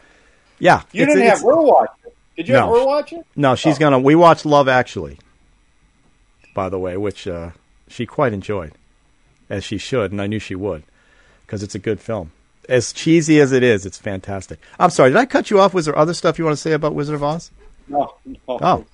yeah. 0.60 0.84
You 0.94 1.06
didn't 1.06 1.24
have 1.24 1.42
her 1.42 1.62
watch 1.62 1.90
it. 2.06 2.16
Did 2.38 2.48
you 2.48 2.54
No. 2.54 2.68
have 2.68 2.70
her 2.82 2.86
watch 2.86 3.12
it? 3.14 3.26
no, 3.36 3.56
she's 3.56 3.76
Oh. 3.76 3.80
gonna. 3.80 4.00
We 4.00 4.16
watched 4.16 4.46
Love 4.46 4.68
Actually, 4.70 5.18
by 6.54 6.70
the 6.70 6.80
way, 6.80 6.96
which 6.96 7.28
uh, 7.28 7.50
she 7.88 8.06
quite 8.06 8.32
enjoyed, 8.34 8.74
as 9.50 9.64
she 9.64 9.78
should, 9.78 10.12
and 10.12 10.22
I 10.22 10.28
knew 10.28 10.40
she 10.40 10.56
would, 10.56 10.84
because 11.46 11.64
it's 11.64 11.76
a 11.76 11.80
good 11.80 12.00
film. 12.00 12.32
As 12.70 12.92
cheesy 12.92 13.40
as 13.40 13.52
it 13.54 13.64
is, 13.64 13.86
it's 13.86 13.98
fantastic. 13.98 14.60
I'm 14.80 14.90
sorry, 14.90 15.10
did 15.12 15.18
I 15.18 15.26
cut 15.26 15.50
you 15.50 15.60
off? 15.60 15.74
Was 15.74 15.86
there 15.86 15.98
other 15.98 16.14
stuff 16.14 16.38
you 16.38 16.46
want 16.46 16.56
to 16.58 16.62
say 16.62 16.74
about 16.74 16.94
Wizard 16.94 17.16
of 17.16 17.24
Oz? 17.24 17.52
No, 17.88 18.16
no. 18.26 18.36
Oh, 18.50 18.86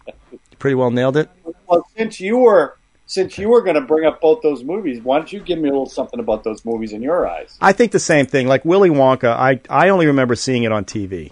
pretty 0.60 0.76
well 0.76 0.92
nailed 0.92 1.18
it. 1.18 1.28
Well, 1.68 1.86
since 1.98 2.20
you 2.20 2.38
were 2.38 2.78
since 3.08 3.38
you 3.38 3.50
were 3.50 3.62
going 3.62 3.76
to 3.76 3.82
bring 3.82 4.06
up 4.06 4.22
both 4.22 4.42
those 4.44 4.64
movies, 4.64 5.02
why 5.02 5.18
don't 5.18 5.32
you 5.34 5.40
give 5.40 5.58
me 5.60 5.68
a 5.70 5.72
little 5.72 5.88
something 5.90 6.20
about 6.20 6.44
those 6.44 6.64
movies 6.64 6.94
in 6.94 7.02
your 7.02 7.28
eyes? 7.28 7.58
I 7.60 7.74
think 7.74 7.92
the 7.92 8.00
same 8.00 8.26
thing. 8.28 8.48
Like 8.48 8.64
Willy 8.64 8.90
Wonka, 8.92 9.30
I 9.30 9.60
I 9.70 9.90
only 9.90 10.06
remember 10.06 10.36
seeing 10.36 10.62
it 10.64 10.72
on 10.72 10.86
TV, 10.86 11.32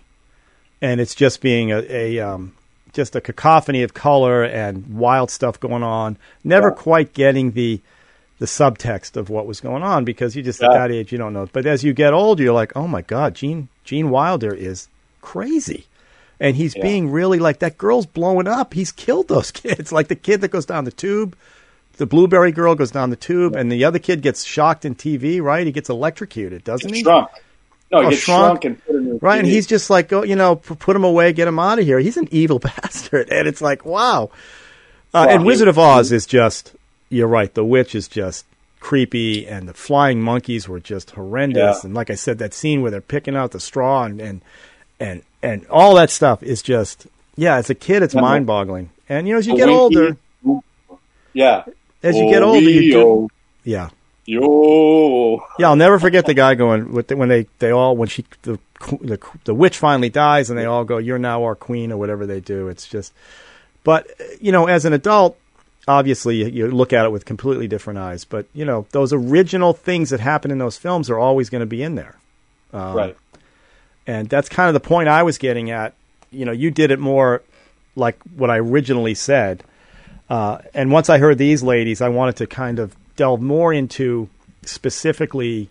and 0.82 1.00
it's 1.00 1.14
just 1.14 1.42
being 1.42 1.72
a, 1.72 1.78
a 1.90 2.20
um, 2.20 2.56
just 2.94 3.16
a 3.16 3.22
cacophony 3.22 3.84
of 3.84 3.94
color 3.94 4.44
and 4.44 4.96
wild 4.98 5.30
stuff 5.30 5.60
going 5.60 5.84
on. 5.84 6.18
Never 6.44 6.70
Yeah. 6.70 6.76
quite 6.76 7.14
getting 7.14 7.52
the 7.52 7.80
the 8.42 8.48
subtext 8.48 9.18
of 9.18 9.30
what 9.30 9.46
was 9.46 9.62
going 9.62 9.84
on 9.84 10.04
because 10.04 10.36
you 10.36 10.42
just 10.42 10.64
at 10.64 10.72
that 10.74 10.90
age 10.92 11.12
you 11.12 11.18
don't 11.20 11.32
know. 11.34 11.48
But 11.54 11.68
as 11.68 11.84
you 11.84 11.94
get 11.94 12.12
older, 12.12 12.42
you're 12.42 12.54
like, 12.56 12.76
oh 12.76 12.88
my 12.88 13.02
god, 13.04 13.36
Gene 13.36 13.68
Gene 13.84 14.10
Wilder 14.10 14.52
is 14.52 14.88
crazy. 15.22 15.86
And 16.40 16.56
he's 16.56 16.76
Yeah. 16.76 16.82
being 16.82 17.12
really 17.12 17.38
like 17.38 17.60
that 17.60 17.78
girl's 17.78 18.08
blowing 18.08 18.48
up. 18.48 18.74
He's 18.74 18.92
killed 18.92 19.28
those 19.28 19.52
kids. 19.64 19.92
Like 19.92 20.08
the 20.08 20.16
kid 20.16 20.42
that 20.42 20.48
goes 20.50 20.66
down 20.66 20.86
the 20.86 20.92
tube, 20.92 21.36
the 21.98 22.08
blueberry 22.08 22.52
girl 22.52 22.74
goes 22.74 22.90
down 22.90 23.12
the 23.12 23.16
tube, 23.16 23.56
and 23.56 23.72
the 23.72 23.86
other 23.86 24.00
kid 24.00 24.24
gets 24.24 24.44
shocked 24.44 24.86
in 24.86 24.96
TV, 24.96 25.40
right? 25.40 25.64
He 25.68 25.72
gets 25.72 25.90
electrocuted, 25.92 26.64
doesn't 26.64 26.92
he? 26.92 27.04
Shrunk. 27.04 27.30
No, 27.92 28.00
Oh, 28.00 28.02
he 28.06 28.10
gets 28.12 28.24
shrunk. 28.24 28.64
shrunk. 28.64 28.66
and 28.66 28.86
put 28.86 28.96
in 28.96 29.06
the 29.10 29.20
Right, 29.22 29.38
and 29.38 29.48
he's 29.48 29.68
just 29.68 29.90
like, 29.92 30.12
oh, 30.14 30.24
you 30.24 30.36
know, 30.36 30.56
put 30.56 30.96
him 30.96 31.04
away, 31.04 31.32
get 31.34 31.48
him 31.48 31.60
out 31.60 31.78
of 31.78 31.86
here. 31.86 32.00
He's 32.00 32.18
an 32.18 32.28
evil 32.32 32.58
bastard, 32.68 33.30
and 33.30 33.48
it's 33.48 33.62
like, 33.62 33.86
wow. 33.86 34.32
Uh, 35.14 35.26
Well, 35.28 35.30
and 35.30 35.46
Wizard 35.46 35.68
of 35.68 35.78
Oz 35.78 36.12
is 36.12 36.26
just, 36.26 36.74
you're 37.12 37.28
right. 37.28 37.54
The 37.54 37.66
witch 37.66 37.94
is 37.94 38.08
just 38.08 38.46
creepy, 38.80 39.48
and 39.48 39.68
the 39.68 39.74
flying 39.74 40.22
monkeys 40.22 40.68
were 40.68 40.80
just 40.80 41.12
horrendous. 41.12 41.84
Yeah. 41.84 41.88
And 41.88 41.94
like 41.94 42.10
I 42.10 42.16
said, 42.16 42.40
that 42.40 42.54
scene 42.54 42.82
where 42.82 42.90
they're 42.90 43.02
picking 43.02 43.36
out 43.36 43.52
the 43.52 43.60
straw 43.60 44.04
and 44.06 44.20
and 44.20 44.42
and, 45.00 45.24
and 45.44 45.68
all 45.68 45.96
that 45.96 46.10
stuff 46.10 46.42
is 46.44 46.62
just, 46.62 47.08
yeah. 47.36 47.56
As 47.56 47.70
a 47.70 47.76
kid, 47.76 48.04
it's 48.04 48.16
mind 48.16 48.46
boggling. 48.48 48.92
And 49.10 49.28
you 49.28 49.34
know, 49.34 49.40
as 49.40 49.48
you 49.48 49.58
get 49.58 49.70
older, 49.70 50.18
yeah. 51.34 51.64
as 52.02 52.16
you 52.16 52.30
get 52.30 52.44
older, 52.44 52.60
you 52.60 52.92
do, 52.92 53.30
yeah. 53.64 53.90
Yo. 54.26 55.44
Yeah, 55.58 55.70
I'll 55.70 55.76
never 55.76 56.00
forget 56.00 56.26
the 56.26 56.36
guy 56.36 56.54
going 56.54 56.94
with 56.94 57.08
the, 57.08 57.18
when 57.18 57.28
they 57.28 57.48
they 57.58 57.72
all 57.72 57.98
when 57.98 58.08
she 58.08 58.24
the, 58.44 58.60
the 59.02 59.20
the 59.46 59.54
witch 59.54 59.78
finally 59.80 60.10
dies 60.10 60.50
and 60.50 60.58
they 60.58 60.66
all 60.66 60.86
go 60.86 61.00
you're 61.00 61.18
now 61.18 61.44
our 61.44 61.56
queen 61.56 61.92
or 61.92 61.98
whatever 61.98 62.28
they 62.28 62.40
do. 62.40 62.68
It's 62.68 62.88
just, 62.88 63.14
but 63.84 64.08
you 64.40 64.52
know, 64.52 64.68
as 64.68 64.86
an 64.86 64.94
adult, 64.94 65.38
obviously 65.88 66.50
you, 66.52 66.68
look 66.68 66.94
at 66.94 67.06
it 67.06 67.12
with 67.12 67.26
completely 67.26 67.68
different 67.68 68.00
eyes. 68.00 68.26
But 68.26 68.46
you 68.54 68.66
know, 68.66 68.86
those 68.92 69.12
original 69.14 69.74
things 69.74 70.10
that 70.12 70.20
happen 70.20 70.52
in 70.52 70.58
those 70.58 70.78
films 70.78 71.10
are 71.10 71.18
always 71.20 71.50
going 71.50 71.62
to 71.62 71.66
be 71.66 71.82
in 71.84 71.96
there, 71.96 72.18
Um, 72.74 72.96
right. 72.96 73.18
and 74.08 74.30
that's 74.30 74.50
kind 74.50 74.68
of 74.68 74.74
the 74.74 74.88
point 74.88 75.08
I 75.10 75.24
was 75.24 75.38
getting 75.38 75.72
at. 75.72 75.94
You 76.32 76.46
know, 76.46 76.52
you 76.54 76.72
did 76.72 76.92
it 76.92 77.00
more 77.00 77.42
like 77.96 78.18
what 78.36 78.50
I 78.50 78.58
originally 78.60 79.14
said. 79.16 79.64
Uh, 80.30 80.60
and 80.74 80.92
once 80.92 81.10
I 81.10 81.18
heard 81.18 81.38
these 81.38 81.62
ladies, 81.62 82.02
I 82.02 82.08
wanted 82.08 82.38
to 82.38 82.48
kind 82.48 82.80
of 82.80 82.96
delve 83.18 83.42
more 83.42 83.74
into 83.74 84.30
specifically 84.64 85.70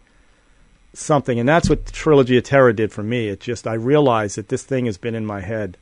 something, 0.93 1.39
and 1.39 1.49
that's 1.49 1.71
what 1.71 1.87
the 1.87 1.93
Trilogy 1.93 2.37
of 2.37 2.45
Terror 2.45 2.73
did 2.75 2.93
for 2.93 3.03
me. 3.03 3.29
It 3.29 3.41
just 3.41 3.67
I 3.67 3.75
realized 3.75 4.37
that 4.37 4.49
this 4.49 4.63
thing 4.63 4.85
has 4.87 4.99
been 4.99 5.15
in 5.15 5.25
my 5.25 5.41
head 5.41 5.79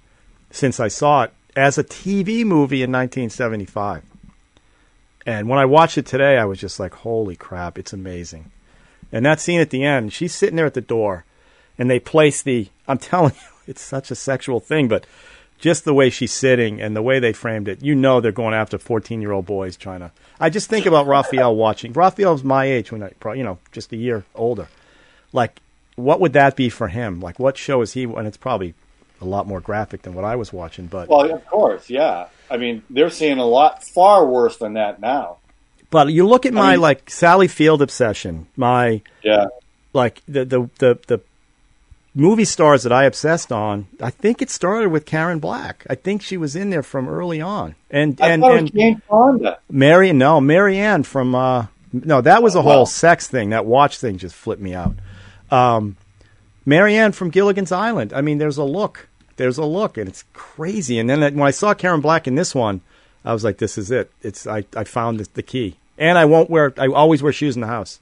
since 0.50 0.78
I 0.78 0.86
saw 0.88 1.24
it 1.24 1.32
as 1.56 1.76
a 1.76 1.82
TV 1.82 2.44
movie 2.44 2.82
in 2.82 2.92
1975. 2.92 4.02
And 5.28 5.46
when 5.46 5.58
I 5.58 5.66
watched 5.66 5.98
it 5.98 6.06
today, 6.06 6.38
I 6.38 6.46
was 6.46 6.58
just 6.58 6.80
like, 6.80 6.94
"Holy 6.94 7.36
crap, 7.36 7.78
it's 7.78 7.92
amazing!" 7.92 8.50
And 9.12 9.26
that 9.26 9.40
scene 9.40 9.60
at 9.60 9.68
the 9.68 9.84
end, 9.84 10.14
she's 10.14 10.34
sitting 10.34 10.56
there 10.56 10.64
at 10.64 10.72
the 10.72 10.80
door, 10.80 11.26
and 11.76 11.90
they 11.90 12.00
place 12.00 12.40
the. 12.40 12.68
I'm 12.88 12.96
telling 13.12 13.34
you, 13.34 13.48
it's 13.66 13.82
such 13.82 14.10
a 14.10 14.14
sexual 14.14 14.58
thing, 14.58 14.88
but 14.88 15.04
just 15.58 15.84
the 15.84 15.92
way 15.92 16.08
she's 16.08 16.32
sitting 16.32 16.80
and 16.80 16.96
the 16.96 17.02
way 17.02 17.18
they 17.18 17.34
framed 17.34 17.68
it, 17.68 17.82
you 17.82 17.94
know 17.94 18.22
they're 18.22 18.32
going 18.32 18.54
after 18.54 18.78
14 18.78 19.20
year 19.20 19.32
old 19.32 19.44
boys 19.44 19.76
trying 19.76 20.00
to. 20.00 20.12
I 20.40 20.48
just 20.48 20.70
think 20.70 20.86
about 20.86 21.06
Raphael 21.06 21.54
watching. 21.54 21.92
Raphael's 21.92 22.42
my 22.42 22.64
age 22.64 22.90
when 22.90 23.02
I, 23.02 23.12
you 23.34 23.42
know, 23.42 23.58
just 23.70 23.92
a 23.92 23.96
year 23.96 24.24
older. 24.34 24.68
Like, 25.34 25.60
what 25.96 26.20
would 26.20 26.32
that 26.32 26.56
be 26.56 26.70
for 26.70 26.88
him? 26.88 27.20
Like, 27.20 27.38
what 27.38 27.58
show 27.58 27.82
is 27.82 27.92
he? 27.92 28.04
And 28.04 28.26
it's 28.26 28.38
probably 28.38 28.72
a 29.20 29.24
lot 29.24 29.46
more 29.46 29.60
graphic 29.60 30.02
than 30.02 30.14
what 30.14 30.24
I 30.24 30.36
was 30.36 30.52
watching, 30.52 30.86
but 30.86 31.08
Well, 31.08 31.30
of 31.32 31.44
course, 31.46 31.90
yeah. 31.90 32.26
I 32.50 32.56
mean, 32.56 32.82
they're 32.88 33.10
seeing 33.10 33.38
a 33.38 33.44
lot 33.46 33.82
far 33.84 34.24
worse 34.26 34.56
than 34.56 34.74
that 34.74 35.00
now. 35.00 35.36
but 35.90 36.12
you 36.12 36.26
look 36.26 36.44
at 36.46 36.52
my 36.52 36.72
mean- 36.72 36.80
like 36.80 37.10
Sally 37.10 37.48
Field 37.48 37.80
obsession, 37.82 38.46
my 38.56 39.00
Yeah. 39.22 39.46
like 39.92 40.22
the 40.28 40.44
the 40.44 40.70
the 40.78 40.98
the 41.06 41.20
movie 42.14 42.44
stars 42.44 42.82
that 42.82 42.92
I 42.92 43.04
obsessed 43.04 43.50
on. 43.52 43.86
I 44.00 44.10
think 44.10 44.42
it 44.42 44.50
started 44.50 44.90
with 44.90 45.06
Karen 45.06 45.38
Black. 45.38 45.86
I 45.88 45.94
think 45.94 46.20
she 46.22 46.36
was 46.36 46.54
in 46.56 46.70
there 46.70 46.82
from 46.82 47.08
early 47.08 47.40
on, 47.40 47.74
and 47.90 48.20
I 48.20 48.28
and 48.30 48.44
and 48.44 48.72
Jane 48.74 49.02
Fonda. 49.08 49.58
Mary 49.70 50.12
no 50.12 50.40
Mary 50.40 50.76
Ann 50.78 51.02
from 51.04 51.34
uh 51.34 51.66
no 51.92 52.20
that 52.20 52.42
was 52.42 52.54
a 52.54 52.62
whole 52.62 52.84
sex 52.86 53.26
thing. 53.26 53.50
That 53.50 53.64
watch 53.66 53.98
thing 53.98 54.18
just 54.18 54.34
flipped 54.34 54.62
me 54.62 54.74
out. 54.74 54.94
Um, 55.50 55.96
Mary 56.66 56.96
Ann 56.96 57.12
from 57.12 57.30
Gilligan's 57.30 57.72
Island. 57.72 58.12
I 58.12 58.20
mean, 58.20 58.36
there's 58.38 58.58
a 58.58 58.64
look. 58.64 59.07
There's 59.38 59.56
a 59.56 59.64
look, 59.64 59.96
and 59.96 60.08
it's 60.08 60.24
crazy. 60.34 60.98
And 60.98 61.08
then 61.08 61.20
when 61.20 61.46
I 61.46 61.52
saw 61.52 61.72
Karen 61.72 62.00
Black 62.00 62.26
in 62.26 62.34
this 62.34 62.54
one, 62.54 62.82
I 63.24 63.32
was 63.32 63.44
like, 63.44 63.58
"This 63.58 63.78
is 63.78 63.90
it. 63.90 64.10
It's 64.20 64.46
I, 64.46 64.64
I 64.76 64.84
found 64.84 65.20
the, 65.20 65.42
key." 65.42 65.76
And 65.96 66.18
I 66.18 66.26
won't 66.26 66.50
wear. 66.50 66.74
I 66.76 66.88
always 66.88 67.22
wear 67.22 67.32
shoes 67.32 67.54
in 67.54 67.62
the 67.62 67.68
house. 67.68 68.00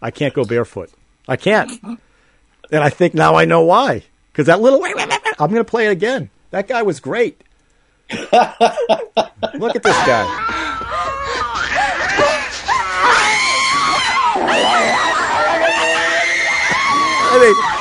I 0.00 0.10
can't 0.10 0.32
go 0.32 0.44
barefoot. 0.44 0.90
I 1.26 1.36
can't. 1.36 1.70
And 2.70 2.82
I 2.84 2.90
think 2.90 3.12
now 3.12 3.34
I 3.34 3.44
know 3.44 3.62
why. 3.62 4.04
Because 4.32 4.46
that 4.46 4.60
little. 4.60 4.82
I'm 4.84 5.50
going 5.50 5.54
to 5.54 5.64
play 5.64 5.86
it 5.86 5.90
again. 5.90 6.30
That 6.50 6.68
guy 6.68 6.82
was 6.82 7.00
great. 7.00 7.42
Look 8.10 8.22
at 8.32 9.82
this 9.82 9.96
guy. 10.06 10.26
I 17.30 17.38
mean, 17.40 17.77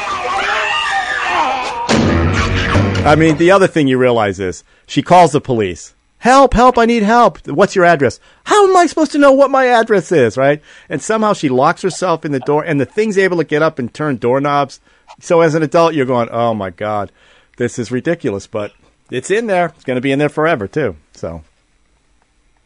I 3.05 3.15
mean, 3.15 3.37
the 3.37 3.51
other 3.51 3.67
thing 3.67 3.87
you 3.87 3.97
realize 3.97 4.39
is 4.39 4.63
she 4.85 5.01
calls 5.01 5.31
the 5.31 5.41
police. 5.41 5.93
Help, 6.19 6.53
help, 6.53 6.77
I 6.77 6.85
need 6.85 7.03
help. 7.03 7.47
What's 7.47 7.75
your 7.75 7.85
address? 7.85 8.19
How 8.43 8.67
am 8.67 8.75
I 8.75 8.85
supposed 8.87 9.11
to 9.13 9.17
know 9.17 9.31
what 9.31 9.51
my 9.51 9.67
address 9.67 10.11
is, 10.11 10.35
right? 10.35 10.61
And 10.89 11.01
somehow 11.01 11.33
she 11.33 11.47
locks 11.47 11.83
herself 11.83 12.25
in 12.25 12.31
the 12.31 12.39
door 12.39 12.63
and 12.63 12.81
the 12.81 12.85
thing's 12.85 13.17
able 13.17 13.37
to 13.37 13.43
get 13.43 13.61
up 13.61 13.79
and 13.79 13.93
turn 13.93 14.17
doorknobs. 14.17 14.79
So 15.19 15.41
as 15.41 15.55
an 15.55 15.63
adult, 15.63 15.93
you're 15.93 16.05
going, 16.05 16.29
oh 16.29 16.53
my 16.53 16.69
God, 16.69 17.11
this 17.57 17.79
is 17.79 17.91
ridiculous, 17.91 18.47
but 18.47 18.73
it's 19.11 19.31
in 19.31 19.47
there. 19.47 19.67
It's 19.67 19.85
going 19.85 19.95
to 19.95 20.01
be 20.01 20.11
in 20.11 20.19
there 20.19 20.27
forever, 20.27 20.67
too. 20.67 20.95
So 21.13 21.43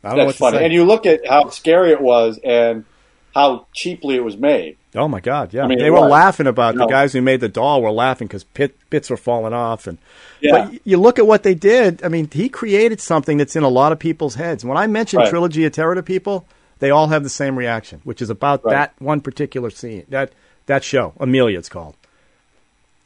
I 0.04 0.10
don't 0.10 0.18
know 0.18 0.26
what 0.26 0.36
funny. 0.36 0.58
And 0.58 0.74
you 0.74 0.86
look 0.86 1.06
at 1.06 1.28
how 1.28 1.50
scary 1.50 1.92
it 1.92 2.02
was 2.02 2.40
and 2.44 2.86
how 3.34 3.66
cheaply 3.74 4.16
it 4.16 4.24
was 4.24 4.38
made. 4.38 4.78
Oh 4.96 5.08
my 5.08 5.22
God! 5.22 5.54
Yeah, 5.54 5.64
I 5.64 5.68
mean, 5.68 5.80
they 5.80 5.90
were 5.90 6.02
was. 6.02 6.12
laughing 6.12 6.48
about 6.48 6.76
the 6.76 6.82
No. 6.82 6.88
guys 6.88 7.14
who 7.14 7.22
made 7.22 7.40
the 7.40 7.48
doll 7.48 7.82
were 7.82 7.92
laughing 7.92 8.28
because 8.28 8.44
pit, 8.44 8.76
bits 8.90 9.10
were 9.10 9.16
falling 9.18 9.54
off, 9.54 9.88
and 9.88 9.98
Yeah. 10.42 10.66
but 10.70 10.80
you 10.86 10.98
look 10.98 11.18
at 11.18 11.26
what 11.26 11.44
they 11.44 11.54
did. 11.56 12.04
I 12.04 12.10
mean, 12.10 12.30
he 12.32 12.50
created 12.50 13.00
something 13.00 13.38
that's 13.38 13.56
in 13.56 13.64
a 13.64 13.70
lot 13.70 13.94
of 13.94 14.00
people's 14.00 14.36
heads. 14.36 14.66
When 14.66 14.78
I 14.78 14.88
mention 14.88 15.20
Right. 15.20 15.30
trilogy 15.30 15.64
of 15.66 15.72
terror 15.72 15.96
to 15.96 16.04
people, 16.04 16.46
they 16.80 16.90
all 16.90 17.08
have 17.08 17.24
the 17.24 17.30
same 17.30 17.58
reaction, 17.58 18.02
which 18.04 18.22
is 18.22 18.30
about 18.30 18.66
Right. 18.66 18.74
that 18.74 18.94
one 19.00 19.22
particular 19.22 19.70
scene 19.70 20.04
that 20.10 20.32
that 20.68 20.84
show. 20.84 21.14
Amelia, 21.20 21.58
it's 21.58 21.70
called, 21.70 21.96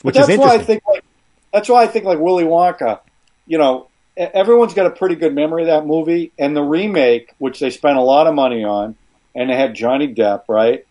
which 0.02 0.16
that's 0.16 0.30
is 0.30 0.38
why 0.38 0.44
I 0.46 0.48
interesting. 0.54 0.66
think 0.66 0.84
like 0.88 1.04
that's 1.54 1.70
why 1.70 1.84
I 1.84 1.88
think 1.88 2.06
like 2.06 2.20
Willy 2.20 2.44
Wonka, 2.46 3.00
you 3.48 3.58
know, 3.60 3.88
everyone's 4.18 4.74
got 4.74 4.86
a 4.88 4.90
pretty 4.92 5.16
good 5.16 5.34
memory 5.36 5.62
of 5.64 5.68
that 5.68 5.86
movie 5.86 6.32
and 6.40 6.56
the 6.56 6.64
remake, 6.64 7.34
which 7.38 7.60
they 7.60 7.70
spent 7.70 7.98
a 7.98 8.02
lot 8.02 8.28
of 8.28 8.34
money 8.34 8.64
on, 8.64 8.96
and 9.36 9.52
it 9.52 9.58
had 9.58 9.76
Johnny 9.76 10.14
Depp, 10.14 10.44
right? 10.48 10.86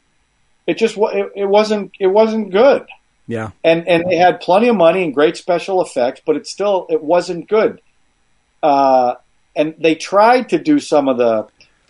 It 0.66 0.78
just 0.78 0.96
it, 0.96 1.33
it 1.35 1.44
wasn't 1.46 1.92
it 1.98 2.07
wasn't 2.07 2.50
good, 2.50 2.87
yeah, 3.26 3.50
and 3.62 3.88
and 3.88 4.04
they 4.09 4.16
had 4.16 4.40
plenty 4.40 4.68
of 4.68 4.76
money 4.76 5.02
and 5.02 5.14
great 5.14 5.37
special 5.37 5.83
effects, 5.83 6.20
but 6.24 6.37
it 6.37 6.46
still 6.46 6.87
it 6.90 7.02
wasn't 7.02 7.48
good. 7.48 7.80
Uh, 8.62 9.14
and 9.57 9.74
they 9.78 9.95
tried 9.95 10.49
to 10.49 10.59
do 10.59 10.78
some 10.78 11.09
of 11.09 11.18
the, 11.18 11.47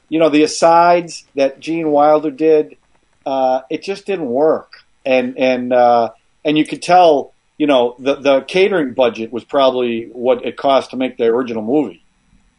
you 0.08 0.18
know, 0.18 0.28
the 0.28 0.42
asides 0.42 1.24
that 1.34 1.60
Gene 1.60 1.90
Wilder 1.90 2.30
did. 2.30 2.76
Uh, 3.24 3.62
it 3.70 3.82
just 3.82 4.06
didn't 4.06 4.26
work, 4.26 4.84
and 5.04 5.38
and 5.38 5.72
uh, 5.72 6.10
and 6.44 6.58
you 6.58 6.66
could 6.66 6.82
tell, 6.82 7.32
you 7.58 7.66
know, 7.66 7.96
the 7.98 8.16
the 8.16 8.40
catering 8.42 8.92
budget 8.92 9.32
was 9.32 9.44
probably 9.44 10.06
what 10.12 10.44
it 10.44 10.56
cost 10.56 10.90
to 10.90 10.96
make 10.96 11.16
the 11.16 11.24
original 11.24 11.62
movie 11.62 12.03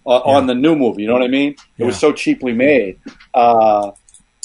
uh, 0.05 0.19
on 0.19 0.47
the 0.47 0.55
new 0.55 0.75
movie. 0.75 1.01
You 1.03 1.07
know 1.07 1.13
what 1.13 1.23
I 1.23 1.27
mean? 1.27 1.55
It 1.77 1.83
was 1.85 1.97
so 1.97 2.11
cheaply 2.13 2.53
made. 2.53 2.99
Uh, 3.33 3.91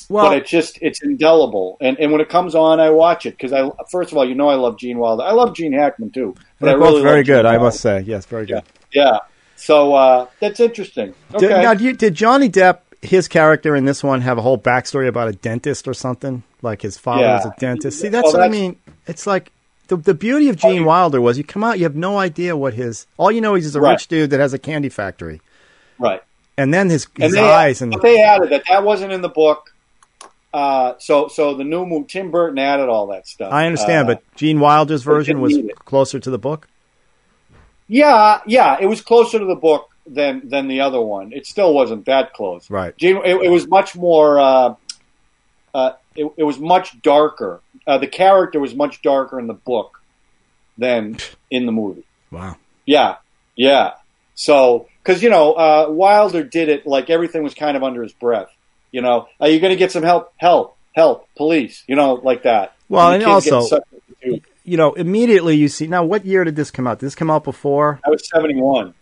well, 0.09 0.29
but 0.31 0.39
it 0.39 0.47
just 0.47 0.79
it's 0.83 1.03
indelible, 1.03 1.77
and 1.81 1.97
and 2.01 2.11
when 2.11 2.21
it 2.21 2.29
comes 2.29 2.55
on, 2.57 2.81
I 2.81 2.91
watch 2.91 3.27
it 3.27 3.31
because 3.37 3.53
I 3.53 3.71
first 3.91 4.11
of 4.11 4.19
all, 4.19 4.29
you 4.29 4.35
know, 4.35 4.49
I 4.49 4.57
love 4.57 4.77
Gene 4.79 4.99
Wilder. 4.99 5.23
I 5.23 5.31
love 5.33 5.55
Gene 5.55 5.73
Hackman 5.73 6.11
too, 6.11 6.35
but 6.59 6.67
they're 6.67 6.75
I 6.75 6.79
really 6.79 6.93
both 6.95 7.03
very 7.05 7.23
Gene 7.23 7.35
good. 7.37 7.47
I 7.47 7.51
Wilder. 7.53 7.65
must 7.67 7.81
say, 7.81 8.01
yes, 8.01 8.27
very 8.27 8.47
good. 8.47 8.63
Yeah. 8.93 9.19
So 9.55 9.95
uh, 9.95 10.27
that's 10.41 10.59
interesting. 10.59 11.15
Okay. 11.35 11.47
Did, 11.47 11.63
now, 11.63 11.73
you, 11.73 11.93
did 11.93 12.15
Johnny 12.15 12.49
Depp, 12.49 12.79
his 13.03 13.29
character 13.29 13.77
in 13.77 13.85
this 13.85 14.03
one, 14.03 14.23
have 14.23 14.39
a 14.39 14.43
whole 14.43 14.59
backstory 14.59 15.07
about 15.07 15.29
a 15.29 15.33
dentist 15.33 15.87
or 15.87 15.93
something? 15.95 16.43
Like 16.63 16.81
his 16.83 16.97
father 16.99 17.23
Yeah. 17.23 17.37
was 17.37 17.45
a 17.47 17.55
dentist. 17.61 18.01
See, 18.01 18.09
that's 18.09 18.25
Well, 18.25 18.33
what 18.33 18.43
I 18.43 18.49
mean. 18.49 18.77
It's 19.07 19.27
like 19.27 19.53
the 19.89 19.97
the 19.97 20.15
beauty 20.15 20.49
of 20.49 20.57
Gene 20.57 20.85
Wilder 20.85 21.21
was 21.21 21.39
you 21.39 21.45
come 21.45 21.63
out, 21.63 21.79
you 21.79 21.85
have 21.85 21.95
no 21.95 22.19
idea 22.19 22.57
what 22.57 22.75
his. 22.75 23.07
All 23.17 23.31
you 23.31 23.41
know 23.41 23.55
is 23.55 23.65
he's 23.65 23.77
a 23.77 23.81
Right. 23.81 23.93
rich 23.93 24.09
dude 24.09 24.31
that 24.31 24.41
has 24.41 24.53
a 24.55 24.59
candy 24.59 24.89
factory, 24.89 25.41
right. 26.01 26.23
And 26.59 26.75
then 26.75 26.91
his, 26.91 27.07
his 27.17 27.33
and 27.33 27.35
they, 27.35 27.51
eyes 27.51 27.81
and 27.81 27.93
but 27.93 28.03
they 28.03 28.21
added 28.21 28.51
that 28.51 28.65
that 28.69 28.83
wasn't 28.83 29.13
in 29.13 29.23
the 29.23 29.29
book. 29.29 29.73
Uh, 30.53 30.95
so 30.99 31.29
so 31.29 31.55
the 31.55 31.63
new 31.65 31.87
movie, 31.87 32.07
Tim 32.09 32.31
Burton 32.33 32.59
added 32.59 32.89
all 32.89 33.07
that 33.09 33.29
stuff. 33.29 33.53
I 33.53 33.67
understand, 33.67 34.09
Uh, 34.09 34.15
but 34.15 34.35
Gene 34.35 34.59
Wilder's 34.59 35.05
version 35.05 35.41
was 35.41 35.57
closer 35.85 36.19
to 36.19 36.31
the 36.31 36.39
book. 36.39 36.67
yeah, 37.87 38.41
yeah, 38.47 38.77
it 38.81 38.87
was 38.87 39.01
closer 39.01 39.39
to 39.39 39.45
the 39.45 39.55
book 39.55 39.89
than 40.07 40.49
than 40.49 40.69
the 40.69 40.81
other 40.81 41.01
one. 41.01 41.33
It 41.33 41.47
still 41.47 41.73
wasn't 41.73 42.07
that 42.07 42.33
close. 42.35 42.69
Right. 42.69 42.97
Gene, 42.97 43.19
it, 43.25 43.37
it 43.43 43.51
was 43.51 43.69
much 43.69 43.95
more. 43.95 44.41
Uh, 44.41 44.75
uh, 45.73 45.93
it, 46.17 46.31
it 46.37 46.43
was 46.43 46.59
much 46.59 47.01
darker. 47.01 47.61
Uh, 47.87 47.99
the 47.99 48.09
character 48.09 48.59
was 48.59 48.75
much 48.75 49.03
darker 49.03 49.39
in 49.39 49.47
the 49.47 49.55
book 49.55 50.03
than 50.77 51.17
in 51.51 51.67
the 51.67 51.73
movie. 51.73 52.05
Wow. 52.31 52.57
Yeah, 52.87 53.17
yeah. 53.55 53.93
So, 54.35 54.89
because 55.11 55.23
you 55.25 55.31
know, 55.31 55.55
uh, 55.55 55.87
Wilder 55.91 56.45
did 56.45 56.69
it 56.69 56.87
like 56.87 57.11
everything 57.11 57.43
was 57.43 57.55
kind 57.55 57.77
of 57.77 57.83
under 57.83 58.03
his 58.03 58.13
breath. 58.13 58.49
You 58.93 59.03
know, 59.03 59.27
are 59.41 59.49
you 59.49 59.59
going 59.59 59.73
to 59.73 59.77
get 59.77 59.91
some 59.91 60.05
help? 60.05 60.33
Help! 60.37 60.77
Help! 60.95 61.29
Police! 61.37 61.83
You 61.89 61.97
know, 61.97 62.15
like 62.15 62.45
that. 62.45 62.75
Well, 62.89 63.09
the 63.11 63.15
and 63.17 63.25
also- 63.25 63.81
You 64.63 64.77
know, 64.77 64.93
immediately 64.95 65.57
you 65.57 65.69
see. 65.69 65.89
Now, 65.89 66.05
what 66.05 66.25
year 66.25 66.45
did 66.45 66.55
this 66.55 66.71
come 66.71 66.87
out? 66.87 67.01
Did 67.01 67.07
this 67.07 67.15
come 67.17 67.31
out 67.31 67.43
before? 67.43 67.99
I 68.07 68.11
was 68.11 68.29
seventy 68.29 68.55
one. 68.55 68.95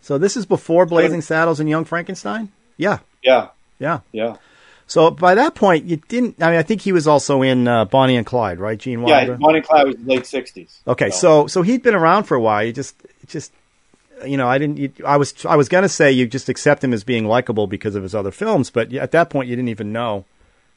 So 0.00 0.16
this 0.18 0.36
is 0.36 0.46
before 0.46 0.86
Blazing 0.86 1.22
Saddles 1.22 1.58
and 1.60 1.68
Young 1.68 1.84
Frankenstein. 1.84 2.50
Yeah, 2.76 2.98
Yeah, 3.22 3.48
yeah. 3.78 4.00
yeah, 4.12 4.36
So 4.86 5.10
by 5.10 5.34
that 5.36 5.54
point, 5.54 5.84
you 5.86 5.96
didn't. 6.08 6.42
I 6.42 6.50
mean, 6.50 6.58
I 6.58 6.62
think 6.62 6.82
he 6.82 6.92
was 6.92 7.06
also 7.08 7.42
in 7.42 7.66
uh, 7.68 7.84
Bonnie 7.84 8.16
and 8.16 8.26
Clyde, 8.26 8.58
right? 8.60 8.78
Gene 8.78 9.02
Wilder. 9.02 9.32
yeah. 9.32 9.38
Bonnie 9.38 9.58
and 9.58 9.66
Clyde 9.66 9.86
was 9.86 9.96
late 10.04 10.26
sixties. 10.26 10.80
Okay, 10.86 11.10
so 11.10 11.46
so 11.48 11.62
he'd 11.62 11.82
been 11.82 11.94
around 11.94 12.24
for 12.24 12.36
a 12.36 12.40
while. 12.40 12.64
You 12.64 12.72
just 12.72 12.96
just 13.26 13.52
you 14.26 14.36
know, 14.36 14.48
I 14.48 14.58
didn't. 14.58 14.78
You, 14.78 14.92
I 15.04 15.16
was 15.16 15.44
I 15.46 15.56
was 15.56 15.68
gonna 15.68 15.88
say 15.88 16.12
you 16.12 16.26
just 16.26 16.48
accept 16.48 16.82
him 16.84 16.92
as 16.92 17.04
being 17.04 17.24
likable 17.26 17.66
because 17.66 17.94
of 17.94 18.02
his 18.02 18.14
other 18.14 18.30
films, 18.30 18.70
but 18.70 18.92
at 18.94 19.10
that 19.12 19.30
point 19.30 19.48
you 19.48 19.56
didn't 19.56 19.68
even 19.70 19.92
know. 19.92 20.24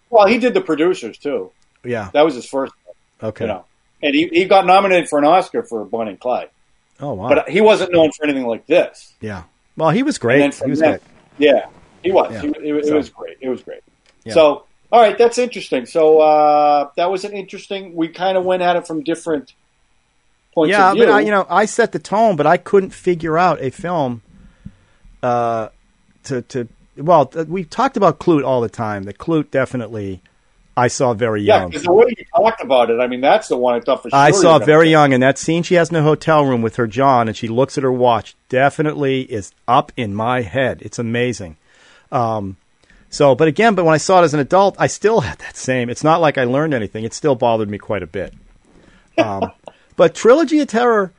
well, 0.10 0.28
he 0.28 0.38
did 0.38 0.54
the 0.54 0.62
producers 0.62 1.18
too. 1.18 1.52
Yeah. 1.84 2.10
That 2.14 2.24
was 2.26 2.36
his 2.36 2.46
first. 2.46 2.74
Okay. 3.22 3.46
You 3.46 3.50
know, 3.50 3.66
and 4.02 4.16
he, 4.16 4.28
he 4.28 4.46
got 4.46 4.66
nominated 4.66 5.08
for 5.10 5.20
an 5.20 5.26
Oscar 5.26 5.64
for 5.64 5.86
Bonnie 5.86 6.12
and 6.12 6.20
Clyde, 6.20 6.50
Oh 7.00 7.14
wow. 7.14 7.30
but 7.30 7.50
he 7.50 7.62
wasn't 7.62 7.92
known 7.94 8.12
for 8.12 8.26
anything 8.26 8.46
like 8.48 8.66
this. 8.68 9.14
yeah. 9.22 9.44
Well, 9.78 9.90
he 9.92 10.04
was 10.04 10.18
great. 10.18 10.54
He 10.56 10.70
was 10.70 10.80
great. 10.82 11.02
Yeah, 11.38 11.68
he 12.02 12.12
was. 12.12 12.32
Yeah. 12.32 12.42
He, 12.42 12.48
it, 12.48 12.76
it 12.78 12.86
So- 12.86 12.96
was 12.96 13.10
great. 13.10 13.38
It 13.42 13.50
was 13.50 13.62
great. 13.62 13.82
Yeah. 14.24 14.34
So, 14.34 14.64
all 14.92 15.02
right, 15.02 15.18
that's 15.18 15.38
interesting. 15.38 15.86
So 15.86 16.20
uh, 16.20 16.90
that 16.96 17.12
was 17.12 17.26
an 17.26 17.34
interesting. 17.34 17.94
We 17.94 18.08
kind 18.08 18.38
of 18.38 18.46
went 18.46 18.62
at 18.64 18.76
it 18.78 18.88
from 18.88 19.04
different 19.04 19.54
points 20.56 20.72
Yeah, 20.72 20.90
of 20.90 20.96
view. 20.96 21.06
but 21.06 21.12
I, 21.14 21.20
you 21.20 21.32
know, 21.32 21.46
I 21.50 21.66
set 21.66 21.92
the 21.92 22.00
tone, 22.00 22.36
but 22.36 22.48
I 22.48 22.58
couldn't 22.58 22.92
figure 22.92 23.38
out 23.38 23.62
a 23.62 23.70
film. 23.70 24.24
Uh, 25.22 25.70
to 26.24 26.42
to 26.44 26.68
well, 26.98 27.26
th- 27.28 27.48
we 27.48 27.64
talked 27.64 27.98
about 27.98 28.20
Klute 28.20 28.44
all 28.46 28.62
the 28.62 28.70
time. 28.70 29.04
The 29.04 29.14
Klute 29.14 29.52
definitely, 29.52 30.22
I 30.78 30.88
saw 30.88 31.14
very 31.14 31.42
yeah, 31.44 31.60
young. 31.60 31.70
because 31.70 31.84
the 31.84 31.94
way 31.94 32.06
you 32.18 32.26
talked 32.36 32.62
about 32.62 32.90
it, 32.90 33.00
I 33.00 33.08
mean, 33.08 33.22
that's 33.22 33.48
the 33.48 33.58
one 33.58 33.76
I 33.76 33.80
thought 33.82 34.02
for 34.04 34.10
sure. 34.10 34.18
I 34.18 34.32
saw 34.32 34.60
very 34.60 34.90
young, 34.90 35.14
and 35.14 35.22
that 35.22 35.38
scene 35.38 35.64
she 35.64 35.76
has 35.76 35.90
in 35.90 35.96
the 35.96 36.04
hotel 36.04 36.46
room 36.46 36.62
with 36.62 36.78
her 36.78 36.88
John, 36.88 37.28
and 37.28 37.36
she 37.36 37.48
looks 37.48 37.78
at 37.78 37.84
her 37.84 37.92
watch, 37.92 38.36
definitely 38.50 39.22
is 39.22 39.52
up 39.68 39.92
in 39.98 40.16
my 40.16 40.42
head. 40.42 40.82
It's 40.82 41.00
amazing. 41.00 41.58
Um, 42.12 42.58
so, 43.10 43.36
but 43.36 43.48
again, 43.48 43.76
but 43.76 43.86
when 43.86 43.94
I 43.94 43.98
saw 43.98 44.22
it 44.22 44.26
as 44.26 44.34
an 44.34 44.40
adult, 44.40 44.76
I 44.80 44.88
still 44.88 45.22
had 45.30 45.40
that 45.40 45.58
same. 45.58 45.90
It's 45.90 46.04
not 46.04 46.22
like 46.22 46.38
I 46.38 46.44
learned 46.46 46.74
anything. 46.74 47.04
It 47.04 47.14
still 47.14 47.36
bothered 47.36 47.70
me 47.70 47.78
quite 47.78 48.04
a 48.04 48.08
bit. 48.08 48.34
Um, 49.18 49.52
but 49.96 50.16
Trilogy 50.16 50.60
of 50.60 50.68
Terror, 50.68 51.12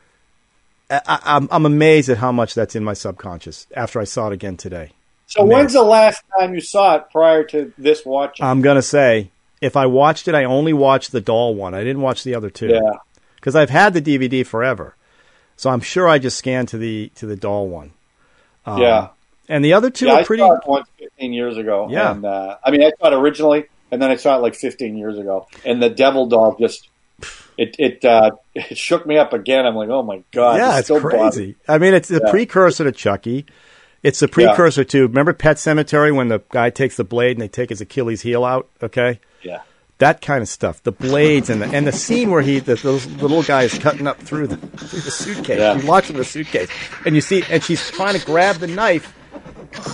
I, 0.90 1.00
I, 1.06 1.20
I'm, 1.24 1.48
I'm 1.50 1.66
amazed 1.66 2.08
at 2.08 2.18
how 2.18 2.32
much 2.32 2.54
that's 2.54 2.76
in 2.76 2.84
my 2.84 2.94
subconscious 2.94 3.66
after 3.74 4.00
I 4.00 4.04
saw 4.04 4.28
it 4.28 4.32
again 4.32 4.56
today. 4.56 4.92
So 5.26 5.44
when's 5.44 5.72
the 5.72 5.82
last 5.82 6.22
time 6.38 6.54
you 6.54 6.60
saw 6.60 6.96
it 6.96 7.10
prior 7.10 7.42
to 7.44 7.72
this 7.76 8.04
watching? 8.06 8.46
I'm 8.46 8.62
gonna 8.62 8.82
say 8.82 9.30
if 9.60 9.76
I 9.76 9.86
watched 9.86 10.28
it, 10.28 10.34
I 10.34 10.44
only 10.44 10.72
watched 10.72 11.10
the 11.12 11.20
doll 11.20 11.54
one. 11.54 11.74
I 11.74 11.80
didn't 11.80 12.02
watch 12.02 12.22
the 12.22 12.34
other 12.34 12.48
two. 12.50 12.68
yeah, 12.68 12.98
because 13.34 13.56
I've 13.56 13.70
had 13.70 13.92
the 13.92 14.02
DVD 14.02 14.46
forever. 14.46 14.94
So 15.56 15.70
I'm 15.70 15.80
sure 15.80 16.08
I 16.08 16.18
just 16.18 16.38
scanned 16.38 16.68
to 16.68 16.78
the 16.78 17.10
to 17.16 17.26
the 17.26 17.36
doll 17.36 17.68
one. 17.68 17.92
Um, 18.66 18.80
yeah. 18.82 19.08
and 19.48 19.64
the 19.64 19.72
other 19.72 19.90
two 19.90 20.06
yeah, 20.06 20.14
are 20.14 20.18
I 20.18 20.24
pretty. 20.24 20.42
saw 20.42 20.54
it 20.56 20.66
once 20.66 20.88
15 20.98 21.32
years 21.32 21.56
ago. 21.56 21.88
Yeah. 21.88 22.10
And, 22.12 22.24
uh, 22.24 22.56
I 22.64 22.70
mean, 22.72 22.82
I 22.82 22.90
saw 22.98 23.08
it 23.08 23.14
originally, 23.14 23.66
and 23.90 24.02
then 24.02 24.10
I 24.10 24.16
saw 24.16 24.36
it 24.36 24.42
like 24.42 24.56
15 24.56 24.96
years 24.96 25.18
ago. 25.18 25.46
And 25.64 25.80
the 25.80 25.88
Devil 25.88 26.26
Dog 26.26 26.58
just 26.58 26.88
it 27.58 27.76
it 27.78 28.04
uh, 28.04 28.30
it 28.54 28.76
shook 28.78 29.06
me 29.06 29.16
up 29.18 29.32
again. 29.32 29.66
I'm 29.66 29.74
like, 29.74 29.88
oh 29.88 30.02
my 30.02 30.22
god, 30.32 30.58
yeah, 30.58 30.78
it's 30.78 30.88
bothers 30.88 31.04
crazy. 31.10 31.56
I 31.68 31.78
mean, 31.78 31.94
it's 31.94 32.08
the 32.08 32.20
Yeah. 32.24 32.30
precursor 32.30 32.84
to 32.84 32.92
Chucky. 32.92 33.46
It's 34.02 34.20
the 34.20 34.28
precursor 34.28 34.84
to 34.84 35.02
remember 35.02 35.32
Pet 35.32 35.56
Sematary 35.56 36.14
when 36.14 36.28
the 36.28 36.40
guy 36.50 36.70
takes 36.70 36.96
the 36.96 37.02
blade 37.04 37.32
and 37.32 37.40
they 37.42 37.48
take 37.48 37.70
his 37.70 37.80
Achilles 37.80 38.22
heel 38.22 38.44
out. 38.44 38.68
Okay, 38.82 39.18
Yeah. 39.42 39.60
that 39.98 40.20
kind 40.20 40.42
of 40.42 40.48
stuff. 40.48 40.82
The 40.82 40.92
blades 40.92 41.50
and 41.50 41.60
the 41.60 41.66
and 41.66 41.86
the 41.86 41.92
scene 41.92 42.30
where 42.30 42.42
he 42.42 42.60
the, 42.60 42.76
the, 42.76 42.92
the 43.16 43.22
little 43.26 43.42
guy 43.42 43.62
is 43.64 43.76
cutting 43.78 44.06
up 44.06 44.18
through 44.18 44.46
the 44.48 44.58
through 44.58 45.00
the 45.00 45.10
suitcase. 45.10 45.58
Yeah. 45.58 45.78
He 45.78 45.86
locks 45.88 46.08
in 46.10 46.16
the 46.16 46.24
suitcase, 46.24 46.68
and 47.04 47.14
you 47.16 47.20
see, 47.20 47.42
and 47.50 47.62
she's 47.64 47.90
trying 47.90 48.16
to 48.18 48.24
grab 48.24 48.56
the 48.56 48.68
knife. 48.68 49.12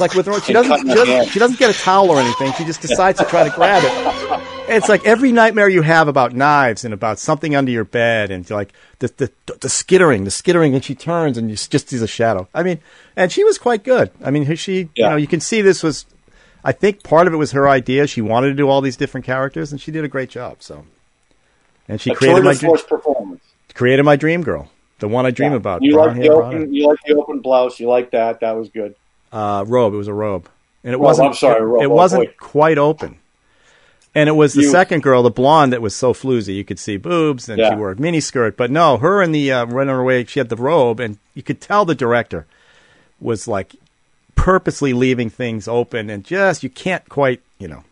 Like 0.00 0.14
with 0.14 0.26
her, 0.26 0.40
she 0.40 0.52
doesn't, 0.52 0.78
she 0.88 0.94
doesn't, 0.94 1.28
she 1.28 1.38
doesn't 1.38 1.58
get 1.58 1.70
a 1.74 1.78
towel 1.78 2.10
or 2.10 2.18
anything. 2.20 2.52
She 2.54 2.64
just 2.64 2.80
decides 2.80 3.18
to 3.18 3.24
try 3.24 3.44
to 3.48 3.54
grab 3.54 3.82
it. 3.84 4.42
It's 4.68 4.88
like 4.88 5.04
every 5.06 5.32
nightmare 5.32 5.68
you 5.68 5.82
have 5.82 6.08
about 6.08 6.32
knives 6.34 6.84
and 6.84 6.94
about 6.94 7.18
something 7.18 7.54
under 7.54 7.70
your 7.70 7.84
bed 7.84 8.30
and 8.30 8.48
like 8.50 8.72
the 9.00 9.08
the, 9.46 9.56
the 9.60 9.68
skittering, 9.68 10.24
the 10.24 10.30
skittering, 10.30 10.74
and 10.74 10.84
she 10.84 10.94
turns 10.94 11.36
and 11.36 11.50
you 11.50 11.56
just 11.56 11.88
sees 11.88 12.02
a 12.02 12.06
shadow. 12.06 12.48
I 12.54 12.62
mean, 12.62 12.78
and 13.16 13.30
she 13.30 13.44
was 13.44 13.58
quite 13.58 13.82
good. 13.84 14.10
I 14.24 14.30
mean, 14.30 14.54
she, 14.56 14.78
you 14.78 14.88
Yeah. 14.96 15.10
know, 15.10 15.16
you 15.16 15.26
can 15.26 15.40
see 15.40 15.62
this 15.62 15.82
was. 15.82 16.06
I 16.64 16.70
think 16.72 17.02
part 17.02 17.26
of 17.26 17.34
it 17.34 17.38
was 17.38 17.50
her 17.52 17.68
idea. 17.68 18.06
She 18.06 18.20
wanted 18.22 18.48
to 18.48 18.54
do 18.54 18.68
all 18.68 18.80
these 18.80 18.96
different 18.96 19.26
characters, 19.26 19.72
and 19.72 19.80
she 19.80 19.90
did 19.90 20.04
a 20.04 20.08
great 20.08 20.30
job. 20.30 20.58
So, 20.62 20.84
and 21.88 22.00
she 22.00 22.10
A 22.10 22.14
created 22.14 22.44
my 22.44 22.52
de 22.54 22.60
dr- 22.60 22.68
force 22.70 22.82
performance. 22.84 23.42
created 23.74 24.04
my 24.04 24.14
dream 24.14 24.42
girl, 24.44 24.70
the 25.00 25.08
one 25.08 25.26
I 25.26 25.32
dream 25.32 25.50
Yeah. 25.50 25.56
about. 25.56 25.82
You 25.82 25.96
like 25.96 26.16
the 26.16 26.28
open, 26.30 26.72
you 26.72 26.86
like 26.86 26.98
the 27.04 27.14
open 27.16 27.40
blouse. 27.40 27.80
You 27.80 27.88
like 27.88 28.12
that. 28.12 28.40
That 28.40 28.52
was 28.56 28.68
good. 28.70 28.94
Uh, 29.32 29.64
robe. 29.66 29.94
It 29.94 29.96
was 29.96 30.08
a 30.08 30.14
robe, 30.14 30.48
and 30.84 30.92
it 30.92 30.96
Robe, 30.96 31.04
wasn't. 31.04 31.28
I'm 31.28 31.34
sorry, 31.34 31.60
it, 31.60 31.64
robe. 31.64 31.82
it 31.82 31.86
Oh, 31.86 31.90
wasn't 31.90 32.24
boy. 32.26 32.34
quite 32.38 32.78
open. 32.78 33.16
And 34.14 34.28
it 34.28 34.32
was 34.32 34.52
the 34.52 34.62
You- 34.62 34.70
second 34.70 35.02
girl, 35.02 35.22
the 35.22 35.30
blonde, 35.30 35.72
that 35.72 35.80
was 35.80 35.96
so 35.96 36.12
floozy. 36.12 36.54
You 36.54 36.64
could 36.64 36.78
see 36.78 36.98
boobs, 36.98 37.48
and 37.48 37.58
she 37.58 37.74
wore 37.74 37.92
a 37.92 37.96
mini 38.00 38.20
skirt. 38.20 38.58
But 38.58 38.70
no, 38.70 38.98
her 38.98 39.22
and 39.22 39.34
the 39.34 39.50
uh, 39.50 39.64
running 39.66 39.94
away, 39.96 40.24
she 40.26 40.38
had 40.38 40.50
the 40.50 40.56
robe, 40.56 41.00
and 41.00 41.16
you 41.34 41.42
could 41.42 41.62
tell 41.62 41.86
the 41.86 41.94
director 41.94 42.46
was 43.20 43.48
like 43.48 43.74
purposely 44.34 44.92
leaving 44.92 45.30
things 45.30 45.66
open, 45.66 46.10
and 46.10 46.24
just 46.24 46.62
you 46.62 46.68
can't 46.68 47.08
quite, 47.08 47.40
you 47.58 47.68
know, 47.68 47.84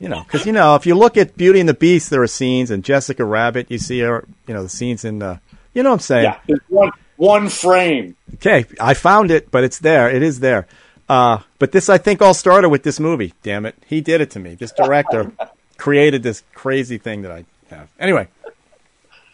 you 0.00 0.08
know, 0.08 0.22
because 0.24 0.44
you 0.44 0.52
know 0.52 0.74
if 0.74 0.86
you 0.86 0.94
look 0.96 1.16
at 1.16 1.36
Beauty 1.36 1.60
and 1.60 1.68
the 1.68 1.74
Beast, 1.74 2.10
there 2.10 2.22
are 2.22 2.26
scenes, 2.26 2.72
and 2.72 2.82
Jessica 2.82 3.24
Rabbit, 3.24 3.70
you 3.70 3.78
see 3.78 4.00
her, 4.00 4.24
you 4.48 4.54
know, 4.54 4.62
the 4.64 4.68
scenes 4.68 5.04
in, 5.04 5.20
the, 5.20 5.38
you 5.72 5.82
know, 5.84 5.90
what 5.90 5.94
I'm 5.94 6.00
saying. 6.00 6.24
Yeah, 6.24 6.38
there's 6.48 6.60
one 6.68 6.90
one 7.16 7.48
frame. 7.48 8.16
Okay, 8.34 8.64
I 8.80 8.94
found 8.94 9.30
it, 9.30 9.50
but 9.50 9.64
it's 9.64 9.78
there. 9.78 10.08
It 10.10 10.22
is 10.22 10.40
there. 10.40 10.66
Uh, 11.08 11.38
but 11.58 11.72
this, 11.72 11.88
I 11.88 11.98
think, 11.98 12.20
all 12.20 12.34
started 12.34 12.68
with 12.68 12.82
this 12.82 12.98
movie. 12.98 13.32
Damn 13.42 13.64
it, 13.66 13.74
he 13.86 14.00
did 14.00 14.20
it 14.20 14.30
to 14.32 14.38
me. 14.40 14.54
This 14.54 14.72
director 14.72 15.30
created 15.78 16.22
this 16.22 16.42
crazy 16.54 16.98
thing 16.98 17.22
that 17.22 17.30
I 17.32 17.44
have. 17.70 17.88
Anyway, 17.98 18.28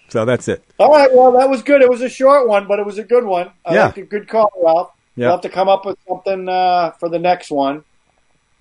so 0.09 0.25
that's 0.25 0.49
it. 0.49 0.63
All 0.79 0.91
right, 0.91 1.13
well, 1.15 1.33
that 1.33 1.49
was 1.49 1.63
good. 1.63 1.81
It 1.83 1.89
was 1.89 2.03
a 2.03 2.09
short 2.09 2.47
one, 2.49 2.67
but 2.67 2.79
it 2.79 2.87
was 2.87 2.99
a 2.99 3.05
good 3.05 3.25
one. 3.25 3.51
I 3.65 3.75
Yeah. 3.75 3.93
a 3.97 4.03
good 4.03 4.29
call, 4.29 4.51
Ralph. 4.63 4.91
Yeah. 5.17 5.27
We'll 5.27 5.33
have 5.37 5.41
to 5.43 5.49
come 5.49 5.69
up 5.69 5.85
with 5.85 5.99
something 6.09 6.49
uh, 6.49 6.93
for 6.93 7.09
the 7.09 7.19
next 7.19 7.51
one 7.51 7.85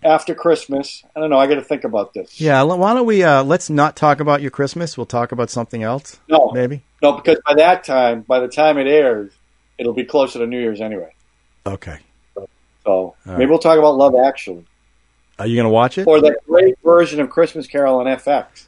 after 0.03 0.33
Christmas. 0.35 1.03
I 1.15 1.19
don't 1.19 1.29
know. 1.29 1.37
I 1.39 1.47
got 1.47 1.55
to 1.55 1.61
think 1.63 1.83
about 1.83 2.13
this. 2.13 2.39
Yeah, 2.41 2.61
why 2.63 2.93
don't 2.93 3.05
we? 3.05 3.23
Uh, 3.23 3.43
let's 3.43 3.69
not 3.69 3.95
talk 3.95 4.19
about 4.19 4.41
your 4.41 4.51
Christmas. 4.51 4.97
We'll 4.97 5.05
talk 5.05 5.31
about 5.31 5.49
something 5.49 5.83
else. 5.83 6.19
No, 6.27 6.51
maybe. 6.53 6.83
No, 7.01 7.13
because 7.13 7.37
by 7.45 7.55
that 7.55 7.83
time, 7.83 8.21
by 8.21 8.39
the 8.39 8.47
time 8.47 8.77
it 8.77 8.87
airs, 8.87 9.31
it'll 9.77 9.93
be 9.93 10.05
closer 10.05 10.39
to 10.39 10.47
New 10.47 10.59
Year's 10.59 10.81
anyway. 10.81 11.13
Okay. 11.65 11.97
So 12.83 13.15
right. 13.25 13.37
maybe 13.37 13.49
we'll 13.49 13.59
talk 13.59 13.77
about 13.77 13.95
Love 13.95 14.15
Actually 14.15 14.65
Are 15.37 15.45
you 15.45 15.55
going 15.55 15.65
to 15.65 15.69
watch 15.71 15.97
it? 15.97 16.07
or 16.07 16.19
that 16.21 16.37
great 16.47 16.75
version 16.83 17.19
of 17.19 17.29
Christmas 17.29 17.67
Carol 17.67 17.99
on 17.99 18.07
FX. 18.07 18.65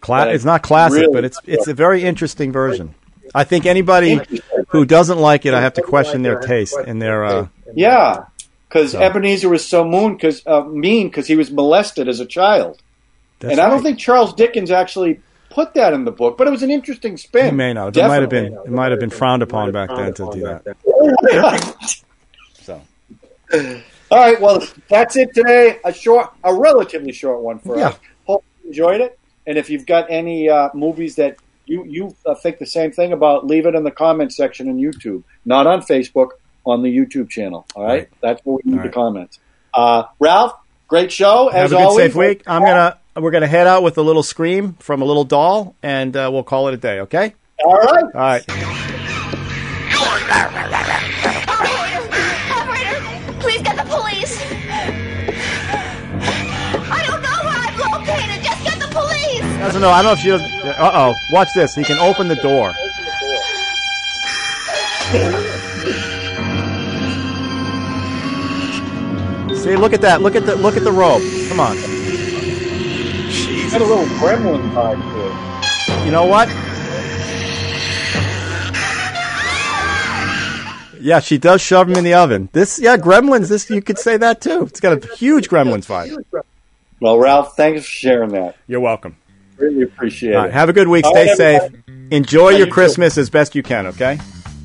Cla- 0.00 0.28
it's 0.28 0.44
not 0.44 0.62
classic, 0.62 1.00
really- 1.00 1.12
but 1.12 1.24
it's 1.24 1.40
it's 1.46 1.66
a 1.66 1.74
very 1.74 2.02
interesting 2.04 2.52
version. 2.52 2.94
I 3.34 3.42
think 3.42 3.66
anybody 3.66 4.20
who 4.68 4.84
doesn't 4.84 5.18
like 5.18 5.46
it, 5.46 5.52
I 5.54 5.60
have 5.60 5.74
to 5.74 5.82
question 5.82 6.22
their 6.22 6.38
taste 6.38 6.76
and 6.86 7.02
their. 7.02 7.24
Uh, 7.24 7.48
Yeah, 7.74 8.26
because 8.68 8.92
So. 8.92 9.00
Ebenezer 9.00 9.48
was 9.48 9.66
so 9.66 9.84
moon 9.84 10.14
because 10.14 10.42
uh, 10.46 10.62
mean 10.62 11.08
because 11.08 11.26
he 11.26 11.34
was 11.34 11.50
molested 11.50 12.08
as 12.08 12.20
a 12.20 12.26
child, 12.26 12.80
that's 13.40 13.50
and 13.50 13.60
I 13.60 13.64
don't 13.66 13.78
right. 13.78 13.82
think 13.82 13.98
Charles 13.98 14.32
Dickens 14.34 14.70
actually 14.70 15.20
put 15.56 15.72
that 15.74 15.92
in 15.94 16.04
the 16.04 16.12
book, 16.12 16.36
but 16.38 16.46
it 16.46 16.50
was 16.50 16.62
an 16.62 16.70
interesting 16.70 17.16
spin. 17.16 17.46
You 17.46 17.52
may 17.52 17.72
not. 17.72 17.96
It 17.96 18.06
might 18.06 18.20
have 18.20 18.28
been. 18.30 18.52
It 18.52 18.70
might 18.70 18.90
have 18.92 19.00
been 19.00 19.10
frowned 19.10 19.42
upon 19.42 19.72
back 19.72 19.88
then 19.88 20.12
to 20.14 20.30
do 20.32 20.40
that. 20.42 20.62
So. 22.62 22.80
All 24.10 24.18
right, 24.18 24.40
well, 24.40 24.60
that's 24.90 25.16
it 25.16 25.32
today. 25.34 25.78
A 25.84 25.92
short, 25.92 26.30
a 26.42 26.52
relatively 26.52 27.12
short 27.12 27.42
one 27.42 27.58
for 27.60 27.78
Yeah. 27.78 27.88
us. 27.88 27.98
Hope 28.26 28.44
you 28.62 28.70
enjoyed 28.70 29.00
it. 29.00 29.18
And 29.46 29.56
if 29.56 29.70
you've 29.70 29.86
got 29.86 30.10
any 30.10 30.48
uh, 30.48 30.70
movies 30.74 31.14
that 31.16 31.36
you 31.66 31.84
you 31.84 32.14
uh, 32.26 32.34
think 32.34 32.58
the 32.58 32.66
same 32.66 32.90
thing 32.92 33.12
about, 33.12 33.46
leave 33.46 33.66
it 33.66 33.74
in 33.76 33.84
the 33.84 33.90
comment 33.92 34.32
section 34.32 34.68
on 34.68 34.76
YouTube, 34.78 35.22
not 35.44 35.66
on 35.68 35.80
Facebook, 35.82 36.30
on 36.64 36.82
the 36.82 36.88
YouTube 36.98 37.28
channel. 37.30 37.64
All 37.76 37.84
right, 37.84 38.08
that's 38.20 38.40
where 38.44 38.56
we 38.56 38.62
need 38.70 38.78
All 38.78 38.82
the 38.82 38.88
right. 38.88 38.94
comments. 38.94 39.38
Uh, 39.72 40.02
Ralph, 40.18 40.52
great 40.88 41.12
show 41.12 41.48
Have 41.50 41.66
as 41.66 41.72
a 41.72 41.76
good, 41.76 41.82
always. 41.84 42.04
safe 42.06 42.14
week. 42.16 42.42
I'm 42.48 42.62
gonna 42.62 42.98
we're 43.16 43.30
gonna 43.30 43.46
head 43.46 43.66
out 43.66 43.82
with 43.82 43.98
a 43.98 44.02
little 44.02 44.22
scream 44.22 44.74
from 44.74 45.02
a 45.02 45.04
little 45.04 45.24
doll, 45.24 45.74
and 45.82 46.16
uh, 46.16 46.30
we'll 46.32 46.42
call 46.42 46.68
it 46.68 46.74
a 46.74 46.76
day. 46.76 47.00
Okay. 47.00 47.34
All 47.64 47.74
right. 47.74 48.04
All 48.04 48.10
right. 48.12 48.44
Operator, 52.50 53.40
please 53.40 53.62
get 53.62 53.76
the 53.76 53.84
police. 53.88 54.40
I 56.88 57.04
don't 57.06 57.22
know 57.22 57.38
where 57.44 57.56
I'm 57.56 57.78
located. 57.92 58.44
Just 58.44 58.64
get 58.64 58.78
the 58.78 58.88
police. 58.88 59.40
Doesn't 59.60 59.80
know. 59.80 59.90
I 59.90 60.02
don't 60.02 60.10
know 60.10 60.12
if 60.12 60.20
she. 60.20 60.30
Uh 60.32 60.90
oh. 60.92 61.14
Watch 61.32 61.48
this. 61.54 61.74
He 61.74 61.84
can 61.84 61.98
open 61.98 62.28
the 62.28 62.36
door. 62.36 62.74
See, 69.56 69.74
look 69.76 69.92
at 69.92 70.02
that. 70.02 70.20
Look 70.20 70.36
at 70.36 70.44
the 70.44 70.56
look 70.56 70.76
at 70.76 70.84
the 70.84 70.92
rope. 70.92 71.22
Come 71.48 71.60
on. 71.60 71.95
Got 73.76 73.84
a 73.90 73.94
little 73.94 74.04
gremlin 74.16 74.70
vibe 74.70 75.02
to 75.02 76.00
it. 76.00 76.06
You 76.06 76.10
know 76.10 76.24
what? 76.24 76.48
Yeah, 80.98 81.20
she 81.20 81.36
does 81.36 81.60
shove 81.60 81.90
him 81.90 81.96
in 81.96 82.04
the 82.04 82.14
oven. 82.14 82.48
This, 82.52 82.78
yeah, 82.80 82.96
Gremlins. 82.96 83.50
This 83.50 83.68
you 83.68 83.82
could 83.82 83.98
say 83.98 84.16
that 84.16 84.40
too. 84.40 84.62
It's 84.62 84.80
got 84.80 85.04
a 85.04 85.14
huge 85.16 85.50
Gremlins 85.50 85.84
vibe. 85.84 86.24
Well, 87.00 87.18
Ralph, 87.18 87.54
thanks 87.54 87.82
for 87.82 87.86
sharing 87.86 88.30
that. 88.30 88.56
You're 88.66 88.80
welcome. 88.80 89.18
Really 89.58 89.82
appreciate 89.82 90.34
All 90.36 90.46
it. 90.46 90.54
have 90.54 90.70
a 90.70 90.72
good 90.72 90.88
week. 90.88 91.04
All 91.04 91.12
Stay 91.12 91.26
right, 91.28 91.36
safe. 91.36 91.62
everybody. 91.62 92.16
Enjoy 92.16 92.48
Yeah, 92.48 92.56
your 92.56 92.58
you 92.60 92.64
too. 92.66 92.72
Christmas 92.72 93.18
as 93.18 93.28
best 93.28 93.54
you 93.54 93.62
can. 93.62 93.86
Okay. 93.88 94.18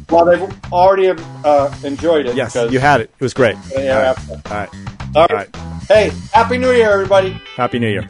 Well, 0.09 0.23
they've 0.23 0.71
already 0.71 1.09
uh, 1.43 1.75
enjoyed 1.83 2.27
it. 2.27 2.35
Yes, 2.37 2.55
you 2.55 2.79
had 2.79 3.01
it. 3.01 3.11
It 3.19 3.21
was 3.21 3.33
great. 3.33 3.57
Yeah, 3.77 4.15
All 4.17 4.37
right. 4.37 4.51
All 4.51 4.57
right. 4.57 4.69
All 5.15 5.27
right. 5.29 5.55
Hey, 5.89 6.11
happy 6.31 6.57
New 6.57 6.71
Year, 6.71 6.89
everybody. 6.91 7.31
Happy 7.57 7.77
New 7.77 7.89
Year. 7.89 8.07